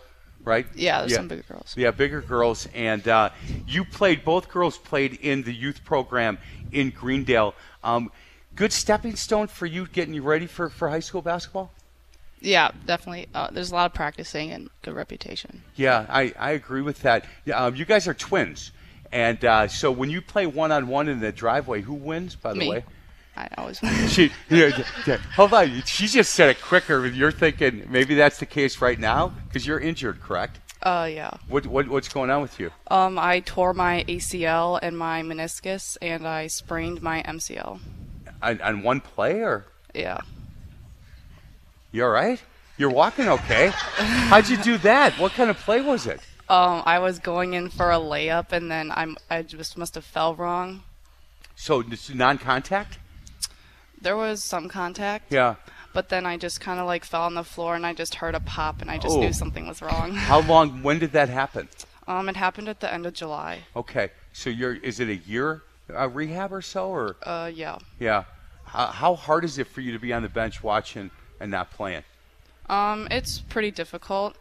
right? 0.44 0.66
Yeah, 0.74 1.00
there's 1.00 1.14
some 1.14 1.28
bigger 1.28 1.44
girls. 1.48 1.74
Yeah, 1.76 1.90
bigger 1.92 2.20
girls, 2.20 2.68
and 2.74 3.06
uh, 3.08 3.30
you 3.66 3.84
played. 3.84 4.24
Both 4.24 4.48
girls 4.48 4.76
played 4.78 5.14
in 5.14 5.42
the 5.44 5.52
youth 5.52 5.84
program 5.84 6.38
in 6.72 6.90
Greendale. 6.90 7.54
Um, 7.82 8.10
good 8.54 8.72
stepping 8.72 9.16
stone 9.16 9.46
for 9.46 9.66
you, 9.66 9.86
getting 9.86 10.14
you 10.14 10.22
ready 10.22 10.46
for, 10.46 10.68
for 10.68 10.88
high 10.90 11.00
school 11.00 11.22
basketball. 11.22 11.70
Yeah, 12.40 12.70
definitely. 12.86 13.28
Uh, 13.34 13.48
there's 13.50 13.70
a 13.72 13.74
lot 13.74 13.86
of 13.86 13.94
practicing 13.94 14.52
and 14.52 14.70
good 14.82 14.94
reputation. 14.94 15.62
Yeah, 15.74 16.06
I, 16.08 16.32
I 16.38 16.50
agree 16.52 16.82
with 16.82 17.02
that. 17.02 17.24
Yeah, 17.44 17.64
Um, 17.64 17.74
you 17.74 17.84
guys 17.84 18.06
are 18.06 18.14
twins, 18.14 18.70
and 19.12 19.44
uh, 19.44 19.68
so 19.68 19.90
when 19.90 20.10
you 20.10 20.20
play 20.20 20.46
one 20.46 20.72
on 20.72 20.88
one 20.88 21.08
in 21.08 21.20
the 21.20 21.32
driveway, 21.32 21.82
who 21.82 21.94
wins? 21.94 22.34
By 22.34 22.52
the 22.52 22.58
Me. 22.58 22.68
way. 22.70 22.84
I 23.36 23.48
always. 23.56 23.78
She, 24.08 24.32
yeah, 24.50 24.66
yeah, 24.66 24.84
yeah. 25.06 25.16
hold 25.36 25.54
on. 25.54 25.82
She 25.86 26.08
just 26.08 26.32
said 26.34 26.50
it 26.50 26.60
quicker. 26.60 27.06
You're 27.06 27.30
thinking 27.30 27.86
maybe 27.88 28.14
that's 28.16 28.38
the 28.38 28.46
case 28.46 28.80
right 28.80 28.98
now 28.98 29.28
because 29.46 29.66
you're 29.66 29.78
injured, 29.78 30.20
correct? 30.20 30.58
Uh, 30.82 31.08
yeah. 31.12 31.30
What, 31.48 31.66
what 31.66 31.88
what's 31.88 32.08
going 32.08 32.30
on 32.30 32.42
with 32.42 32.58
you? 32.58 32.70
Um, 32.88 33.18
I 33.18 33.40
tore 33.40 33.74
my 33.74 34.04
ACL 34.08 34.78
and 34.82 34.98
my 34.98 35.22
meniscus, 35.22 35.96
and 36.02 36.26
I 36.26 36.48
sprained 36.48 37.00
my 37.02 37.22
MCL. 37.22 37.80
On, 38.42 38.60
on 38.60 38.82
one 38.82 39.00
play, 39.00 39.40
or 39.40 39.66
Yeah. 39.94 40.20
You're 41.90 42.06
all 42.06 42.12
right? 42.12 42.40
You're 42.76 42.90
walking 42.90 43.28
okay. 43.28 43.70
How'd 43.72 44.48
you 44.48 44.56
do 44.58 44.78
that? 44.78 45.18
What 45.18 45.32
kind 45.32 45.50
of 45.50 45.56
play 45.58 45.80
was 45.80 46.06
it? 46.06 46.20
Um, 46.48 46.82
I 46.86 46.98
was 46.98 47.18
going 47.18 47.54
in 47.54 47.68
for 47.68 47.90
a 47.90 47.96
layup, 47.96 48.52
and 48.52 48.70
then 48.70 48.90
I'm 48.94 49.16
I 49.28 49.42
just 49.42 49.76
must 49.76 49.94
have 49.96 50.04
fell 50.04 50.34
wrong. 50.34 50.82
So 51.56 51.80
it's 51.80 52.08
non-contact? 52.12 52.98
There 54.00 54.16
was 54.16 54.42
some 54.44 54.68
contact. 54.68 55.32
Yeah. 55.32 55.56
But 55.92 56.08
then 56.10 56.24
I 56.26 56.36
just 56.36 56.60
kind 56.60 56.78
of 56.78 56.86
like 56.86 57.04
fell 57.04 57.22
on 57.22 57.34
the 57.34 57.42
floor, 57.44 57.74
and 57.74 57.84
I 57.84 57.92
just 57.92 58.16
heard 58.16 58.34
a 58.34 58.40
pop, 58.40 58.80
and 58.80 58.90
I 58.90 58.98
just 58.98 59.16
Oh. 59.16 59.20
knew 59.20 59.32
something 59.32 59.66
was 59.66 59.82
wrong. 59.82 60.12
How 60.14 60.40
long? 60.40 60.82
When 60.82 60.98
did 60.98 61.12
that 61.12 61.28
happen? 61.28 61.68
Um, 62.06 62.28
it 62.28 62.36
happened 62.36 62.68
at 62.68 62.80
the 62.80 62.92
end 62.92 63.04
of 63.04 63.12
July. 63.12 63.64
Okay. 63.76 64.10
So 64.32 64.48
you're 64.50 64.74
is 64.76 65.00
it 65.00 65.08
a 65.08 65.16
year 65.16 65.62
uh, 65.94 66.08
rehab 66.08 66.52
or 66.52 66.62
so 66.62 66.88
or? 66.88 67.16
Uh, 67.22 67.50
yeah. 67.52 67.78
Yeah. 67.98 68.24
How, 68.64 68.86
how 68.86 69.14
hard 69.16 69.44
is 69.44 69.58
it 69.58 69.66
for 69.66 69.80
you 69.80 69.92
to 69.92 69.98
be 69.98 70.12
on 70.12 70.22
the 70.22 70.28
bench 70.28 70.62
watching 70.62 71.10
and 71.40 71.50
not 71.50 71.70
playing? 71.70 72.04
Um, 72.68 73.08
it's 73.10 73.40
pretty 73.40 73.70
difficult, 73.70 74.36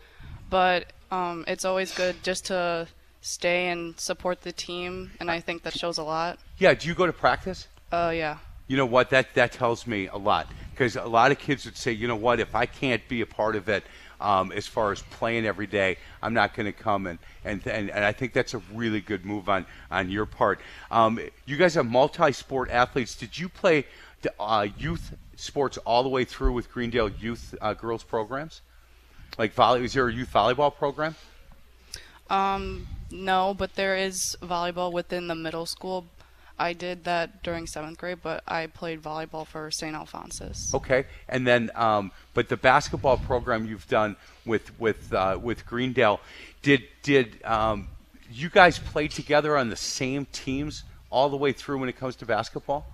but 0.50 0.92
um, 1.12 1.46
it's 1.48 1.66
always 1.66 1.94
good 1.94 2.16
just 2.24 2.46
to 2.46 2.88
stay 3.22 3.68
and 3.68 4.00
support 4.00 4.42
the 4.42 4.52
team, 4.52 5.12
and 5.20 5.30
I 5.30 5.40
think 5.40 5.64
that 5.64 5.78
shows 5.78 5.98
a 5.98 6.04
lot. 6.04 6.40
Yeah. 6.58 6.74
Do 6.74 6.88
you 6.88 6.96
go 6.96 7.06
to 7.06 7.14
practice? 7.14 7.68
Uh, 7.92 8.12
yeah. 8.16 8.38
You 8.68 8.78
know 8.78 8.86
what? 8.86 9.10
That 9.12 9.34
that 9.36 9.54
tells 9.54 9.88
me 9.88 10.08
a 10.08 10.18
lot 10.18 10.48
because 10.72 10.96
a 10.96 11.06
lot 11.06 11.32
of 11.32 11.40
kids 11.40 11.66
would 11.66 11.78
say, 11.78 11.92
you 11.92 12.08
know 12.08 12.18
what? 12.18 12.40
If 12.40 12.54
I 12.54 12.66
can't 12.66 13.08
be 13.08 13.22
a 13.22 13.26
part 13.26 13.56
of 13.56 13.70
it, 13.70 13.84
um, 14.20 14.52
as 14.52 14.68
far 14.68 14.92
as 14.92 15.02
playing 15.04 15.46
every 15.46 15.68
day, 15.68 15.98
I'm 16.22 16.34
not 16.34 16.54
going 16.54 16.66
to 16.66 16.74
come. 16.74 17.08
And, 17.08 17.20
and 17.46 17.66
and 17.66 17.90
and 17.90 18.04
I 18.04 18.12
think 18.12 18.34
that's 18.34 18.54
a 18.54 18.62
really 18.74 19.00
good 19.00 19.26
move 19.26 19.48
on 19.48 19.66
on 19.90 20.10
your 20.10 20.26
part. 20.26 20.60
Um, 20.92 21.20
you 21.46 21.56
guys 21.56 21.78
are 21.78 21.84
multi-sport 21.84 22.70
athletes. 22.70 23.16
Did 23.16 23.38
you 23.38 23.48
play 23.48 23.86
uh, 24.40 24.68
youth 24.78 25.16
sports 25.36 25.78
all 25.80 26.04
the 26.04 26.10
way 26.10 26.26
through 26.26 26.54
with 26.54 26.72
Greendale 26.72 27.10
Youth 27.10 27.56
uh, 27.62 27.74
Girls 27.74 28.04
programs? 28.04 28.62
Like 29.38 29.54
volley? 29.54 29.84
Is 29.84 29.94
there 29.94 30.08
a 30.08 30.14
youth 30.14 30.32
volleyball 30.34 30.74
program? 30.76 31.16
Um, 32.30 32.88
No, 33.12 33.54
but 33.54 33.76
there 33.76 33.96
is 33.96 34.36
volleyball 34.42 34.92
within 34.92 35.28
the 35.28 35.36
middle 35.36 35.66
school. 35.66 36.06
I 36.60 36.74
did 36.74 37.04
that 37.04 37.44
during 37.44 37.68
seventh 37.68 38.00
grade, 38.00 38.18
but 38.24 38.44
I 38.48 38.66
played 38.68 39.02
volleyball 39.02 39.46
for 39.46 39.70
St. 39.70 39.96
Alphonsus. 39.96 40.74
Okay, 40.74 41.06
and 41.30 41.46
then, 41.46 41.70
um, 41.76 42.12
but 42.34 42.50
the 42.50 42.58
basketball 42.58 43.18
program 43.18 43.66
you've 43.68 43.88
done 43.88 44.16
with 44.46 44.78
with 44.80 45.14
uh, 45.14 45.40
with 45.42 45.66
Greendale, 45.68 46.20
did 46.64 46.84
did 47.04 47.44
um, 47.46 47.88
you 48.32 48.50
guys 48.50 48.80
play 48.80 49.08
together 49.08 49.56
on 49.56 49.70
the 49.70 49.76
same 49.76 50.26
teams 50.32 50.84
all 51.12 51.30
the 51.30 51.38
way 51.38 51.52
through 51.52 51.78
when 51.78 51.90
it 51.90 51.98
comes 51.98 52.16
to 52.18 52.26
basketball? 52.26 52.88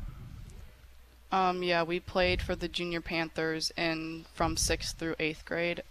Um, 1.31 1.63
yeah, 1.63 1.81
we 1.81 1.99
played 1.99 2.41
for 2.41 2.55
the 2.55 2.67
Junior 2.67 3.01
Panthers 3.01 3.71
in 3.75 4.25
from 4.33 4.57
sixth 4.57 4.97
through 4.99 5.15
eighth 5.19 5.45
grade, 5.45 5.81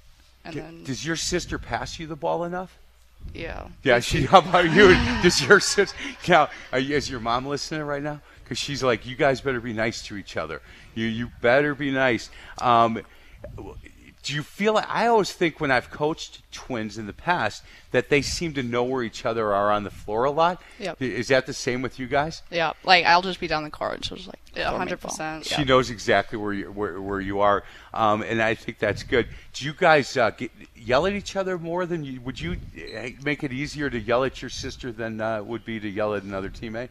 and 0.44 0.54
then 0.54 0.84
Does 0.84 1.04
your 1.04 1.16
sister 1.16 1.58
pass 1.58 1.98
you 1.98 2.06
the 2.06 2.16
ball 2.16 2.44
enough? 2.44 2.78
yeah. 3.34 3.68
Yeah, 3.84 4.00
she. 4.00 4.22
How 4.26 4.38
about 4.40 4.64
you? 4.70 4.88
Does 5.22 5.46
your 5.46 5.60
sister? 5.60 5.96
Now, 6.28 6.48
are 6.72 6.78
you, 6.78 6.96
is 6.96 7.08
your 7.08 7.20
mom 7.20 7.46
listening 7.46 7.82
right 7.82 8.02
now? 8.02 8.20
Because 8.42 8.58
she's 8.58 8.82
like, 8.82 9.06
you 9.06 9.14
guys 9.16 9.40
better 9.40 9.60
be 9.60 9.72
nice 9.72 10.02
to 10.06 10.16
each 10.16 10.36
other. 10.36 10.60
You 10.94 11.06
you 11.06 11.30
better 11.40 11.74
be 11.74 11.90
nice. 11.92 12.30
Um, 12.58 13.00
do 14.22 14.34
you 14.34 14.42
feel? 14.42 14.76
I 14.76 15.08
always 15.08 15.32
think 15.32 15.60
when 15.60 15.70
I've 15.72 15.90
coached 15.90 16.42
twins 16.52 16.96
in 16.96 17.06
the 17.06 17.12
past 17.12 17.64
that 17.90 18.08
they 18.08 18.22
seem 18.22 18.54
to 18.54 18.62
know 18.62 18.84
where 18.84 19.02
each 19.02 19.26
other 19.26 19.52
are 19.52 19.72
on 19.72 19.82
the 19.82 19.90
floor 19.90 20.24
a 20.24 20.30
lot. 20.30 20.62
Yep. 20.78 21.02
Is 21.02 21.28
that 21.28 21.46
the 21.46 21.52
same 21.52 21.82
with 21.82 21.98
you 21.98 22.06
guys? 22.06 22.42
Yeah, 22.50 22.72
like 22.84 23.04
I'll 23.04 23.22
just 23.22 23.40
be 23.40 23.48
down 23.48 23.64
the 23.64 23.70
court, 23.70 23.94
and 23.94 24.04
she'll 24.04 24.16
just 24.16 24.28
like 24.28 24.38
Yeah, 24.54 24.70
throw 24.70 24.78
me 24.78 24.90
the 24.90 24.96
ball. 24.96 25.10
100%. 25.10 25.44
She 25.44 25.64
knows 25.64 25.90
exactly 25.90 26.38
where 26.38 26.52
you 26.52 26.70
where, 26.70 27.00
where 27.00 27.20
you 27.20 27.40
are, 27.40 27.64
um, 27.92 28.22
and 28.22 28.40
I 28.40 28.54
think 28.54 28.78
that's 28.78 29.02
good. 29.02 29.26
Do 29.54 29.64
you 29.64 29.74
guys 29.74 30.16
uh, 30.16 30.30
get, 30.30 30.52
yell 30.76 31.06
at 31.06 31.14
each 31.14 31.34
other 31.34 31.58
more 31.58 31.84
than 31.84 32.04
you? 32.04 32.20
Would 32.20 32.40
you 32.40 32.52
uh, 32.52 33.08
make 33.24 33.42
it 33.42 33.52
easier 33.52 33.90
to 33.90 33.98
yell 33.98 34.22
at 34.22 34.40
your 34.40 34.50
sister 34.50 34.92
than 34.92 35.20
uh, 35.20 35.42
would 35.42 35.64
be 35.64 35.80
to 35.80 35.88
yell 35.88 36.14
at 36.14 36.22
another 36.22 36.48
teammate? 36.48 36.90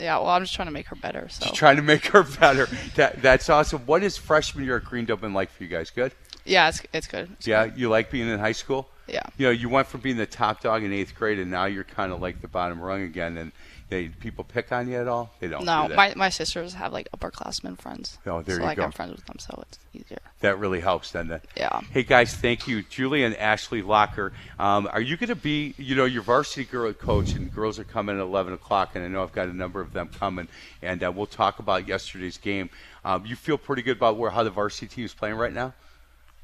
Yeah, 0.00 0.18
well, 0.18 0.28
I'm 0.28 0.42
just 0.42 0.54
trying 0.54 0.68
to 0.68 0.72
make 0.72 0.86
her 0.86 0.96
better. 0.96 1.28
So 1.28 1.44
Just 1.44 1.54
trying 1.54 1.76
to 1.76 1.82
make 1.82 2.06
her 2.06 2.22
better. 2.40 2.68
That, 2.96 3.20
that's 3.22 3.48
awesome. 3.50 3.82
What 3.86 4.02
is 4.02 4.16
freshman 4.16 4.64
year 4.64 4.78
at 4.78 4.84
Greendale 4.84 5.16
been 5.16 5.34
like 5.34 5.50
for 5.50 5.62
you 5.62 5.68
guys? 5.68 5.90
Good. 5.90 6.12
yeah, 6.44 6.68
it's 6.68 6.82
it's 6.92 7.06
good. 7.06 7.28
It's 7.34 7.46
Yeah, 7.46 7.64
you 7.76 7.88
like 7.88 8.10
being 8.10 8.28
in 8.28 8.38
high 8.38 8.52
school. 8.52 8.88
Yeah. 9.06 9.22
You 9.38 9.46
know, 9.46 9.50
you 9.52 9.68
went 9.68 9.88
from 9.88 10.00
being 10.00 10.16
the 10.16 10.26
top 10.26 10.60
dog 10.62 10.84
in 10.84 10.92
eighth 10.92 11.14
grade, 11.14 11.38
and 11.38 11.50
now 11.50 11.64
you're 11.66 11.84
kind 11.84 12.12
of 12.12 12.20
like 12.22 12.40
the 12.40 12.48
bottom 12.48 12.80
rung 12.80 13.02
again. 13.02 13.36
And 13.36 13.52
they 13.90 14.08
people 14.08 14.44
pick 14.44 14.72
on 14.72 14.88
you 14.88 14.96
at 14.96 15.06
all? 15.08 15.30
They 15.40 15.48
don't. 15.48 15.64
No, 15.64 15.82
do 15.82 15.88
that. 15.88 15.96
my 15.96 16.12
my 16.16 16.28
sisters 16.30 16.72
have 16.74 16.92
like 16.92 17.08
upperclassmen 17.10 17.78
friends. 17.78 18.16
Oh, 18.26 18.40
there 18.40 18.56
so 18.56 18.60
you 18.62 18.66
like 18.66 18.78
go. 18.78 18.84
I'm 18.84 18.92
friends 18.92 19.12
with 19.16 19.26
them, 19.26 19.38
so 19.38 19.62
it's 19.68 19.78
easier. 19.92 20.18
That 20.40 20.58
really 20.58 20.80
helps, 20.80 21.12
doesn't 21.12 21.30
it? 21.32 21.44
Yeah. 21.56 21.80
Hey 21.90 22.02
guys, 22.02 22.34
thank 22.34 22.66
you, 22.66 22.82
Julie 22.82 23.24
and 23.24 23.36
Ashley 23.36 23.82
Locker. 23.82 24.32
Um, 24.58 24.88
are 24.90 25.00
you 25.02 25.16
going 25.18 25.28
to 25.28 25.36
be, 25.36 25.74
you 25.76 25.94
know, 25.94 26.06
your 26.06 26.22
varsity 26.22 26.64
girl 26.64 26.92
coach, 26.94 27.32
and 27.34 27.52
girls 27.52 27.78
are 27.78 27.84
coming 27.84 28.16
at 28.16 28.22
11 28.22 28.54
o'clock, 28.54 28.92
and 28.94 29.04
I 29.04 29.08
know 29.08 29.22
I've 29.22 29.32
got 29.32 29.48
a 29.48 29.52
number 29.52 29.80
of 29.82 29.92
them 29.92 30.08
coming, 30.08 30.48
and 30.80 31.02
uh, 31.04 31.12
we'll 31.14 31.26
talk 31.26 31.58
about 31.58 31.86
yesterday's 31.86 32.38
game. 32.38 32.70
Um, 33.04 33.26
you 33.26 33.36
feel 33.36 33.58
pretty 33.58 33.82
good 33.82 33.98
about 33.98 34.16
where 34.16 34.30
how 34.30 34.42
the 34.44 34.50
varsity 34.50 34.86
team 34.86 35.04
is 35.04 35.12
playing 35.12 35.34
right 35.36 35.52
now? 35.52 35.74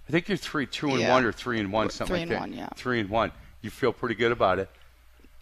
I 0.08 0.12
think 0.12 0.28
you're 0.28 0.36
three, 0.36 0.66
two 0.66 0.90
and 0.90 1.00
Yeah. 1.00 1.12
one, 1.12 1.24
or 1.24 1.32
three 1.32 1.58
and 1.58 1.72
one, 1.72 1.88
something 1.90 2.14
Three 2.14 2.18
like 2.20 2.28
and 2.28 2.32
that. 2.32 2.40
one, 2.40 2.52
yeah. 2.52 2.68
Three 2.76 3.00
and 3.00 3.08
one. 3.10 3.32
You 3.62 3.70
feel 3.70 3.92
pretty 3.92 4.14
good 4.14 4.30
about 4.32 4.58
it. 4.58 4.68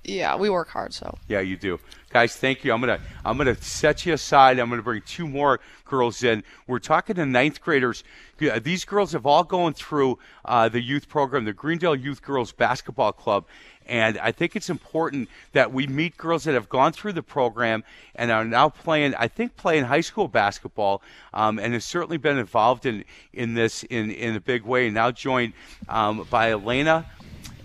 Yeah, 0.05 0.37
we 0.37 0.51
work 0.51 0.69
hard, 0.69 0.93
so 0.93 1.17
Yeah, 1.29 1.41
you 1.41 1.57
do, 1.57 1.81
guys. 2.11 2.37
Thank 2.37 2.63
you. 2.63 2.73
I'm 2.73 2.81
gonna 2.81 3.01
I'm 3.25 3.39
gonna 3.39 3.57
set 3.57 4.05
you 4.05 4.13
aside. 4.13 4.59
I'm 4.59 4.69
gonna 4.69 4.83
bring 4.83 5.03
two 5.03 5.27
more 5.27 5.61
girls 5.87 6.23
in. 6.23 6.45
We're 6.67 6.79
talking 6.79 7.17
to 7.17 7.25
ninth 7.25 7.63
graders. 7.63 8.05
These 8.39 8.85
girls 8.85 9.13
have 9.13 9.25
all 9.25 9.45
gone 9.45 9.73
through 9.73 10.19
uh, 10.45 10.69
the 10.69 10.83
youth 10.83 11.09
program, 11.09 11.45
the 11.47 11.53
Greendale 11.55 11.97
Youth 11.97 12.21
Girls 12.21 12.53
Basketball 12.53 13.13
Club. 13.13 13.47
And 13.87 14.19
I 14.19 14.33
think 14.33 14.57
it's 14.57 14.71
important 14.71 15.29
that 15.53 15.73
we 15.73 15.87
meet 15.87 16.17
girls 16.17 16.45
that 16.45 16.55
have 16.55 16.69
gone 16.69 16.93
through 16.93 17.13
the 17.13 17.23
program 17.23 17.85
and 18.15 18.31
are 18.31 18.45
now 18.45 18.71
playing, 18.71 19.15
I 19.15 19.29
think, 19.29 19.57
playing 19.57 19.85
high 19.85 20.01
school 20.01 20.27
basketball, 20.27 21.03
um, 21.35 21.59
and 21.59 21.75
has 21.75 21.85
certainly 21.85 22.17
been 22.17 22.39
involved 22.39 22.87
in, 22.87 23.05
in 23.33 23.55
this 23.55 23.83
in, 23.85 24.11
in 24.11 24.37
a 24.37 24.41
big 24.41 24.65
way. 24.65 24.91
Now 24.91 25.11
joined 25.11 25.53
um, 25.89 26.27
by 26.31 26.51
Elena 26.51 27.07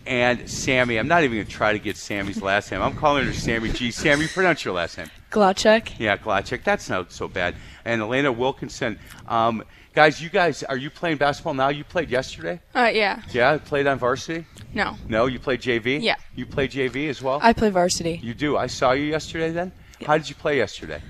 and 0.10 0.50
Sammy. 0.50 0.98
I'm 0.98 1.08
not 1.08 1.24
even 1.24 1.38
going 1.38 1.46
to 1.46 1.52
try 1.52 1.72
to 1.72 1.78
get 1.80 1.96
Sammy's 1.96 2.42
last 2.42 2.72
name. 2.72 2.82
I'm 2.82 2.96
calling 2.96 3.26
her 3.26 3.34
Sammy 3.34 3.72
G. 3.72 3.92
Sammy, 3.92 4.28
pronounce 4.28 4.66
your 4.66 4.74
last 4.74 4.98
name. 4.98 5.08
Glachek. 5.32 6.00
Yeah, 6.00 6.18
Glachek. 6.18 6.64
That's 6.64 6.90
not 6.90 7.12
so 7.12 7.28
bad. 7.28 7.56
And 7.86 8.02
Elena 8.02 8.32
Wilkinson. 8.32 8.98
Um, 9.28 9.64
guys, 9.94 10.20
you 10.20 10.30
guys, 10.30 10.64
are 10.64 10.78
you 10.78 10.90
playing 10.90 11.18
basketball 11.18 11.54
now? 11.54 11.70
You 11.70 11.84
played 11.84 12.10
yesterday? 12.10 12.60
Uh, 12.74 12.90
yeah. 12.92 13.22
Yeah, 13.32 13.60
played 13.60 13.86
on 13.86 14.00
varsity? 14.00 14.48
No. 14.74 14.98
No, 15.08 15.28
you 15.28 15.38
played 15.38 15.62
JV? 15.62 16.02
Yeah. 16.02 16.16
You 16.36 16.48
played 16.48 16.72
JV 16.72 17.08
as 17.08 17.22
well? 17.22 17.40
I 17.44 17.54
play 17.54 17.70
varsity. 17.70 18.20
You 18.24 18.34
do. 18.34 18.58
I 18.58 18.66
saw 18.66 18.94
you 18.94 19.06
yesterday 19.06 19.52
then? 19.52 19.72
How 20.08 20.18
did 20.18 20.28
you 20.28 20.36
play 20.36 20.58
yesterday? 20.58 21.04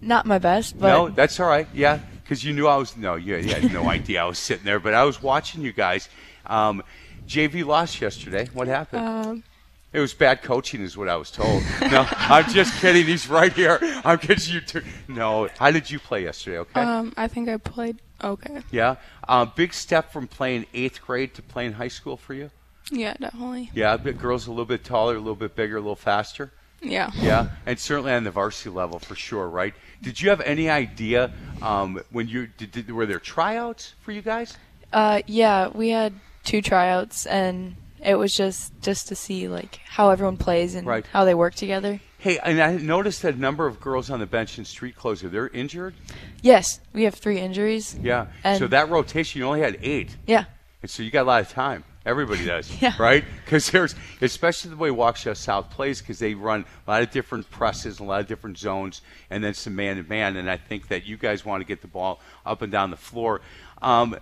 Not 0.00 0.26
my 0.26 0.38
best, 0.38 0.78
but 0.78 0.88
no, 0.88 1.08
that's 1.08 1.40
all 1.40 1.48
right. 1.48 1.66
Yeah, 1.72 1.98
because 2.22 2.44
you 2.44 2.52
knew 2.52 2.68
I 2.68 2.76
was. 2.76 2.94
No, 2.94 3.14
you, 3.14 3.36
you 3.36 3.54
had 3.54 3.72
no 3.72 3.88
idea 3.88 4.22
I 4.22 4.26
was 4.26 4.38
sitting 4.38 4.64
there, 4.64 4.78
but 4.78 4.92
I 4.92 5.02
was 5.04 5.22
watching 5.22 5.62
you 5.62 5.72
guys. 5.72 6.10
Um, 6.44 6.82
JV 7.26 7.64
lost 7.64 8.00
yesterday. 8.00 8.48
What 8.52 8.68
happened? 8.68 9.04
um, 9.06 9.44
It 9.92 10.00
was 10.00 10.12
bad 10.14 10.42
coaching, 10.42 10.80
is 10.82 10.96
what 10.96 11.08
I 11.08 11.16
was 11.16 11.30
told. 11.30 11.62
No, 11.80 12.06
I'm 12.10 12.50
just 12.52 12.80
kidding. 12.80 13.06
He's 13.06 13.28
right 13.28 13.52
here. 13.52 13.78
I'm 14.04 14.18
getting 14.18 14.54
you 14.54 14.60
to. 14.60 14.82
No, 15.08 15.48
how 15.58 15.70
did 15.70 15.90
you 15.90 15.98
play 15.98 16.24
yesterday? 16.24 16.58
Okay. 16.58 16.80
um, 16.80 17.12
I 17.16 17.28
think 17.28 17.48
I 17.48 17.56
played 17.58 17.98
okay. 18.22 18.60
yeah. 18.70 18.96
Um, 19.28 19.52
big 19.54 19.72
step 19.72 20.12
from 20.12 20.26
playing 20.26 20.66
eighth 20.74 21.00
grade 21.02 21.34
to 21.34 21.42
playing 21.42 21.72
high 21.74 21.88
school 21.88 22.16
for 22.16 22.34
you. 22.34 22.50
Yeah, 22.90 23.14
definitely. 23.14 23.70
Yeah, 23.74 23.96
but 23.96 24.18
girls 24.18 24.46
a 24.46 24.50
little 24.50 24.66
bit 24.66 24.84
taller, 24.84 25.14
a 25.14 25.18
little 25.18 25.34
bit 25.36 25.54
bigger, 25.56 25.76
a 25.76 25.80
little 25.80 25.96
faster. 25.96 26.52
Yeah. 26.82 27.10
Yeah, 27.18 27.48
and 27.64 27.78
certainly 27.78 28.12
on 28.12 28.24
the 28.24 28.30
varsity 28.30 28.68
level 28.68 28.98
for 28.98 29.14
sure, 29.14 29.48
right? 29.48 29.72
Did 30.02 30.20
you 30.20 30.28
have 30.28 30.42
any 30.42 30.68
idea 30.68 31.32
um, 31.62 31.98
when 32.10 32.28
you 32.28 32.48
did, 32.58 32.72
did? 32.72 32.90
Were 32.90 33.06
there 33.06 33.18
tryouts 33.20 33.94
for 34.02 34.12
you 34.12 34.20
guys? 34.20 34.58
Uh, 34.92 35.22
yeah, 35.26 35.68
we 35.68 35.88
had 35.90 36.12
two 36.44 36.62
tryouts, 36.62 37.26
and 37.26 37.76
it 38.04 38.16
was 38.16 38.34
just 38.34 38.72
just 38.82 39.08
to 39.08 39.16
see 39.16 39.48
like 39.48 39.80
how 39.86 40.10
everyone 40.10 40.36
plays 40.36 40.74
and 40.74 40.86
Right. 40.86 41.04
how 41.12 41.24
they 41.24 41.34
work 41.34 41.54
together. 41.54 42.00
Hey, 42.18 42.38
and 42.38 42.60
I 42.62 42.76
noticed 42.76 43.20
that 43.22 43.34
a 43.34 43.38
number 43.38 43.66
of 43.66 43.80
girls 43.80 44.08
on 44.10 44.18
the 44.20 44.26
bench 44.26 44.58
in 44.58 44.64
street 44.64 44.96
closer, 44.96 45.28
they're 45.28 45.48
injured. 45.48 45.94
Yes, 46.40 46.80
we 46.94 47.04
have 47.04 47.14
three 47.14 47.38
injuries. 47.38 47.96
Yeah. 48.00 48.26
So 48.56 48.66
that 48.68 48.88
rotation, 48.88 49.40
you 49.40 49.46
only 49.46 49.60
had 49.60 49.78
eight. 49.82 50.16
Yeah. 50.26 50.44
And 50.80 50.90
so 50.90 51.02
you 51.02 51.10
got 51.10 51.22
a 51.22 51.28
lot 51.28 51.42
of 51.42 51.50
time. 51.50 51.84
Everybody 52.06 52.44
does, 52.54 52.70
Yeah. 52.80 52.94
right? 52.98 53.24
Because 53.44 53.70
there's, 53.70 53.94
especially 54.22 54.70
the 54.70 54.76
way 54.78 54.88
Waukesha 54.90 55.36
South 55.36 55.68
plays, 55.70 56.00
because 56.00 56.18
they 56.18 56.32
run 56.34 56.64
a 56.86 56.90
lot 56.90 57.02
of 57.02 57.10
different 57.10 57.50
presses, 57.50 58.00
a 58.00 58.04
lot 58.04 58.20
of 58.20 58.26
different 58.26 58.56
zones, 58.58 59.02
and 59.28 59.44
then 59.44 59.52
some 59.52 59.74
man 59.76 59.96
to 59.96 60.02
man. 60.02 60.36
And 60.38 60.50
I 60.50 60.56
think 60.56 60.88
that 60.88 61.04
you 61.04 61.18
guys 61.18 61.44
want 61.44 61.60
to 61.60 61.66
get 61.66 61.82
the 61.82 61.88
ball 61.88 62.20
up 62.46 62.62
and 62.62 62.72
down 62.72 62.90
the 62.90 62.96
floor. 62.96 63.42
Um, 63.82 64.16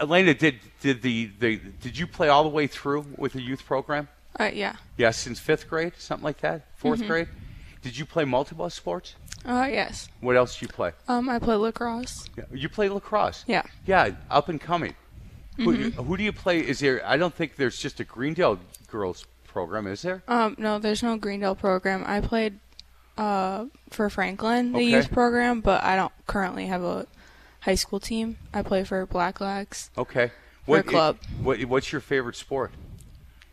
Elena, 0.00 0.34
did 0.34 0.60
did 0.80 1.02
the, 1.02 1.30
the 1.38 1.56
did 1.80 1.98
you 1.98 2.06
play 2.06 2.28
all 2.28 2.42
the 2.42 2.48
way 2.50 2.66
through 2.66 3.06
with 3.16 3.32
the 3.32 3.42
youth 3.42 3.64
program? 3.64 4.08
Uh, 4.38 4.50
yeah. 4.52 4.76
Yeah, 4.96 5.10
since 5.12 5.40
fifth 5.40 5.68
grade, 5.68 5.92
something 5.98 6.24
like 6.24 6.40
that. 6.40 6.66
4th 6.82 7.00
Mhm. 7.02 7.06
grade. 7.06 7.28
Did 7.82 7.96
you 7.96 8.04
play 8.04 8.24
multiple 8.24 8.68
sports? 8.68 9.14
Uh, 9.44 9.68
yes. 9.70 10.08
What 10.20 10.36
else 10.36 10.54
did 10.58 10.62
you 10.62 10.68
play? 10.68 10.92
Um, 11.08 11.28
I 11.28 11.38
play 11.38 11.54
lacrosse. 11.54 12.28
Yeah, 12.36 12.44
You 12.52 12.68
play 12.68 12.88
lacrosse. 12.88 13.44
Yeah. 13.46 13.62
Yeah, 13.86 14.10
up 14.30 14.48
and 14.48 14.60
coming. 14.60 14.94
Who, 15.56 15.74
Mhm. 15.74 15.92
who 16.04 16.16
do 16.18 16.22
you 16.22 16.32
play? 16.32 16.58
Is 16.60 16.80
there? 16.80 17.00
I 17.06 17.16
don't 17.16 17.32
think 17.34 17.56
there's 17.56 17.78
just 17.78 17.98
a 18.00 18.04
Greendale 18.04 18.58
girls 18.90 19.24
program, 19.46 19.86
is 19.86 20.02
there? 20.02 20.22
Um, 20.28 20.54
no, 20.58 20.78
there's 20.78 21.02
no 21.02 21.16
Greendale 21.16 21.54
program. 21.54 22.04
I 22.06 22.20
played 22.20 22.58
uh, 23.16 23.64
for 23.88 24.10
Franklin, 24.10 24.72
the 24.72 24.78
Okay. 24.80 24.90
youth 24.90 25.10
program, 25.10 25.62
but 25.62 25.82
I 25.82 25.96
don't 25.96 26.12
currently 26.26 26.66
have 26.66 26.82
a 26.82 27.06
high 27.66 27.74
school 27.74 28.00
team. 28.00 28.38
I 28.54 28.62
play 28.62 28.84
for 28.84 29.04
Black 29.04 29.40
Lags. 29.40 29.90
Okay. 29.98 30.30
A 30.68 30.82
club. 30.82 31.18
what, 31.42 31.62
what's 31.64 31.92
your 31.92 32.00
favorite 32.00 32.36
sport? 32.36 32.72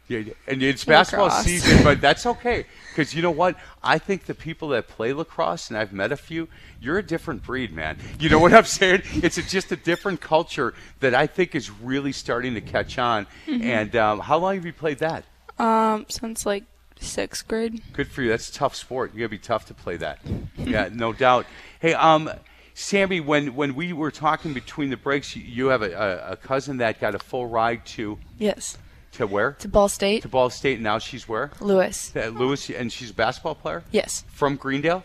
Yeah, 0.07 0.33
and 0.47 0.61
it's 0.61 0.83
basketball 0.83 1.27
Lacrosse. 1.27 1.45
season, 1.45 1.83
but 1.83 2.01
that's 2.01 2.25
okay 2.25 2.65
because 2.89 3.15
you 3.15 3.21
know 3.21 3.31
what? 3.31 3.55
I 3.81 3.97
think 3.97 4.25
the 4.25 4.33
people 4.33 4.69
that 4.69 4.87
play 4.87 5.13
lacrosse, 5.13 5.69
and 5.69 5.77
I've 5.77 5.93
met 5.93 6.11
a 6.11 6.17
few, 6.17 6.49
you're 6.81 6.97
a 6.97 7.03
different 7.03 7.41
breed, 7.41 7.71
man. 7.71 7.97
You 8.19 8.29
know 8.29 8.39
what 8.39 8.53
I'm 8.53 8.65
saying? 8.65 9.03
It's 9.23 9.37
a, 9.37 9.43
just 9.43 9.71
a 9.71 9.77
different 9.77 10.19
culture 10.19 10.73
that 10.99 11.15
I 11.15 11.25
think 11.25 11.55
is 11.55 11.71
really 11.71 12.11
starting 12.11 12.53
to 12.55 12.61
catch 12.61 12.97
on. 12.97 13.27
Mhm. 13.47 13.63
And 13.63 13.95
um, 13.95 14.19
how 14.19 14.37
long 14.37 14.55
have 14.55 14.65
you 14.65 14.73
played 14.73 14.99
that? 14.99 15.23
Um, 15.57 16.05
since 16.09 16.45
like 16.45 16.65
sixth 16.99 17.47
grade. 17.47 17.81
Good 17.93 18.09
for 18.09 18.21
you. 18.23 18.29
That's 18.29 18.49
a 18.49 18.53
tough 18.53 18.75
sport. 18.75 19.13
You 19.13 19.21
gotta 19.21 19.29
be 19.29 19.37
tough 19.37 19.65
to 19.67 19.73
play 19.73 19.97
that. 19.97 20.19
yeah, 20.57 20.89
no 20.91 21.13
doubt. 21.13 21.45
Hey, 21.79 21.93
um, 21.93 22.29
Sammy, 22.73 23.19
when 23.19 23.55
when 23.55 23.75
we 23.75 23.93
were 23.93 24.11
talking 24.11 24.53
between 24.53 24.89
the 24.89 24.97
breaks, 24.97 25.35
you, 25.35 25.43
you 25.43 25.67
have 25.67 25.81
a, 25.81 25.91
a, 25.91 26.31
a 26.31 26.35
cousin 26.37 26.77
that 26.77 26.99
got 26.99 27.13
a 27.15 27.19
full 27.19 27.45
ride 27.47 27.85
to 27.87 28.17
Yes. 28.39 28.77
to 29.13 29.27
where? 29.27 29.51
To 29.59 29.67
Ball 29.67 29.89
State. 29.89 30.23
To 30.23 30.27
Ball 30.27 30.49
State. 30.49 30.75
And 30.75 30.83
now 30.83 30.97
she's 30.99 31.27
where? 31.27 31.51
Lewis. 31.59 32.11
Uh, 32.15 32.27
Lewis, 32.27 32.69
and 32.69 32.91
she's 32.91 33.11
a 33.11 33.13
basketball 33.13 33.55
player. 33.55 33.83
Yes. 33.91 34.23
From 34.29 34.55
Greendale. 34.55 35.03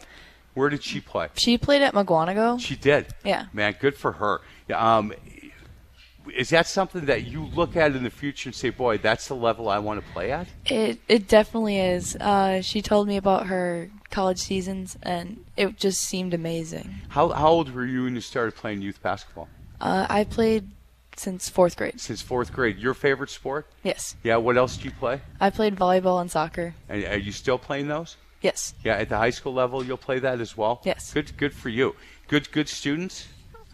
Where 0.54 0.70
did 0.70 0.82
she 0.82 1.00
play? 1.00 1.28
She 1.34 1.56
played 1.58 1.82
at 1.82 1.94
Mukwonago. 1.94 2.58
She 2.58 2.74
did. 2.74 3.08
Yeah. 3.24 3.44
Man, 3.52 3.76
good 3.78 3.96
for 3.96 4.12
her. 4.12 4.40
Um, 4.74 5.12
is 6.36 6.50
that 6.50 6.66
something 6.66 7.06
that 7.06 7.24
you 7.24 7.44
look 7.46 7.76
at 7.76 7.94
in 7.94 8.02
the 8.02 8.10
future 8.10 8.48
and 8.48 8.54
say, 8.54 8.70
"Boy, 8.70 8.98
that's 8.98 9.28
the 9.28 9.34
level 9.34 9.68
I 9.68 9.78
want 9.78 10.04
to 10.04 10.12
play 10.12 10.32
at"? 10.32 10.48
It 10.66 11.00
it 11.08 11.28
definitely 11.28 11.78
is. 11.78 12.16
Uh, 12.16 12.60
she 12.62 12.82
told 12.82 13.08
me 13.08 13.16
about 13.16 13.46
her 13.46 13.90
college 14.10 14.38
seasons, 14.38 14.96
and 15.02 15.44
it 15.56 15.76
just 15.76 16.00
seemed 16.02 16.34
amazing. 16.34 16.94
How 17.08 17.28
how 17.30 17.48
old 17.48 17.74
were 17.74 17.86
you 17.86 18.04
when 18.04 18.14
you 18.14 18.20
started 18.20 18.54
playing 18.56 18.82
youth 18.82 19.02
basketball? 19.02 19.48
Uh, 19.80 20.06
I 20.08 20.24
played 20.24 20.70
since 21.16 21.48
fourth 21.48 21.76
grade. 21.76 22.00
Since 22.00 22.22
fourth 22.22 22.52
grade. 22.52 22.78
Your 22.78 22.94
favorite 22.94 23.30
sport? 23.30 23.66
Yes. 23.82 24.16
Yeah. 24.22 24.36
What 24.36 24.56
else 24.56 24.76
do 24.76 24.84
you 24.84 24.92
play? 24.92 25.20
I 25.40 25.50
played 25.50 25.76
volleyball 25.76 26.20
and 26.20 26.30
soccer. 26.30 26.74
And 26.88 27.04
are 27.04 27.18
you 27.18 27.32
still 27.32 27.58
playing 27.58 27.88
those? 27.88 28.16
Yes. 28.40 28.74
Yeah. 28.84 28.94
At 28.94 29.08
the 29.08 29.16
high 29.16 29.30
school 29.30 29.52
level, 29.52 29.84
you'll 29.84 29.96
play 29.96 30.20
that 30.20 30.40
as 30.40 30.56
well. 30.56 30.80
Yes. 30.84 31.12
Good. 31.12 31.36
Good 31.36 31.54
for 31.54 31.68
you. 31.68 31.96
Good. 32.28 32.50
Good 32.52 32.68
students. 32.68 33.26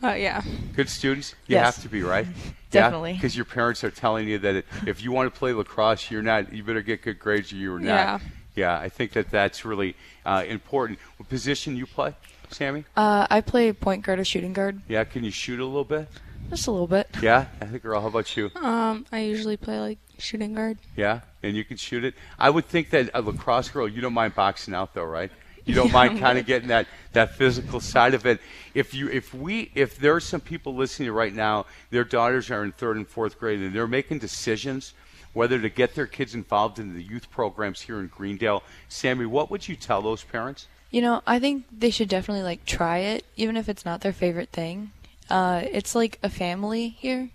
Uh, 0.02 0.12
yeah. 0.12 0.42
Good 0.74 0.88
students. 0.88 1.34
You 1.46 1.56
Yes. 1.56 1.76
have 1.76 1.82
to 1.84 1.88
be 1.88 2.02
right. 2.02 2.26
Definitely. 2.70 3.12
Because 3.14 3.36
your 3.36 3.44
parents 3.44 3.84
are 3.84 3.90
telling 3.90 4.28
you 4.28 4.38
that 4.38 4.64
if 4.86 5.02
you 5.02 5.12
want 5.12 5.32
to 5.32 5.38
play 5.38 5.52
lacrosse, 5.52 6.10
you're 6.10 6.22
not. 6.22 6.52
You 6.52 6.62
better 6.64 6.82
get 6.82 7.02
good 7.02 7.18
grades, 7.18 7.52
or 7.52 7.56
you're 7.56 7.78
not. 7.78 7.86
Yeah. 7.86 8.18
Yeah. 8.56 8.78
I 8.78 8.88
think 8.88 9.12
that 9.12 9.30
that's 9.30 9.64
really 9.64 9.96
uh, 10.26 10.44
important. 10.46 10.98
What 11.16 11.28
position 11.28 11.76
you 11.76 11.86
play, 11.86 12.14
Sammy? 12.50 12.84
Uh, 12.96 13.26
I 13.30 13.40
play 13.40 13.72
point 13.72 14.04
guard 14.04 14.18
or 14.18 14.24
shooting 14.24 14.52
guard, 14.52 14.80
Yeah. 14.88 15.04
Can 15.04 15.24
you 15.24 15.30
shoot 15.30 15.60
a 15.60 15.64
little 15.64 15.84
bit? 15.84 16.08
just 16.50 16.66
a 16.66 16.70
little 16.70 16.86
bit. 16.86 17.08
Yeah. 17.22 17.46
I 17.60 17.64
think. 17.66 17.82
girl. 17.82 18.00
how 18.00 18.08
about 18.08 18.36
you? 18.36 18.50
Um, 18.56 19.06
I 19.10 19.20
usually 19.20 19.56
play 19.56 19.78
like 19.80 19.98
shooting 20.18 20.54
guard. 20.54 20.78
Yeah, 20.96 21.20
and 21.42 21.56
you 21.56 21.64
can 21.64 21.76
shoot 21.78 22.04
it. 22.04 22.14
I 22.38 22.50
would 22.50 22.66
think 22.66 22.90
that 22.90 23.08
a 23.14 23.22
lacrosse 23.22 23.70
girl, 23.70 23.88
you 23.88 24.00
don't 24.02 24.12
mind 24.12 24.34
boxing 24.34 24.74
out 24.74 24.92
though, 24.94 25.04
right? 25.04 25.30
You 25.64 25.74
don't 25.74 25.92
mind 25.92 26.18
kind 26.20 26.38
of 26.38 26.46
getting 26.46 26.68
that, 26.68 26.86
that 27.12 27.36
physical 27.36 27.80
side 27.80 28.14
of 28.14 28.26
it. 28.26 28.40
If 28.74 28.92
you 28.92 29.08
if 29.08 29.32
we 29.32 29.70
if 29.74 29.96
there 29.96 30.14
are 30.14 30.20
some 30.20 30.40
people 30.40 30.74
listening 30.74 31.10
right 31.10 31.34
now, 31.34 31.66
their 31.90 32.04
daughters 32.04 32.50
are 32.50 32.64
in 32.64 32.72
third 32.72 32.96
and 32.96 33.08
fourth 33.08 33.38
grade 33.38 33.60
and 33.60 33.74
they're 33.74 33.86
making 33.86 34.18
decisions 34.18 34.92
whether 35.32 35.60
to 35.60 35.68
get 35.68 35.94
their 35.94 36.06
kids 36.06 36.34
involved 36.34 36.78
in 36.78 36.94
the 36.94 37.02
youth 37.02 37.30
programs 37.30 37.82
here 37.82 37.98
in 37.98 38.06
Greendale. 38.06 38.62
Sammy, 38.88 39.26
what 39.26 39.50
would 39.50 39.68
you 39.68 39.76
tell 39.76 40.00
those 40.00 40.22
parents? 40.22 40.68
You 40.90 41.02
know, 41.02 41.22
I 41.26 41.40
think 41.40 41.64
they 41.76 41.90
should 41.90 42.08
definitely 42.08 42.44
like 42.44 42.64
try 42.64 42.98
it, 42.98 43.24
even 43.36 43.56
if 43.56 43.68
it's 43.68 43.84
not 43.84 44.00
their 44.00 44.12
favorite 44.12 44.50
thing. 44.50 44.92
Uh, 45.28 45.62
it's 45.70 45.94
like 45.94 46.18
a 46.22 46.30
family 46.30 46.90
here. 46.90 47.30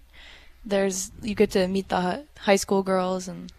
There's 0.65 1.11
you 1.21 1.35
get 1.35 1.51
to 1.51 1.67
meet 1.67 1.89
the 1.89 2.23
high 2.39 2.55
school 2.55 2.83
girls 2.83 3.27
and 3.27 3.51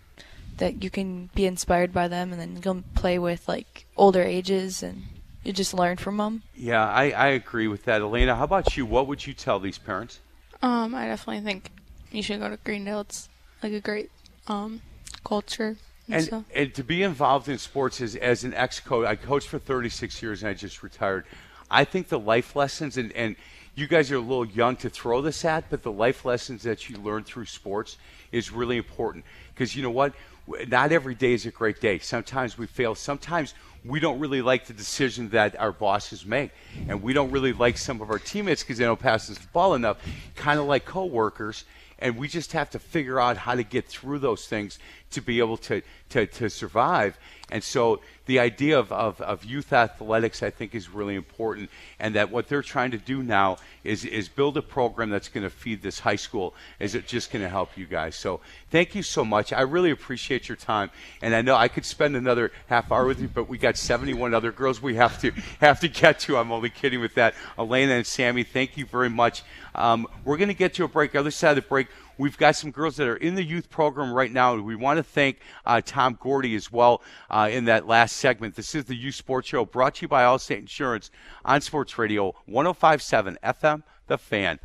that 0.61 0.83
you 0.83 0.89
can 0.91 1.29
be 1.35 1.45
inspired 1.45 1.93
by 1.93 2.09
them, 2.09 2.33
and 2.33 2.41
then 2.41 2.55
go 2.61 2.83
play 2.95 3.19
with 3.19 3.49
like 3.49 3.85
older 3.97 4.23
ages, 4.23 4.83
and 4.83 5.03
you 5.45 5.53
just 5.53 5.75
learn 5.75 5.97
from 5.97 6.17
them. 6.17 6.43
Yeah, 6.55 6.87
I, 6.89 7.11
I 7.11 7.27
agree 7.29 7.67
with 7.69 7.85
that. 7.85 8.01
Elena, 8.01 8.37
how 8.37 8.45
about 8.45 8.77
you? 8.77 8.87
What 8.87 9.07
would 9.09 9.27
you 9.27 9.35
tell 9.35 9.59
these 9.59 9.79
parents? 9.79 10.21
Um, 10.63 10.95
I 10.95 11.07
definitely 11.07 11.43
think 11.43 11.71
you 12.13 12.23
should 12.23 12.41
go 12.41 12.49
to 12.49 12.57
Greendale. 12.59 13.01
It's 13.01 13.29
like 13.63 13.73
a 13.73 13.81
great 13.81 14.11
um 14.47 14.81
culture 15.25 15.77
and, 16.07 16.15
and, 16.15 16.25
stuff. 16.25 16.45
and 16.55 16.75
to 16.75 16.83
be 16.83 17.03
involved 17.03 17.49
in 17.49 17.59
sports 17.59 18.01
as, 18.01 18.17
as 18.17 18.43
an 18.45 18.55
ex-coach 18.55 19.07
i 19.07 19.15
coached 19.15 19.49
for 19.49 19.59
36 19.59 20.23
years 20.23 20.43
and 20.43 20.51
i 20.51 20.55
just 20.55 20.83
retired 20.83 21.25
i 21.71 21.85
think 21.85 22.09
the 22.09 22.19
life 22.19 22.57
lessons 22.57 22.97
and, 22.97 23.13
and 23.13 23.37
you 23.75 23.87
guys 23.87 24.11
are 24.11 24.17
a 24.17 24.21
little 24.21 24.47
young 24.47 24.77
to 24.77 24.89
throw 24.89 25.21
this 25.21 25.45
at 25.45 25.69
but 25.69 25.83
the 25.83 25.93
life 25.93 26.25
lessons 26.25 26.63
that 26.63 26.89
you 26.89 26.97
learn 26.97 27.23
through 27.23 27.45
sports 27.45 27.99
is 28.33 28.51
really 28.51 28.77
important 28.77 29.25
because 29.55 29.77
you 29.77 29.83
know 29.83 29.91
what 29.91 30.15
W- 30.40 30.40
not 30.69 30.93
every 30.93 31.15
day 31.15 31.33
is 31.33 31.47
a 31.47 31.51
great 31.51 31.81
day. 31.81 31.99
Sometimes 31.99 32.59
we 32.59 32.67
fail. 32.67 32.95
Sometimes 32.95 33.55
we 33.85 34.01
don't 34.01 34.19
really 34.19 34.43
like 34.43 34.67
the 34.67 34.73
decision 34.73 35.31
that 35.31 35.59
our 35.59 35.73
bosses 35.73 36.27
make. 36.27 36.51
And 36.89 37.03
we 37.03 37.13
don't 37.13 37.31
really 37.31 37.53
like 37.53 37.79
some 37.79 38.01
of 38.01 38.11
our 38.11 38.19
teammates 38.19 38.63
because 38.63 38.79
they 38.79 38.85
don't 38.85 39.01
pass 39.01 39.31
us 39.31 39.39
the 39.39 39.47
ball 39.49 39.75
enough 39.75 39.99
kind 40.37 40.61
of 40.61 40.67
like 40.67 40.85
coworkers. 40.85 41.65
And 41.99 42.17
we 42.17 42.29
just 42.29 42.53
have 42.53 42.71
to 42.71 42.79
figure 42.79 43.21
out 43.21 43.37
how 43.37 43.55
to 43.55 43.63
get 43.63 43.87
through 43.87 44.21
those 44.21 44.47
things 44.47 44.79
to 45.11 45.21
be 45.21 45.39
able 45.39 45.57
to, 45.57 45.83
to, 46.11 46.27
to 46.27 46.49
survive. 46.49 47.19
And 47.51 47.65
so 47.65 48.01
the 48.27 48.39
idea 48.39 48.79
of, 48.79 48.93
of, 48.93 49.21
of 49.21 49.45
youth 49.45 49.73
athletics, 49.73 50.43
I 50.43 50.51
think, 50.51 50.75
is 50.75 50.89
really 50.89 51.17
important. 51.17 51.69
And 51.99 52.15
that 52.15 52.31
what 52.31 52.49
they're 52.49 52.63
trying 52.63 52.93
to 52.93 52.99
do 52.99 53.25
now 53.25 53.59
is, 53.83 54.05
is 54.05 54.29
build 54.29 54.57
a 54.57 54.63
program 54.63 55.11
that's 55.11 55.29
going 55.29 55.43
to 55.43 55.51
feed 55.51 55.83
this 55.83 55.99
high 55.99 56.17
school. 56.17 56.55
Is 56.79 56.95
it 56.95 57.09
just 57.09 57.33
going 57.33 57.43
to 57.43 57.49
help 57.49 57.77
you 57.77 57.87
guys? 57.87 58.15
So 58.15 58.41
thank 58.71 58.95
you 58.95 59.03
so 59.03 59.25
much. 59.25 59.53
I 59.53 59.63
really 59.63 59.91
appreciate 59.91 60.49
your 60.49 60.57
time. 60.57 60.91
And 61.23 61.35
I 61.35 61.43
know 61.43 61.57
I 61.57 61.67
could 61.67 61.85
spend 61.85 62.15
another 62.15 62.53
half 62.69 62.93
hour 62.93 63.05
with 63.05 63.21
you, 63.21 63.27
but 63.27 63.49
we 63.49 63.59
got 63.59 63.77
71 63.77 64.33
other 64.33 64.53
girls 64.53 64.81
we 64.81 64.95
have 64.95 65.21
to 65.23 65.33
have 65.61 65.81
to 65.81 65.89
get 65.89 66.21
to. 66.21 66.37
I'm 66.37 66.53
only 66.53 66.71
kidding 66.71 67.01
with 67.01 67.15
that. 67.15 67.35
Elena 67.59 67.95
and 67.95 68.07
Sammy, 68.07 68.45
thank 68.45 68.77
you 68.77 68.87
very 68.87 69.11
much. 69.11 69.43
Um, 69.75 70.07
we're 70.25 70.37
going 70.37 70.49
to 70.49 70.55
get 70.55 70.75
to 70.75 70.85
a 70.85 70.89
break. 70.89 71.15
Other 71.15 71.31
side 71.31 71.51
of 71.51 71.57
the 71.57 71.69
break, 71.69 71.89
We've 72.21 72.37
got 72.37 72.55
some 72.55 72.71
girls 72.71 72.97
that 72.97 73.09
are 73.09 73.17
in 73.17 73.35
the 73.35 73.43
youth 73.43 73.71
program 73.71 74.13
right 74.13 74.31
now. 74.31 74.55
We 74.55 74.77
want 74.77 74.99
to 74.99 75.03
thank 75.03 75.39
uh, 75.65 75.81
Tom 75.83 76.19
Gordy 76.21 76.55
as 76.55 76.71
well 76.71 77.01
uh, 77.31 77.49
in 77.51 77.65
that 77.65 77.87
last 77.87 78.17
segment. 78.17 78.57
This 78.57 78.75
is 78.75 78.85
the 78.85 78.95
Youth 78.95 79.15
Sports 79.15 79.49
Show 79.49 79.65
brought 79.65 79.95
to 79.95 80.03
you 80.03 80.09
by 80.09 80.25
Allstate 80.25 80.59
Insurance 80.59 81.11
on 81.47 81.63
Sports 81.63 81.97
Radio 81.97 82.35
1057 82.45 83.39
FM, 83.43 83.85
The 84.07 84.19
Fan. 84.19 84.59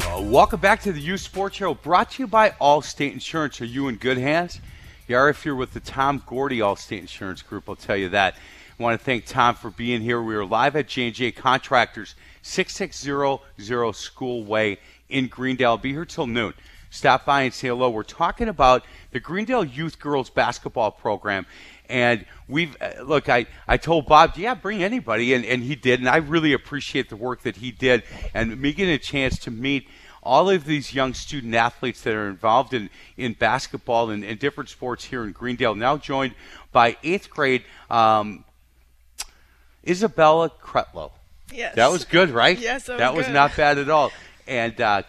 Uh, 0.00 0.22
welcome 0.22 0.58
back 0.58 0.80
to 0.80 0.90
the 0.90 1.00
Youth 1.02 1.20
Sports 1.20 1.56
Show 1.56 1.74
brought 1.74 2.12
to 2.12 2.22
you 2.22 2.26
by 2.26 2.48
Allstate 2.52 3.12
Insurance. 3.12 3.60
Are 3.60 3.66
you 3.66 3.88
in 3.88 3.96
good 3.96 4.16
hands? 4.16 4.62
You 5.08 5.16
are 5.16 5.30
if 5.30 5.46
you're 5.46 5.54
with 5.54 5.72
the 5.72 5.80
Tom 5.80 6.22
Gordy 6.26 6.58
Allstate 6.58 7.00
Insurance 7.00 7.40
Group, 7.40 7.66
I'll 7.66 7.76
tell 7.76 7.96
you 7.96 8.10
that. 8.10 8.34
I 8.78 8.82
want 8.82 9.00
to 9.00 9.02
thank 9.02 9.24
Tom 9.24 9.54
for 9.54 9.70
being 9.70 10.02
here. 10.02 10.20
We 10.20 10.34
are 10.34 10.44
live 10.44 10.76
at 10.76 10.86
J&J 10.86 11.32
Contractors, 11.32 12.14
6600 12.42 13.94
School 13.94 14.44
Way 14.44 14.78
in 15.08 15.28
Greendale. 15.28 15.70
I'll 15.70 15.78
be 15.78 15.92
here 15.92 16.04
till 16.04 16.26
noon. 16.26 16.52
Stop 16.90 17.24
by 17.24 17.40
and 17.42 17.54
say 17.54 17.68
hello. 17.68 17.88
We're 17.88 18.02
talking 18.02 18.48
about 18.48 18.84
the 19.12 19.18
Greendale 19.18 19.64
Youth 19.64 19.98
Girls 19.98 20.28
Basketball 20.28 20.90
Program. 20.90 21.46
And 21.88 22.26
we've, 22.46 22.76
uh, 22.78 23.02
look, 23.02 23.30
I, 23.30 23.46
I 23.66 23.78
told 23.78 24.04
Bob, 24.04 24.36
yeah, 24.36 24.54
bring 24.54 24.82
anybody. 24.82 25.32
And, 25.32 25.42
and 25.46 25.62
he 25.62 25.74
did. 25.74 26.00
And 26.00 26.08
I 26.08 26.18
really 26.18 26.52
appreciate 26.52 27.08
the 27.08 27.16
work 27.16 27.44
that 27.44 27.56
he 27.56 27.70
did. 27.70 28.02
And 28.34 28.60
me 28.60 28.74
getting 28.74 28.92
a 28.92 28.98
chance 28.98 29.38
to 29.38 29.50
meet 29.50 29.88
all 30.28 30.50
of 30.50 30.66
these 30.66 30.92
young 30.92 31.14
student 31.14 31.54
athletes 31.54 32.02
that 32.02 32.14
are 32.14 32.28
involved 32.28 32.74
in, 32.74 32.90
in 33.16 33.32
basketball 33.32 34.10
and, 34.10 34.22
and 34.22 34.38
different 34.38 34.68
sports 34.68 35.04
here 35.06 35.24
in 35.24 35.32
Greendale, 35.32 35.74
now 35.74 35.96
joined 35.96 36.34
by 36.70 36.96
eighth 37.02 37.30
grade 37.30 37.62
um, 37.90 38.44
Isabella 39.86 40.50
Kretlow. 40.62 41.12
Yes. 41.52 41.74
That 41.76 41.90
was 41.90 42.04
good, 42.04 42.28
right? 42.28 42.58
Yes, 42.58 42.84
that 42.86 42.92
was 42.92 42.98
that 43.00 43.14
was 43.14 43.26
good. 43.26 43.32
not 43.32 43.56
bad 43.56 43.78
at 43.78 43.88
all. 43.88 44.12
And 44.46 44.78
uh, 44.80 45.02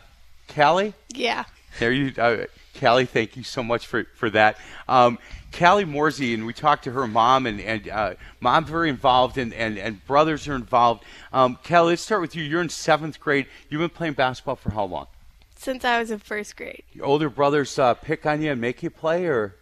Callie, 0.55 0.93
Yeah. 1.13 1.43
there 1.79 1.91
you, 1.91 2.13
uh, 2.17 2.45
Callie. 2.79 3.05
Thank 3.05 3.35
you 3.35 3.43
so 3.43 3.61
much 3.61 3.87
for 3.87 4.05
for 4.15 4.29
that. 4.29 4.57
Um, 4.87 5.19
Callie 5.57 5.85
Morsey, 5.85 6.33
and 6.33 6.45
we 6.45 6.53
talked 6.53 6.83
to 6.85 6.91
her 6.91 7.07
mom, 7.07 7.45
and 7.45 7.59
and 7.59 7.89
uh, 7.89 8.13
mom 8.39 8.65
very 8.65 8.89
involved, 8.89 9.37
and, 9.37 9.53
and 9.53 9.77
and 9.77 10.05
brothers 10.05 10.47
are 10.47 10.55
involved. 10.55 11.03
Um, 11.33 11.57
Callie, 11.67 11.91
let's 11.93 12.01
start 12.01 12.21
with 12.21 12.35
you. 12.35 12.43
You're 12.43 12.61
in 12.61 12.69
seventh 12.69 13.19
grade. 13.19 13.47
You've 13.69 13.79
been 13.79 13.89
playing 13.89 14.13
basketball 14.13 14.55
for 14.55 14.71
how 14.71 14.85
long? 14.85 15.07
Since 15.55 15.83
I 15.83 15.99
was 15.99 16.11
in 16.11 16.19
first 16.19 16.55
grade. 16.55 16.83
Your 16.93 17.05
older 17.05 17.29
brothers 17.29 17.77
uh, 17.77 17.93
pick 17.95 18.25
on 18.25 18.41
you 18.41 18.51
and 18.51 18.61
make 18.61 18.81
you 18.83 18.89
play, 18.89 19.25
or 19.25 19.55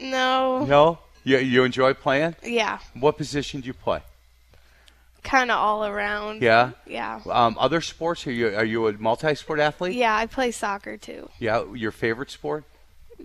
No. 0.00 0.64
no? 0.64 0.98
You 1.24 1.38
you 1.38 1.62
enjoy 1.64 1.94
playing? 1.94 2.34
Yeah. 2.42 2.78
What 2.94 3.16
position 3.16 3.60
do 3.60 3.66
you 3.68 3.74
play? 3.74 4.00
Kind 5.22 5.52
of 5.52 5.58
all 5.58 5.86
around. 5.86 6.42
Yeah. 6.42 6.72
Yeah. 6.84 7.20
Um, 7.30 7.56
other 7.60 7.80
sports? 7.80 8.26
Are 8.26 8.32
you 8.32 8.48
are 8.56 8.64
you 8.64 8.88
a 8.88 8.92
multi-sport 8.94 9.60
athlete? 9.60 9.94
Yeah, 9.94 10.16
I 10.16 10.26
play 10.26 10.50
soccer 10.50 10.96
too. 10.96 11.28
Yeah. 11.38 11.62
Your 11.74 11.92
favorite 11.92 12.30
sport? 12.32 12.64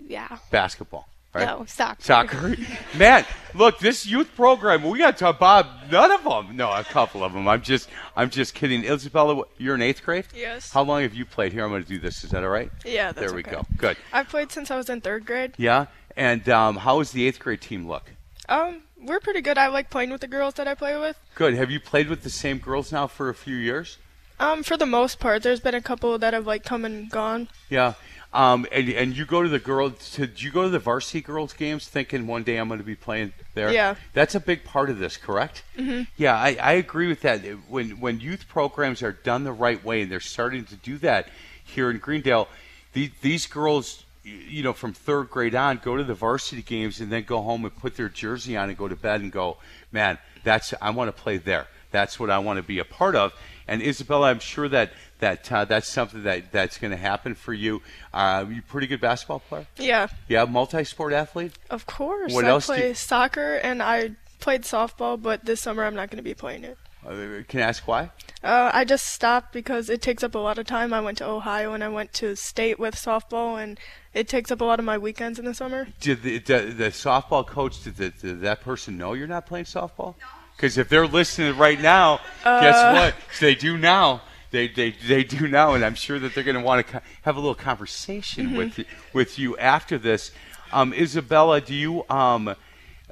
Yeah. 0.08 0.38
Basketball. 0.52 1.08
Right? 1.38 1.46
No, 1.46 1.66
soccer. 1.66 2.02
Soccer. 2.04 2.56
Man, 2.98 3.26
look, 3.54 3.80
this 3.80 4.06
youth 4.06 4.34
program, 4.36 4.84
we 4.84 5.00
got 5.00 5.18
to 5.18 5.34
Bob. 5.34 5.68
None 5.92 6.12
of 6.12 6.24
them. 6.24 6.56
No, 6.56 6.72
a 6.72 6.84
couple 6.84 7.24
of 7.24 7.34
them. 7.34 7.48
I'm 7.48 7.62
just, 7.62 7.90
I'm 8.16 8.30
just 8.30 8.54
kidding. 8.54 8.84
Isabella, 8.84 9.44
you're 9.58 9.76
in 9.76 9.82
eighth 9.82 10.04
grade. 10.04 10.26
Yes. 10.36 10.72
How 10.72 10.84
long 10.84 11.02
have 11.04 11.14
you 11.14 11.26
played 11.26 11.54
here? 11.54 11.64
I'm 11.64 11.70
going 11.70 11.84
to 11.84 11.88
do 11.90 12.00
this. 12.00 12.24
Is 12.24 12.32
that 12.32 12.44
all 12.44 12.50
right? 12.50 12.72
Yeah, 12.84 13.12
that's 13.12 13.28
There 13.28 13.36
we 13.36 13.42
okay. 13.42 13.52
go. 13.52 13.66
Good. 13.78 13.98
I've 14.12 14.30
played 14.30 14.52
since 14.52 14.72
I 14.72 14.78
was 14.78 14.90
in 14.90 15.02
third 15.02 15.26
grade. 15.26 15.54
Yeah. 15.58 15.86
And 16.16 16.48
um, 16.50 16.78
how 16.78 16.98
does 16.98 17.12
the 17.12 17.28
eighth 17.28 17.40
grade 17.40 17.62
team 17.62 17.88
look? 17.88 18.12
Um, 18.50 18.82
we're 19.00 19.20
pretty 19.20 19.42
good. 19.42 19.58
I 19.58 19.68
like 19.68 19.90
playing 19.90 20.10
with 20.10 20.22
the 20.22 20.28
girls 20.28 20.56
that 20.56 20.68
I 20.68 20.74
play 20.74 20.98
with. 20.98 21.18
Good. 21.36 21.54
Have 21.54 21.70
you 21.70 21.80
played 21.80 22.10
with 22.10 22.24
the 22.24 22.30
same 22.30 22.58
girls 22.58 22.92
now 22.92 23.08
for 23.08 23.30
a 23.30 23.36
few 23.36 23.56
years? 23.56 23.98
Um, 24.40 24.64
for 24.64 24.78
the 24.78 24.86
most 24.86 25.20
part, 25.20 25.42
there's 25.44 25.60
been 25.60 25.74
a 25.74 25.82
couple 25.82 26.18
that 26.18 26.34
have 26.34 26.46
like 26.46 26.64
come 26.64 26.86
and 26.86 27.10
gone. 27.10 27.48
Yeah. 27.70 27.94
Um, 28.34 28.68
and, 28.72 28.90
and 28.90 29.16
you 29.18 29.26
go 29.26 29.42
to 29.42 29.50
the 29.50 29.60
girls. 29.60 30.12
To, 30.12 30.28
do 30.28 30.46
you 30.46 30.52
go 30.52 30.64
to 30.64 30.70
the 30.70 30.80
varsity 30.80 31.22
girls 31.22 31.54
games 31.54 31.88
thinking 31.88 32.28
one 32.28 32.44
day 32.44 32.58
I'm 32.58 32.68
going 32.68 32.80
to 32.80 32.86
be 32.86 32.96
playing 32.96 33.34
there? 33.54 33.72
Yeah. 33.72 33.96
That's 34.14 34.36
a 34.36 34.40
big 34.40 34.64
part 34.64 34.90
of 34.90 35.00
this, 35.00 35.18
correct? 35.18 35.64
Mhm. 35.78 36.08
Yeah, 36.18 36.36
I, 36.36 36.58
I 36.62 36.72
agree 36.74 37.08
with 37.08 37.22
that. 37.22 37.40
When 37.70 38.00
when 38.00 38.20
youth 38.20 38.48
programs 38.50 39.02
are 39.02 39.14
done 39.14 39.44
the 39.44 39.54
right 39.54 39.84
way, 39.84 40.02
and 40.02 40.12
they're 40.12 40.20
starting 40.20 40.66
to 40.66 40.76
do 40.76 40.98
that 41.00 41.30
here 41.64 41.90
in 41.90 41.98
Greendale, 42.00 42.48
the, 42.94 43.12
these 43.22 43.48
girls, 43.48 44.04
you 44.24 44.62
know, 44.62 44.74
from 44.74 44.94
third 44.94 45.30
grade 45.30 45.56
on, 45.56 45.80
go 45.84 45.96
to 45.96 46.04
the 46.04 46.14
varsity 46.14 46.62
games 46.62 47.00
and 47.00 47.10
then 47.12 47.24
go 47.24 47.42
home 47.42 47.64
and 47.64 47.76
put 47.78 47.96
their 47.96 48.10
jersey 48.10 48.58
on 48.58 48.70
and 48.70 48.78
go 48.78 48.88
to 48.88 48.96
bed 48.96 49.22
and 49.22 49.32
go, 49.32 49.58
man, 49.92 50.18
that's 50.44 50.74
I 50.82 50.90
want 50.90 51.08
to 51.16 51.22
play 51.22 51.38
there. 51.38 51.68
That's 51.92 52.20
what 52.20 52.30
I 52.30 52.40
want 52.40 52.58
to 52.58 52.64
be 52.64 52.80
a 52.80 52.86
part 52.86 53.16
of. 53.16 53.34
And 53.68 53.82
Isabella, 53.82 54.30
I'm 54.30 54.40
sure 54.40 54.68
that 54.70 54.92
that 55.20 55.52
uh, 55.52 55.66
that's 55.66 55.88
something 55.92 56.24
that 56.24 56.52
that's 56.52 56.78
going 56.78 56.92
to 56.92 56.98
happen 56.98 57.34
for 57.36 57.54
you. 57.54 57.82
Uh, 58.14 58.46
you 58.50 58.60
a 58.60 58.62
pretty 58.62 58.88
good 58.88 59.02
basketball 59.02 59.40
player? 59.40 59.68
Yeah, 59.78 60.08
Yeah, 60.28 60.46
multi-sport 60.46 61.14
athlete. 61.14 61.54
of 61.70 61.86
course. 61.86 62.34
What 62.34 62.46
I 62.46 62.50
else 62.50 62.68
do 62.68 62.74
play 62.74 62.88
you- 62.90 62.94
soccer 62.94 63.56
and 63.56 63.82
I 63.82 64.12
played 64.40 64.62
softball, 64.64 65.22
but 65.22 65.46
this 65.46 65.62
summer 65.62 65.84
I'm 65.84 65.96
not 65.96 66.10
going 66.10 66.18
to 66.18 66.24
be 66.24 66.34
playing 66.34 66.64
it. 66.64 66.78
Uh, 67.06 67.42
can 67.48 67.62
I 67.62 67.64
ask 67.64 67.88
why? 67.88 68.12
Uh, 68.44 68.70
I 68.74 68.84
just 68.84 69.06
stopped 69.08 69.54
because 69.54 69.90
it 69.90 70.02
takes 70.02 70.24
up 70.24 70.36
a 70.36 70.40
lot 70.40 70.58
of 70.58 70.66
time. 70.66 70.94
I 70.94 71.00
went 71.00 71.18
to 71.20 71.26
Ohio 71.26 71.74
and 71.74 71.84
I 71.84 71.88
went 71.90 72.12
to 72.14 72.36
state 72.36 72.80
with 72.80 72.96
softball, 72.96 73.62
and 73.62 73.80
it 74.14 74.28
takes 74.28 74.52
up 74.52 74.60
a 74.62 74.66
lot 74.66 74.78
of 74.80 74.86
my 74.86 74.98
weekends 74.98 75.40
in 75.40 75.46
the 75.46 75.54
summer. 75.54 75.88
Did 76.02 76.22
the, 76.22 76.40
the, 76.40 76.60
the 76.76 76.86
softball 76.90 77.48
coach 77.48 77.82
did, 77.84 77.96
the, 77.98 78.10
did 78.10 78.42
that 78.42 78.62
person 78.62 78.98
know 78.98 79.14
you're 79.14 79.26
not 79.28 79.46
playing 79.46 79.66
softball? 79.66 80.16
Because 80.58 80.78
if 80.80 80.90
they're 80.90 81.08
listening 81.08 81.56
right 81.58 81.80
now, 81.80 82.20
guess 82.44 82.76
Uh. 82.76 82.94
what? 82.94 83.16
They 83.40 83.54
do 83.56 83.78
now. 83.78 84.22
They, 84.50 84.68
they, 84.68 84.92
they 85.08 85.24
do 85.24 85.48
now, 85.48 85.74
and 85.76 85.86
I'm 85.86 85.94
sure 85.94 86.18
that 86.20 86.34
they're 86.34 86.44
going 86.44 86.58
to 86.58 86.64
want 86.64 86.86
to 86.88 86.94
co- 86.94 87.02
have 87.24 87.36
a 87.36 87.40
little 87.40 87.54
conversation 87.54 88.50
Mhm. 88.52 88.58
with 88.58 88.80
you, 88.80 88.86
with 89.14 89.38
you 89.38 89.58
after 89.58 89.98
this. 89.98 90.32
Um, 90.74 90.94
Isabella, 90.94 91.62
do 91.62 91.74
you 91.76 92.06
um, 92.10 92.56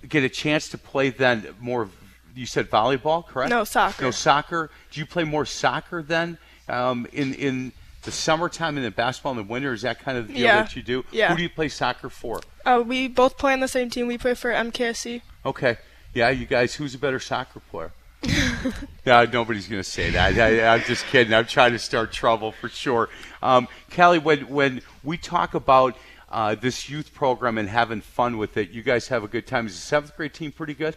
get 0.08 0.24
a 0.24 0.30
chance 0.30 0.70
to 0.70 0.78
play 0.78 1.10
then 1.10 1.48
more? 1.60 1.90
You 2.36 2.46
said 2.46 2.70
volleyball, 2.72 3.26
correct? 3.28 3.50
No, 3.50 3.64
soccer. 3.64 4.04
No 4.04 4.12
soccer. 4.12 4.70
Do 4.92 5.00
you 5.00 5.06
play 5.06 5.24
more 5.24 5.46
soccer 5.46 6.02
then 6.02 6.38
um, 6.68 7.06
in 7.14 7.34
in 7.36 7.72
the 8.04 8.12
summertime 8.12 8.76
and 8.78 8.84
then 8.86 8.92
basketball 8.94 9.32
in 9.34 9.38
the 9.38 9.44
winter? 9.44 9.72
Is 9.74 9.84
that 9.84 10.00
kind 10.00 10.18
of 10.18 10.28
the 10.28 10.34
deal 10.34 10.44
Yeah. 10.44 10.62
that 10.64 10.76
you 10.76 10.82
do? 10.84 11.06
Yeah. 11.12 11.30
Who 11.30 11.38
do 11.38 11.44
you 11.44 11.50
play 11.50 11.70
soccer 11.70 12.10
for? 12.10 12.42
Uh, 12.66 12.82
we 12.86 13.08
both 13.08 13.38
play 13.38 13.54
on 13.54 13.60
the 13.62 13.68
same 13.68 13.90
team. 13.90 14.08
We 14.08 14.18
play 14.18 14.34
for 14.34 14.52
MKSC. 14.52 15.22
Okay. 15.46 15.78
Yeah, 16.16 16.30
you 16.30 16.46
guys, 16.46 16.74
who's 16.74 16.96
a 16.96 16.98
better 16.98 17.20
soccer 17.20 17.60
player? 17.60 17.92
no, 19.06 19.26
nobody's 19.26 19.68
going 19.68 19.82
to 19.84 19.90
say 19.90 20.10
that. 20.12 20.38
I, 20.40 20.74
I'm 20.74 20.82
just 20.82 21.06
kidding. 21.08 21.34
I'm 21.34 21.46
trying 21.46 21.74
to 21.74 21.80
start 21.80 22.14
trouble 22.14 22.54
for 22.54 22.70
sure. 22.70 23.10
Um, 23.44 23.68
Callie, 23.94 24.18
when, 24.20 24.48
when 24.48 24.82
we 25.04 25.18
talk 25.18 25.54
about 25.54 25.98
uh, 26.30 26.56
this 26.56 26.90
youth 26.90 27.14
program 27.14 27.58
and 27.58 27.68
having 27.68 28.00
fun 28.00 28.38
with 28.38 28.56
it, 28.56 28.70
you 28.72 28.82
guys 28.82 29.10
have 29.10 29.26
a 29.26 29.28
good 29.28 29.46
time. 29.46 29.68
Is 29.68 29.76
the 29.76 29.82
seventh 29.82 30.16
grade 30.16 30.34
team 30.34 30.54
pretty 30.54 30.74
good? 30.74 30.96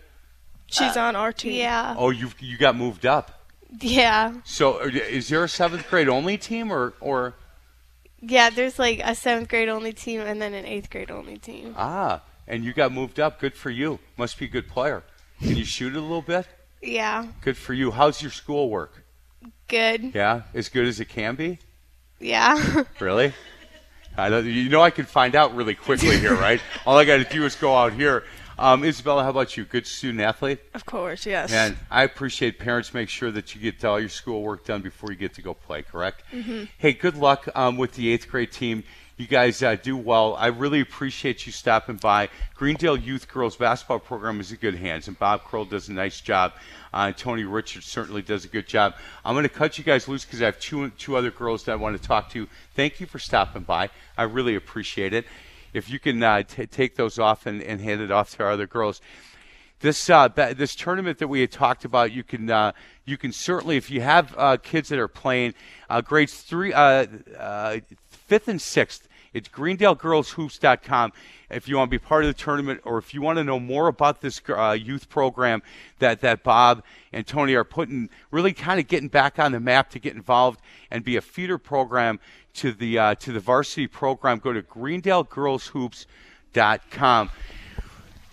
She's 0.66 0.97
on 0.97 1.16
our 1.16 1.33
team. 1.33 1.55
Yeah. 1.55 1.95
Oh, 1.99 2.11
you 2.11 2.31
you 2.39 2.59
got 2.59 2.77
moved 2.77 3.07
up. 3.07 3.43
Yeah. 3.81 4.35
So 4.45 4.81
is 4.81 5.29
there 5.29 5.43
a 5.43 5.49
seventh 5.49 5.89
grade 5.89 6.09
only 6.09 6.37
team 6.37 6.71
or 6.71 6.93
or 7.01 7.35
Yeah, 8.21 8.51
there's 8.51 8.79
like 8.79 9.01
a 9.03 9.14
seventh 9.14 9.49
grade 9.49 9.71
only 9.71 9.95
team 9.95 10.21
and 10.21 10.41
then 10.43 10.53
an 10.53 10.66
eighth 10.66 10.91
grade 10.91 11.11
only 11.11 11.39
team. 11.39 11.75
ah? 11.77 12.21
And 12.49 12.64
you 12.64 12.72
got 12.72 12.90
moved 12.92 13.20
up. 13.20 13.38
Good 13.38 13.55
for 13.55 13.70
you. 13.70 14.01
Must 14.16 14.36
be 14.38 14.46
a 14.46 14.49
good 14.49 14.66
player. 14.68 15.05
Can 15.40 15.55
you 15.57 15.64
shoot 15.64 15.94
it 15.94 15.99
a 15.99 16.01
little 16.01 16.22
bit? 16.22 16.46
Yeah. 16.82 17.26
Good 17.42 17.57
for 17.57 17.74
you. 17.74 17.90
How's 17.92 18.20
your 18.22 18.30
schoolwork? 18.30 19.05
Good. 19.68 20.12
Yeah, 20.14 20.42
as 20.55 20.68
good 20.68 20.86
as 20.86 20.99
it 20.99 21.09
can 21.11 21.36
be. 21.36 21.59
Yeah. 22.18 22.84
Really? 23.01 23.32
I 24.16 24.30
know, 24.30 24.40
you 24.40 24.68
know 24.68 24.80
I 24.80 24.90
can 24.90 25.05
find 25.05 25.36
out 25.36 25.55
really 25.55 25.76
quickly 25.76 26.18
here, 26.18 26.34
right? 26.34 26.61
All 26.86 26.99
I 26.99 27.05
got 27.05 27.18
to 27.18 27.24
do 27.24 27.44
is 27.44 27.55
go 27.55 27.76
out 27.76 27.92
here. 27.92 28.24
Um, 28.59 28.82
Isabella, 28.82 29.22
how 29.22 29.30
about 29.30 29.57
you? 29.57 29.64
Good 29.64 29.86
student 29.86 30.20
athlete? 30.20 30.59
Of 30.74 30.84
course, 30.84 31.24
yes. 31.24 31.53
And 31.53 31.76
I 31.88 32.03
appreciate 32.03 32.59
parents 32.59 32.92
make 32.92 33.09
sure 33.09 33.30
that 33.30 33.55
you 33.55 33.61
get 33.61 33.84
all 33.84 34.01
your 34.01 34.09
schoolwork 34.09 34.64
done 34.64 34.82
before 34.82 35.12
you 35.12 35.16
get 35.16 35.34
to 35.34 35.42
go 35.42 35.55
play, 35.55 35.82
correct? 35.82 36.24
Mhm. 36.32 36.68
Hey, 36.78 36.94
good 36.94 37.14
luck 37.14 37.49
um, 37.55 37.76
with 37.76 37.92
the 37.94 38.11
eighth 38.12 38.26
grade 38.28 38.51
team. 38.51 38.82
You 39.19 39.27
guys 39.27 39.64
uh, 39.64 39.75
do 39.75 39.97
well. 39.97 40.37
I 40.37 40.47
really 40.47 40.81
appreciate 40.81 41.45
you 41.45 41.51
stopping 41.51 41.97
by. 41.97 42.29
Greendale 42.55 42.97
Youth 42.97 43.27
Girls 43.27 43.57
Basketball 43.57 43.99
Program 43.99 44.39
is 44.39 44.53
in 44.53 44.59
good 44.59 44.77
hands, 44.77 45.09
and 45.09 45.19
Bob 45.19 45.43
Kroll 45.43 45.64
does 45.64 45.89
a 45.89 45.93
nice 45.93 46.21
job. 46.21 46.53
Uh, 46.95 47.11
Tony 47.11 47.43
Richards 47.43 47.87
certainly 47.87 48.23
does 48.23 48.45
a 48.45 48.49
good 48.49 48.69
job. 48.69 48.95
I'm 49.25 49.35
going 49.35 49.43
to 49.43 49.49
cut 49.49 49.77
you 49.77 49.83
guys 49.83 50.07
loose 50.07 50.25
because 50.25 50.41
I 50.41 50.45
have 50.45 50.61
two 50.61 50.91
two 50.91 51.16
other 51.16 51.33
girls 51.33 51.64
that 51.64 51.73
I 51.73 51.75
want 51.75 52.01
to 52.01 52.07
talk 52.07 52.31
to. 52.31 52.47
Thank 52.77 53.01
you 53.01 53.07
for 53.07 53.19
stopping 53.19 53.62
by. 53.62 53.91
I 54.16 54.23
really 54.23 54.55
appreciate 54.55 55.12
it. 55.12 55.27
If 55.75 55.91
you 55.91 55.99
can 55.99 56.23
uh, 56.23 56.45
t- 56.45 56.66
take 56.66 56.95
those 56.95 57.19
off 57.19 57.45
and, 57.45 57.61
and 57.61 57.81
hand 57.81 58.01
it 58.01 58.12
off 58.12 58.37
to 58.37 58.45
our 58.45 58.53
other 58.53 58.69
girls 58.69 59.01
this 59.81 60.11
uh, 60.11 60.29
this 60.29 60.75
tournament 60.75 61.19
that 61.19 61.29
we 61.29 61.41
had 61.41 61.53
talked 61.53 61.85
about, 61.85 62.12
you 62.12 62.25
can 62.25 62.51
uh, 62.51 62.73
you 63.05 63.16
can 63.16 63.33
certainly, 63.33 63.77
if 63.77 63.91
you 63.91 64.01
have 64.01 64.35
uh, 64.37 64.57
kids 64.57 64.89
that 64.89 64.99
are 64.99 65.09
playing 65.09 65.55
uh, 65.89 66.01
grades 66.01 66.35
three, 66.35 66.73
uh, 68.29 68.29
uh, 68.29 68.31
fifth 68.39 68.49
and 68.49 68.61
sixth, 68.61 69.09
it's 69.33 69.49
GreendaleGirlsHoops.com. 69.49 71.12
If 71.51 71.66
you 71.68 71.76
want 71.76 71.91
to 71.91 71.93
be 71.99 71.99
part 71.99 72.24
of 72.24 72.29
the 72.29 72.35
tournament, 72.35 72.81
or 72.85 72.99
if 72.99 73.14
you 73.14 73.22
want 73.22 73.39
to 73.39 73.45
know 73.45 73.61
more 73.61 73.89
about 73.89 74.20
this 74.20 74.41
uh, 74.49 74.72
youth 74.72 75.09
program 75.09 75.62
that 75.99 76.20
that 76.20 76.43
Bob 76.43 76.83
and 77.12 77.26
Tony 77.26 77.55
are 77.55 77.64
putting, 77.64 78.11
really 78.31 78.53
kind 78.53 78.79
of 78.81 78.89
getting 78.89 79.09
back 79.09 79.39
on 79.39 79.53
the 79.53 79.61
map 79.61 79.89
to 79.91 79.99
get 79.99 80.14
involved 80.14 80.61
and 80.91 81.05
be 81.05 81.16
a 81.16 81.20
feeder 81.20 81.59
program 81.59 82.20
to 82.55 82.72
the 82.72 82.99
uh, 82.99 83.14
to 83.16 83.33
the 83.33 83.41
varsity 83.41 83.87
program, 83.87 84.39
go 84.39 84.53
to 84.53 84.62
GreendaleGirlsHoops.com 84.62 87.31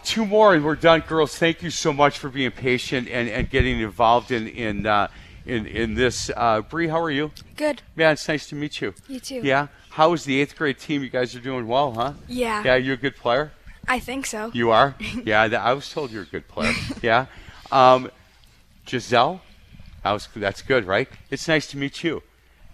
two 0.04 0.26
more 0.26 0.54
and 0.54 0.64
we're 0.64 0.76
done 0.76 1.02
girls. 1.02 1.36
Thank 1.36 1.64
you 1.64 1.72
so 1.72 1.92
much 1.92 2.20
for 2.20 2.30
being 2.30 2.52
patient 2.52 3.10
and, 3.10 3.28
and 3.28 3.50
getting 3.50 3.80
involved 3.80 4.32
in 4.32 4.48
in 4.48 4.86
uh, 4.86 5.08
in, 5.46 5.66
in 5.66 5.94
this 5.96 6.30
uh, 6.36 6.62
Bree 6.62 6.88
how 6.88 7.00
are 7.02 7.12
you 7.12 7.32
Good. 7.56 7.82
yeah 7.96 8.12
it's 8.12 8.28
nice 8.28 8.48
to 8.50 8.56
meet 8.56 8.82
you 8.82 8.94
You 9.08 9.20
too. 9.20 9.42
yeah 9.44 9.68
how 9.92 10.14
is 10.14 10.24
the 10.26 10.40
eighth 10.42 10.56
grade 10.56 10.80
team 10.80 11.04
you 11.04 11.10
guys 11.10 11.36
are 11.36 11.40
doing 11.40 11.68
well 11.68 11.94
huh 11.94 12.14
Yeah. 12.28 12.64
yeah 12.64 12.76
you're 12.76 12.96
a 12.96 12.98
good 12.98 13.16
player 13.16 13.52
I 13.88 14.00
think 14.00 14.26
so. 14.26 14.52
you 14.54 14.72
are 14.72 14.96
yeah 15.24 15.44
I 15.44 15.74
was 15.74 15.90
told 15.90 16.12
you're 16.12 16.24
a 16.24 16.28
good 16.28 16.48
player 16.48 16.74
yeah 17.02 17.28
um, 17.72 18.10
Giselle 18.88 19.42
I 20.04 20.14
was, 20.14 20.28
that's 20.36 20.62
good 20.62 20.86
right 20.86 21.08
it's 21.30 21.48
nice 21.48 21.68
to 21.68 21.78
meet 21.78 22.04
you 22.04 22.24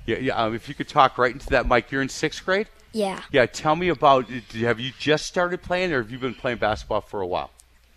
yeah, 0.05 0.17
yeah 0.17 0.35
um, 0.43 0.55
if 0.55 0.67
you 0.67 0.75
could 0.75 0.87
talk 0.87 1.17
right 1.17 1.31
into 1.33 1.47
that 1.49 1.67
mic 1.67 1.91
you're 1.91 2.01
in 2.01 2.09
sixth 2.09 2.43
grade 2.45 2.67
Yeah. 2.93 3.21
yeah 3.31 3.45
tell 3.45 3.75
me 3.75 3.89
about 3.89 4.29
have 4.29 4.79
you 4.79 4.91
just 4.97 5.25
started 5.25 5.61
playing 5.61 5.91
or 5.93 6.01
have 6.01 6.11
you 6.11 6.19
been 6.19 6.33
playing 6.35 6.57
basketball 6.57 7.01
for 7.01 7.21
a 7.21 7.27
while 7.27 7.51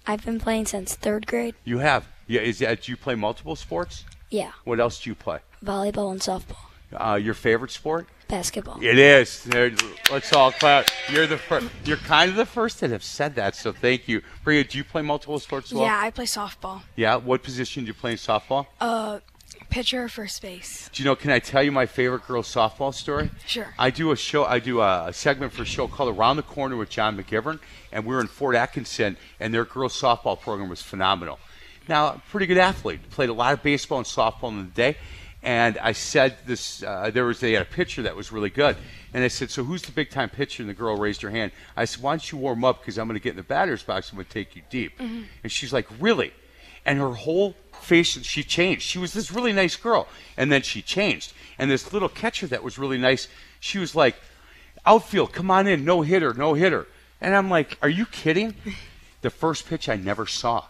I've 0.07 0.23
been 0.25 0.39
playing 0.39 0.67
since 0.67 0.95
third 0.97 1.27
grade. 1.27 1.55
You 1.65 1.79
have. 1.79 2.07
Yeah. 2.27 2.43
Is 2.43 2.59
that 2.59 2.83
do 2.83 2.93
you 2.93 2.97
play 2.99 3.15
multiple 3.15 3.57
sports? 3.57 4.05
Yeah. 4.35 4.51
What 4.65 4.81
else 4.81 5.01
do 5.01 5.11
you 5.11 5.15
play? 5.15 5.39
Volleyball 5.65 6.11
and 6.11 6.21
softball. 6.21 6.57
Uh, 6.93 7.15
your 7.15 7.35
favorite 7.35 7.71
sport? 7.71 8.09
Basketball. 8.27 8.83
It 8.83 8.99
is. 8.99 9.45
There, 9.45 9.71
let's 10.11 10.33
all 10.33 10.51
clap. 10.51 10.89
You're 11.09 11.29
the 11.29 11.39
first. 11.39 11.69
You're 11.85 11.99
kind 11.99 12.31
of 12.31 12.37
the 12.37 12.47
first 12.47 12.81
that 12.81 12.91
have 12.91 13.05
said 13.05 13.37
that. 13.37 13.55
So 13.55 13.71
thank 13.71 14.09
you, 14.09 14.23
Bria. 14.43 14.65
Do 14.65 14.77
you 14.77 14.83
play 14.83 15.03
multiple 15.03 15.39
sports? 15.39 15.73
well? 15.73 15.85
Yeah, 15.85 16.01
I 16.03 16.11
play 16.11 16.25
softball. 16.25 16.83
Yeah. 16.97 17.15
What 17.15 17.45
position 17.45 17.85
do 17.85 17.89
you 17.89 17.95
play 17.95 18.13
in 18.13 18.17
softball? 18.17 18.67
Uh, 18.81 19.21
pitcher 19.71 20.03
or 20.03 20.09
first 20.09 20.43
base. 20.43 20.91
Do 20.93 21.03
you 21.03 21.09
know? 21.09 21.15
Can 21.15 21.31
I 21.31 21.39
tell 21.39 21.63
you 21.63 21.71
my 21.71 21.87
favorite 21.87 22.27
girls 22.27 22.53
softball 22.53 22.93
story? 22.93 23.31
Sure. 23.47 23.73
I 23.79 23.91
do 23.91 24.11
a 24.11 24.17
show. 24.17 24.45
I 24.45 24.59
do 24.59 24.81
a, 24.81 25.07
a 25.09 25.13
segment 25.13 25.53
for 25.53 25.63
a 25.63 25.67
show 25.67 25.87
called 25.87 26.17
Around 26.17 26.39
the 26.39 26.43
Corner 26.43 26.77
with 26.77 26.91
John 26.91 27.17
McGivern, 27.17 27.61
and 27.93 28.05
we 28.05 28.13
were 28.17 28.21
in 28.21 28.27
Fort 28.27 28.57
Atkinson, 28.57 29.17
and 29.39 29.55
their 29.55 29.65
girls 29.65 30.01
softball 30.01 30.41
program 30.41 30.69
was 30.69 30.83
phenomenal. 30.83 31.39
Now, 31.89 32.23
pretty 32.31 32.47
good 32.47 32.59
athlete. 32.59 33.11
Played 33.11 33.29
a 33.29 33.35
lot 33.35 33.53
of 33.53 33.63
baseball 33.63 33.99
and 33.99 34.07
softball 34.07 34.49
in 34.51 34.59
the 34.59 34.71
day, 34.71 34.97
and 35.43 35.77
I 35.79 35.93
said 35.93 36.37
this. 36.47 36.83
Uh, 36.83 37.11
there 37.13 37.25
was 37.27 37.41
they 37.41 37.53
had 37.53 37.63
a 37.63 37.67
pitcher 37.67 38.03
that 38.03 38.17
was 38.17 38.33
really 38.33 38.49
good, 38.49 38.77
and 39.13 39.23
I 39.23 39.29
said, 39.29 39.51
"So 39.51 39.65
who's 39.65 39.83
the 39.83 39.93
big 39.93 40.11
time 40.11 40.31
pitcher?" 40.31 40.63
And 40.63 40.71
the 40.71 40.75
girl 40.75 40.97
raised 40.97 41.21
her 41.23 41.31
hand. 41.31 41.53
I 41.77 41.85
said, 41.85 42.03
"Why 42.03 42.13
don't 42.13 42.33
you 42.33 42.39
warm 42.39 42.65
up? 42.65 42.81
Because 42.81 42.99
I'm 42.99 43.07
going 43.07 43.19
to 43.19 43.23
get 43.23 43.31
in 43.31 43.37
the 43.37 43.43
batter's 43.43 43.83
box. 43.83 44.11
I'm 44.11 44.17
going 44.17 44.27
to 44.27 44.33
take 44.33 44.57
you 44.57 44.63
deep." 44.71 44.99
Mhm. 44.99 45.27
And 45.43 45.53
she's 45.53 45.73
like, 45.73 45.87
"Really?" 46.01 46.33
And 46.87 46.99
her 46.99 47.13
whole 47.13 47.55
face, 47.83 48.19
she 48.25 48.43
changed. 48.43 48.83
She 48.83 48.99
was 48.99 49.13
this 49.13 49.31
really 49.31 49.53
nice 49.53 49.77
girl, 49.77 50.09
and 50.39 50.51
then 50.51 50.63
she 50.63 50.81
changed. 50.81 51.33
And 51.59 51.71
this 51.71 51.93
little 51.93 52.09
catcher 52.09 52.47
that 52.47 52.63
was 52.63 52.79
really 52.79 52.99
nice, 52.99 53.29
she 53.61 53.79
was 53.79 53.95
like, 53.95 54.17
"Outfield, 54.87 55.33
come 55.33 55.51
on 55.51 55.67
in, 55.67 55.85
no 55.85 56.01
hitter, 56.01 56.33
no 56.33 56.55
hitter." 56.55 56.87
And 57.21 57.35
I'm 57.35 57.51
like, 57.51 57.77
"Are 57.83 57.91
you 57.91 58.07
kidding?" 58.07 58.55
The 59.21 59.31
first 59.31 59.67
pitch 59.67 59.89
I 59.89 59.97
never 59.97 60.27
saw. 60.27 60.65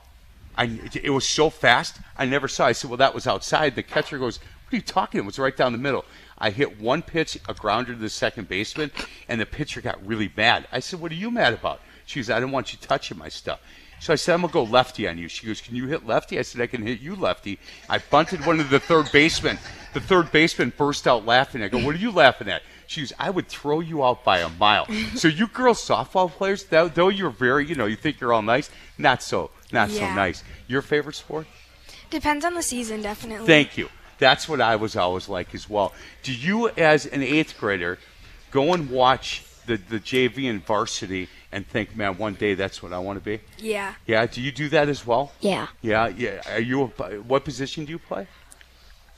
I, 0.56 0.78
it 1.02 1.10
was 1.10 1.28
so 1.28 1.50
fast, 1.50 1.98
I 2.16 2.26
never 2.26 2.48
saw. 2.48 2.66
I 2.66 2.72
said, 2.72 2.90
"Well, 2.90 2.98
that 2.98 3.14
was 3.14 3.26
outside." 3.26 3.74
The 3.74 3.82
catcher 3.82 4.18
goes, 4.18 4.38
"What 4.38 4.72
are 4.72 4.76
you 4.76 4.82
talking?" 4.82 5.20
It 5.20 5.26
was 5.26 5.38
right 5.38 5.56
down 5.56 5.72
the 5.72 5.78
middle. 5.78 6.04
I 6.38 6.50
hit 6.50 6.80
one 6.80 7.02
pitch, 7.02 7.38
a 7.48 7.54
grounder 7.54 7.92
to 7.92 7.98
the 7.98 8.10
second 8.10 8.48
baseman, 8.48 8.90
and 9.28 9.40
the 9.40 9.46
pitcher 9.46 9.80
got 9.80 10.04
really 10.06 10.32
mad. 10.36 10.66
I 10.70 10.80
said, 10.80 11.00
"What 11.00 11.12
are 11.12 11.16
you 11.16 11.30
mad 11.30 11.54
about?" 11.54 11.80
She 12.06 12.20
goes, 12.20 12.30
"I 12.30 12.40
don't 12.40 12.52
want 12.52 12.72
you 12.72 12.78
touching 12.80 13.18
my 13.18 13.28
stuff." 13.28 13.60
So 14.00 14.12
I 14.12 14.16
said, 14.16 14.34
"I'm 14.34 14.42
gonna 14.42 14.52
go 14.52 14.64
lefty 14.64 15.08
on 15.08 15.18
you." 15.18 15.28
She 15.28 15.46
goes, 15.46 15.60
"Can 15.60 15.74
you 15.74 15.86
hit 15.86 16.06
lefty?" 16.06 16.38
I 16.38 16.42
said, 16.42 16.60
"I 16.60 16.66
can 16.66 16.82
hit 16.82 17.00
you 17.00 17.16
lefty." 17.16 17.58
I 17.88 17.98
bunted 17.98 18.44
one 18.44 18.58
to 18.58 18.64
the 18.64 18.80
third 18.80 19.10
baseman. 19.12 19.58
The 19.92 20.00
third 20.00 20.30
baseman 20.30 20.72
burst 20.76 21.06
out 21.08 21.24
laughing. 21.24 21.62
I 21.62 21.68
go, 21.68 21.78
"What 21.78 21.94
are 21.94 21.98
you 21.98 22.10
laughing 22.10 22.48
at?" 22.48 22.62
She 22.86 23.00
goes, 23.00 23.12
"I 23.18 23.30
would 23.30 23.48
throw 23.48 23.80
you 23.80 24.04
out 24.04 24.24
by 24.24 24.38
a 24.38 24.48
mile." 24.48 24.86
so 25.14 25.28
you 25.28 25.46
girls 25.46 25.86
softball 25.86 26.30
players, 26.30 26.64
though 26.64 27.08
you're 27.08 27.30
very, 27.30 27.66
you 27.66 27.74
know, 27.74 27.86
you 27.86 27.96
think 27.96 28.20
you're 28.20 28.32
all 28.32 28.42
nice, 28.42 28.70
not 28.98 29.22
so, 29.22 29.50
not 29.72 29.90
so 29.90 30.02
nice. 30.14 30.42
Your 30.68 30.82
favorite 30.82 31.16
sport? 31.16 31.46
Depends 32.10 32.44
on 32.44 32.54
the 32.54 32.62
season, 32.62 33.02
definitely. 33.02 33.46
Thank 33.46 33.76
you. 33.76 33.88
That's 34.18 34.48
what 34.48 34.60
I 34.60 34.76
was 34.76 34.94
always 34.96 35.28
like 35.28 35.54
as 35.54 35.68
well. 35.68 35.92
Do 36.22 36.32
you, 36.32 36.68
as 36.70 37.06
an 37.06 37.22
eighth 37.22 37.58
grader, 37.58 37.98
go 38.50 38.72
and 38.72 38.88
watch 38.90 39.44
the 39.66 39.76
the 39.76 39.98
JV 39.98 40.48
and 40.48 40.64
varsity 40.64 41.28
and 41.50 41.66
think, 41.66 41.96
man, 41.96 42.16
one 42.18 42.34
day 42.34 42.54
that's 42.54 42.82
what 42.82 42.92
I 42.92 42.98
want 42.98 43.18
to 43.18 43.24
be? 43.24 43.40
Yeah. 43.58 43.94
Yeah. 44.06 44.26
Do 44.26 44.40
you 44.40 44.52
do 44.52 44.68
that 44.68 44.88
as 44.88 45.06
well? 45.06 45.32
Yeah. 45.40 45.68
Yeah. 45.82 46.08
Yeah. 46.08 46.42
Are 46.52 46.60
you? 46.60 46.92
A, 46.98 47.14
what 47.20 47.44
position 47.44 47.84
do 47.84 47.90
you 47.92 47.98
play? 47.98 48.26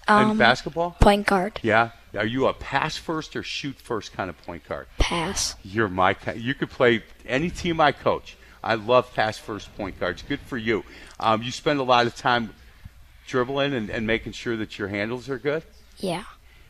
In 0.09 0.15
Um, 0.15 0.39
basketball? 0.39 0.97
Point 1.01 1.27
guard. 1.27 1.59
Yeah. 1.63 1.91
Are 2.17 2.25
you 2.27 2.47
a 2.47 2.55
pass 2.55 2.97
first 2.97 3.35
or 3.37 3.43
shoot 3.43 3.77
first 3.77 4.13
kind 4.13 4.31
of 4.31 4.39
point 4.47 4.67
guard? 4.69 4.87
Pass. 4.99 5.57
You're 5.65 5.89
my. 5.89 6.17
You 6.35 6.55
could 6.55 6.71
play 6.71 7.03
any 7.27 7.51
team 7.51 7.81
I 7.81 7.93
coach. 7.93 8.36
I 8.67 8.75
love 8.75 9.15
pass 9.15 9.39
first 9.39 9.75
point 9.77 9.99
guards. 10.01 10.23
Good 10.23 10.41
for 10.41 10.57
you. 10.57 10.85
Um, 11.21 11.43
you 11.43 11.53
spend 11.53 11.79
a 11.79 11.85
lot 11.85 12.07
of 12.07 12.17
time 12.17 12.53
dribbling 13.29 13.73
and, 13.75 13.89
and 13.91 14.07
making 14.07 14.33
sure 14.33 14.57
that 14.57 14.77
your 14.77 14.89
handles 14.89 15.29
are 15.29 15.39
good. 15.39 15.63
Yeah. 15.99 16.25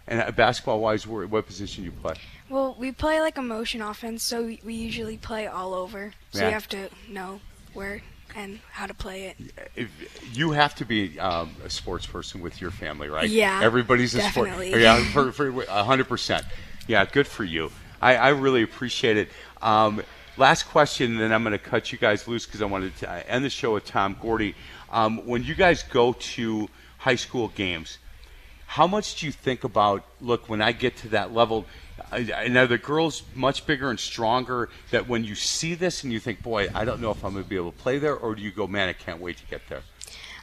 And 0.06 0.20
uh, 0.20 0.30
basketball 0.30 0.80
wise, 0.80 1.06
what 1.06 1.46
position 1.46 1.84
do 1.84 1.90
you 1.90 1.96
play? 1.96 2.14
Well, 2.50 2.76
we 2.78 2.92
play 2.92 3.20
like 3.20 3.38
a 3.38 3.42
motion 3.42 3.80
offense, 3.80 4.22
so 4.22 4.44
we, 4.44 4.60
we 4.62 4.74
usually 4.74 5.16
play 5.16 5.46
all 5.46 5.72
over. 5.72 6.12
So 6.32 6.40
Yeah. 6.40 6.48
you 6.48 6.52
have 6.52 6.68
to 6.68 6.90
know 7.08 7.40
where 7.72 8.02
and 8.34 8.60
how 8.72 8.86
to 8.86 8.94
play 8.94 9.28
it. 9.28 9.36
If, 9.74 9.90
you 10.36 10.52
have 10.52 10.74
to 10.74 10.84
be 10.84 11.18
um, 11.18 11.56
a 11.64 11.70
sports 11.70 12.06
person 12.06 12.42
with 12.42 12.60
your 12.60 12.70
family, 12.70 13.08
right? 13.08 13.28
Yeah, 13.28 13.60
Everybody's 13.62 14.14
a 14.14 14.20
sport. 14.20 14.50
Yeah, 14.66 15.02
for, 15.12 15.32
for 15.32 15.50
100%. 15.50 16.44
Yeah, 16.86 17.06
good 17.06 17.26
for 17.26 17.44
you. 17.44 17.72
I, 18.02 18.16
I 18.16 18.28
really 18.28 18.62
appreciate 18.62 19.16
it. 19.16 19.30
Um, 19.62 20.02
last 20.36 20.64
question, 20.64 21.12
and 21.12 21.20
then 21.20 21.32
I'm 21.32 21.42
going 21.42 21.52
to 21.52 21.58
cut 21.58 21.92
you 21.92 21.98
guys 21.98 22.26
loose 22.28 22.46
because 22.46 22.62
I 22.62 22.66
wanted 22.66 22.96
to 22.98 23.10
uh, 23.10 23.22
end 23.26 23.44
the 23.44 23.50
show 23.50 23.74
with 23.74 23.84
Tom 23.84 24.16
Gordy. 24.20 24.54
Um, 24.90 25.26
when 25.26 25.42
you 25.42 25.54
guys 25.54 25.82
go 25.82 26.12
to 26.12 26.68
high 26.98 27.16
school 27.16 27.48
games, 27.48 27.98
how 28.66 28.86
much 28.86 29.20
do 29.20 29.26
you 29.26 29.32
think 29.32 29.64
about, 29.64 30.04
look, 30.20 30.48
when 30.48 30.60
I 30.60 30.72
get 30.72 30.96
to 30.98 31.08
that 31.10 31.32
level, 31.32 31.66
I, 32.12 32.30
I 32.36 32.48
know 32.48 32.66
the 32.66 32.78
girls 32.78 33.22
much 33.34 33.66
bigger 33.66 33.90
and 33.90 33.98
stronger 33.98 34.68
that 34.90 35.08
when 35.08 35.24
you 35.24 35.34
see 35.34 35.74
this 35.74 36.04
and 36.04 36.12
you 36.12 36.20
think, 36.20 36.42
boy, 36.42 36.68
I 36.74 36.84
don't 36.84 37.00
know 37.00 37.10
if 37.10 37.24
I'm 37.24 37.32
going 37.32 37.44
to 37.44 37.50
be 37.50 37.56
able 37.56 37.72
to 37.72 37.78
play 37.78 37.98
there, 37.98 38.16
or 38.16 38.34
do 38.34 38.42
you 38.42 38.50
go, 38.50 38.66
man, 38.66 38.88
I 38.88 38.92
can't 38.92 39.20
wait 39.20 39.38
to 39.38 39.46
get 39.46 39.62
there? 39.68 39.82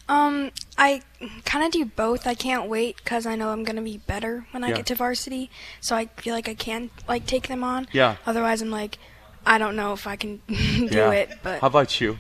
Um, 0.10 0.52
I 0.78 1.02
kind 1.46 1.66
of 1.66 1.72
do 1.72 1.86
both. 1.86 2.28
I 2.28 2.34
can't 2.34 2.70
wait 2.70 2.98
because 2.98 3.26
I 3.26 3.36
know 3.36 3.52
I'm 3.52 3.64
gonna 3.64 3.82
be 3.82 4.00
better 4.00 4.46
when 4.52 4.62
I 4.62 4.70
Yeah. 4.70 4.76
get 4.76 4.86
to 4.88 4.96
varsity. 4.96 5.50
So 5.80 5.96
I 5.96 6.08
feel 6.18 6.36
like 6.36 6.50
I 6.50 6.56
can 6.56 6.90
like 7.08 7.26
take 7.26 7.48
them 7.48 7.64
on. 7.64 7.88
Yeah. 7.94 8.18
Otherwise, 8.26 8.62
I'm 8.62 8.70
like, 8.70 8.98
I 9.46 9.58
don't 9.58 9.76
know 9.76 9.94
if 9.94 10.08
I 10.08 10.16
can 10.16 10.42
do 10.48 10.88
Yeah. 10.92 11.12
it. 11.12 11.38
But 11.44 11.62
How 11.62 11.68
about 11.68 12.00
you? 12.02 12.18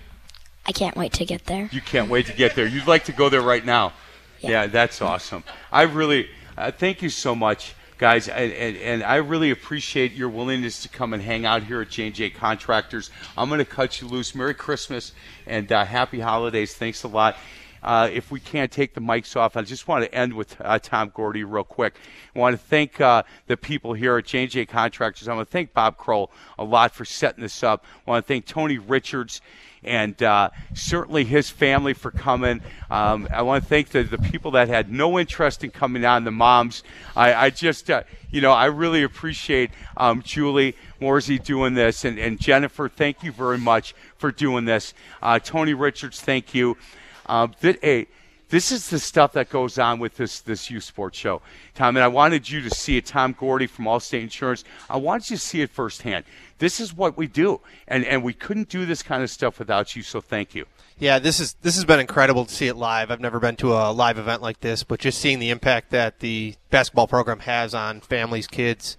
I 0.66 0.72
can't 0.72 0.96
wait 0.96 1.14
to 1.14 1.26
get 1.26 1.46
there. 1.46 1.70
You 1.72 1.82
can't 1.82 2.10
wait 2.10 2.26
to 2.28 2.34
get 2.34 2.56
there. 2.56 2.66
You'd 2.66 2.88
like 2.88 3.06
to 3.06 3.12
go 3.12 3.30
there 3.30 3.42
right 3.42 3.66
now. 3.66 3.94
Yeah, 4.40 4.68
that's 4.68 5.02
awesome. 5.02 5.44
I 5.72 5.84
really 5.84 6.30
uh, 6.58 6.72
thank 6.72 7.02
you 7.02 7.10
so 7.10 7.34
much, 7.34 7.76
guys, 7.98 8.28
and, 8.28 8.52
and, 8.52 8.78
and 8.78 9.04
I 9.04 9.16
really 9.18 9.52
appreciate 9.52 10.12
your 10.12 10.28
willingness 10.30 10.82
to 10.84 10.90
come 10.90 11.14
and 11.14 11.24
hang 11.24 11.46
out 11.46 11.64
here 11.64 11.82
at 11.82 11.90
J 11.90 12.08
and 12.08 12.16
J 12.16 12.30
Contractors. 12.30 13.10
I'm 13.38 13.48
going 13.50 13.60
to 13.60 13.66
cut 13.66 14.02
you 14.02 14.08
loose. 14.08 14.36
Merry 14.36 14.54
Christmas 14.54 15.14
and 15.48 15.72
uh, 15.72 15.86
Happy 15.86 16.20
Holidays. 16.20 16.74
Thanks 16.74 17.04
a 17.04 17.08
lot. 17.08 17.38
Uh, 17.84 18.10
if 18.12 18.32
we 18.32 18.40
can't 18.40 18.72
take 18.72 18.94
the 18.94 19.02
mics 19.02 19.36
off, 19.36 19.58
I 19.58 19.62
just 19.62 19.88
want 19.88 20.06
to 20.06 20.16
end 20.16 20.34
with 20.34 20.56
uh, 20.62 20.80
Tom 20.80 21.12
Gordy 21.14 21.44
real 21.44 21.64
quick. 21.64 21.96
I 22.36 22.40
want 22.40 22.54
to 22.54 22.66
thank 22.66 23.02
uh, 23.02 23.24
the 23.48 23.58
people 23.58 23.94
here 23.94 24.18
at 24.18 24.26
J&J 24.26 24.66
Contractors. 24.68 25.28
I 25.28 25.36
want 25.36 25.48
to 25.48 25.52
thank 25.52 25.74
Bob 25.74 25.98
Kroll 25.98 26.32
a 26.58 26.64
lot 26.64 26.94
for 26.94 27.06
setting 27.06 27.42
this 27.42 27.64
up. 27.64 27.86
I 28.08 28.12
want 28.12 28.26
to 28.26 28.28
thank 28.28 28.46
Tony 28.46 28.78
Richards 28.78 29.42
and 29.84 30.22
uh, 30.24 30.50
certainly 30.74 31.26
his 31.26 31.50
family 31.50 31.94
for 31.94 32.12
coming. 32.12 32.62
Um, 32.90 33.28
I 33.32 33.42
want 33.42 33.64
to 33.64 33.70
thank 33.70 33.90
the, 33.90 34.04
the 34.04 34.18
people 34.18 34.52
that 34.52 34.68
had 34.68 34.92
no 34.92 35.20
interest 35.20 35.64
in 35.64 35.72
coming 35.72 36.06
on, 36.06 36.24
the 36.24 36.32
moms. 36.32 36.84
I, 37.16 37.34
I 37.34 37.50
just, 37.50 37.90
uh, 37.90 38.04
you 38.32 38.42
know, 38.42 38.52
I 38.52 38.66
really 38.66 39.04
appreciate 39.04 39.72
um, 39.98 40.22
Julie 40.22 40.76
Morsey 41.00 41.38
doing 41.38 41.74
this. 41.74 42.06
And, 42.06 42.18
and 42.18 42.40
Jennifer, 42.40 42.88
thank 42.88 43.24
you 43.24 43.32
very 43.32 43.58
much 43.58 43.94
for 44.18 44.32
doing 44.32 44.66
this. 44.66 44.94
Uh, 45.22 45.40
Tony 45.40 45.74
Richards, 45.74 46.22
thank 46.22 46.54
you. 46.54 46.78
Um, 47.26 47.54
hey, 47.62 48.08
this 48.54 48.72
is 48.72 48.90
the 48.92 49.00
stuff 49.00 49.34
that 49.34 49.50
goes 49.50 49.80
on 49.80 49.98
with 49.98 50.18
this 50.18 50.40
this 50.42 50.70
youth 50.70 50.84
sports 50.84 51.18
show, 51.18 51.42
Tom. 51.74 51.96
And 51.98 52.04
I 52.04 52.08
wanted 52.08 52.50
you 52.50 52.62
to 52.62 52.70
see 52.70 52.98
it. 52.98 53.06
Tom 53.08 53.36
Gordy 53.38 53.66
from 53.66 53.86
Allstate 53.86 54.22
Insurance. 54.22 54.64
I 54.90 54.98
wanted 54.98 55.32
you 55.32 55.38
to 55.38 55.42
see 55.42 55.62
it 55.62 55.72
firsthand. 55.72 56.26
This 56.60 56.80
is 56.80 56.94
what 56.94 57.18
we 57.18 57.26
do, 57.26 57.62
and 57.88 58.06
and 58.06 58.24
we 58.24 58.34
couldn't 58.34 58.70
do 58.70 58.86
this 58.86 59.02
kind 59.02 59.24
of 59.24 59.32
stuff 59.32 59.58
without 59.58 59.96
you. 59.96 60.04
So 60.04 60.22
thank 60.22 60.54
you. 60.54 60.66
Yeah, 61.00 61.18
this 61.18 61.40
is 61.40 61.56
this 61.64 61.74
has 61.76 61.86
been 61.86 62.00
incredible 62.00 62.46
to 62.46 62.54
see 62.54 62.68
it 62.68 62.76
live. 62.76 63.10
I've 63.10 63.20
never 63.20 63.40
been 63.40 63.56
to 63.58 63.74
a 63.74 63.92
live 63.92 64.20
event 64.20 64.44
like 64.44 64.60
this, 64.60 64.84
but 64.84 65.00
just 65.00 65.20
seeing 65.20 65.40
the 65.40 65.50
impact 65.50 65.90
that 65.90 66.20
the 66.20 66.54
basketball 66.70 67.08
program 67.08 67.40
has 67.40 67.74
on 67.74 68.02
families, 68.02 68.46
kids 68.46 68.98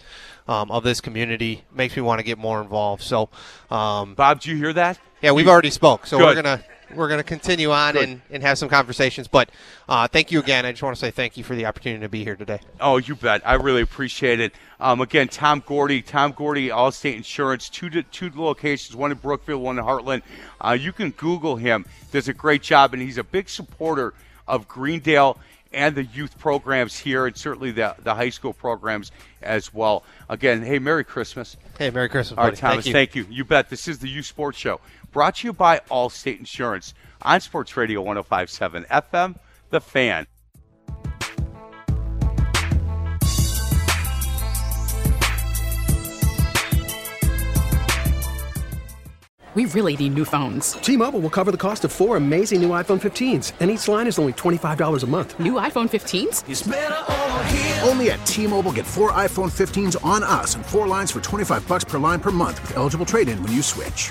um, 0.48 0.70
of 0.72 0.82
this 0.82 1.00
community 1.00 1.64
makes 1.72 1.94
me 1.94 2.02
want 2.02 2.18
to 2.18 2.24
get 2.24 2.38
more 2.38 2.60
involved. 2.60 3.02
So, 3.02 3.30
um, 3.70 4.14
Bob, 4.14 4.40
do 4.40 4.50
you 4.50 4.56
hear 4.56 4.72
that? 4.72 4.98
Yeah, 5.22 5.30
we've 5.30 5.48
already 5.48 5.70
spoke, 5.70 6.06
so 6.06 6.18
we're 6.18 6.34
gonna 6.34 6.64
we're 6.94 7.08
gonna 7.08 7.22
continue 7.22 7.70
on 7.70 7.94
Good. 7.94 8.08
and, 8.08 8.20
and 8.30 8.42
have 8.42 8.58
some 8.58 8.68
conversations. 8.68 9.28
But 9.28 9.50
uh, 9.88 10.08
thank 10.08 10.30
you 10.32 10.40
again. 10.40 10.66
I 10.66 10.72
just 10.72 10.82
want 10.82 10.96
to 10.96 11.00
say 11.00 11.10
thank 11.10 11.36
you 11.36 11.44
for 11.44 11.54
the 11.54 11.66
opportunity 11.66 12.02
to 12.02 12.08
be 12.08 12.24
here 12.24 12.36
today. 12.36 12.60
Oh, 12.80 12.96
you 12.96 13.14
bet. 13.14 13.46
I 13.46 13.54
really 13.54 13.82
appreciate 13.82 14.40
it. 14.40 14.52
Um, 14.80 15.00
again, 15.00 15.28
Tom 15.28 15.62
Gordy, 15.64 16.02
Tom 16.02 16.32
Gordy, 16.32 16.68
Allstate 16.68 17.16
Insurance, 17.16 17.68
two 17.68 18.02
two 18.02 18.30
locations, 18.34 18.96
one 18.96 19.12
in 19.12 19.18
Brookfield, 19.18 19.62
one 19.62 19.78
in 19.78 19.84
Hartland. 19.84 20.22
Uh, 20.60 20.76
you 20.78 20.92
can 20.92 21.10
Google 21.10 21.56
him. 21.56 21.86
Does 22.12 22.28
a 22.28 22.34
great 22.34 22.62
job, 22.62 22.92
and 22.92 23.02
he's 23.02 23.18
a 23.18 23.24
big 23.24 23.48
supporter 23.48 24.14
of 24.46 24.68
Greendale 24.68 25.38
and 25.72 25.96
the 25.96 26.04
youth 26.04 26.38
programs 26.38 26.98
here, 26.98 27.26
and 27.26 27.36
certainly 27.36 27.72
the 27.72 27.94
the 28.02 28.14
high 28.14 28.30
school 28.30 28.52
programs 28.52 29.10
as 29.42 29.74
well. 29.74 30.04
Again, 30.28 30.62
hey, 30.62 30.78
Merry 30.78 31.04
Christmas. 31.04 31.56
Hey, 31.78 31.90
Merry 31.90 32.08
Christmas, 32.08 32.38
All 32.38 32.44
right, 32.44 32.50
buddy. 32.50 32.60
Thomas, 32.60 32.84
Thank 32.84 32.94
thank 32.94 33.14
you. 33.16 33.26
You 33.28 33.44
bet. 33.44 33.70
This 33.70 33.88
is 33.88 33.98
the 33.98 34.08
Youth 34.08 34.26
Sports 34.26 34.58
Show, 34.58 34.80
brought 35.14 35.36
to 35.36 35.46
you 35.46 35.52
by 35.54 35.78
Allstate 35.90 36.40
Insurance 36.40 36.92
on 37.22 37.40
Sports 37.40 37.74
Radio 37.76 38.04
105.7 38.04 38.86
FM, 38.88 39.38
The 39.70 39.80
Fan. 39.80 40.26
We 49.54 49.66
really 49.66 49.96
need 49.96 50.14
new 50.14 50.24
phones. 50.24 50.72
T-Mobile 50.72 51.20
will 51.20 51.30
cover 51.30 51.52
the 51.52 51.56
cost 51.56 51.84
of 51.84 51.92
four 51.92 52.16
amazing 52.16 52.60
new 52.60 52.70
iPhone 52.70 53.00
15s, 53.00 53.52
and 53.60 53.70
each 53.70 53.86
line 53.86 54.08
is 54.08 54.18
only 54.18 54.32
$25 54.32 55.04
a 55.04 55.06
month. 55.06 55.38
New 55.38 55.52
iPhone 55.52 55.88
15s? 55.88 56.42
Only 57.88 58.10
at 58.10 58.26
T-Mobile 58.26 58.72
get 58.72 58.84
four 58.84 59.12
iPhone 59.12 59.52
15s 59.52 60.04
on 60.04 60.24
us 60.24 60.56
and 60.56 60.66
four 60.66 60.88
lines 60.88 61.12
for 61.12 61.20
25 61.20 61.68
bucks 61.68 61.84
per 61.84 62.00
line 62.00 62.18
per 62.18 62.32
month 62.32 62.60
with 62.62 62.76
eligible 62.76 63.06
trade-in 63.06 63.40
when 63.44 63.52
you 63.52 63.62
switch. 63.62 64.10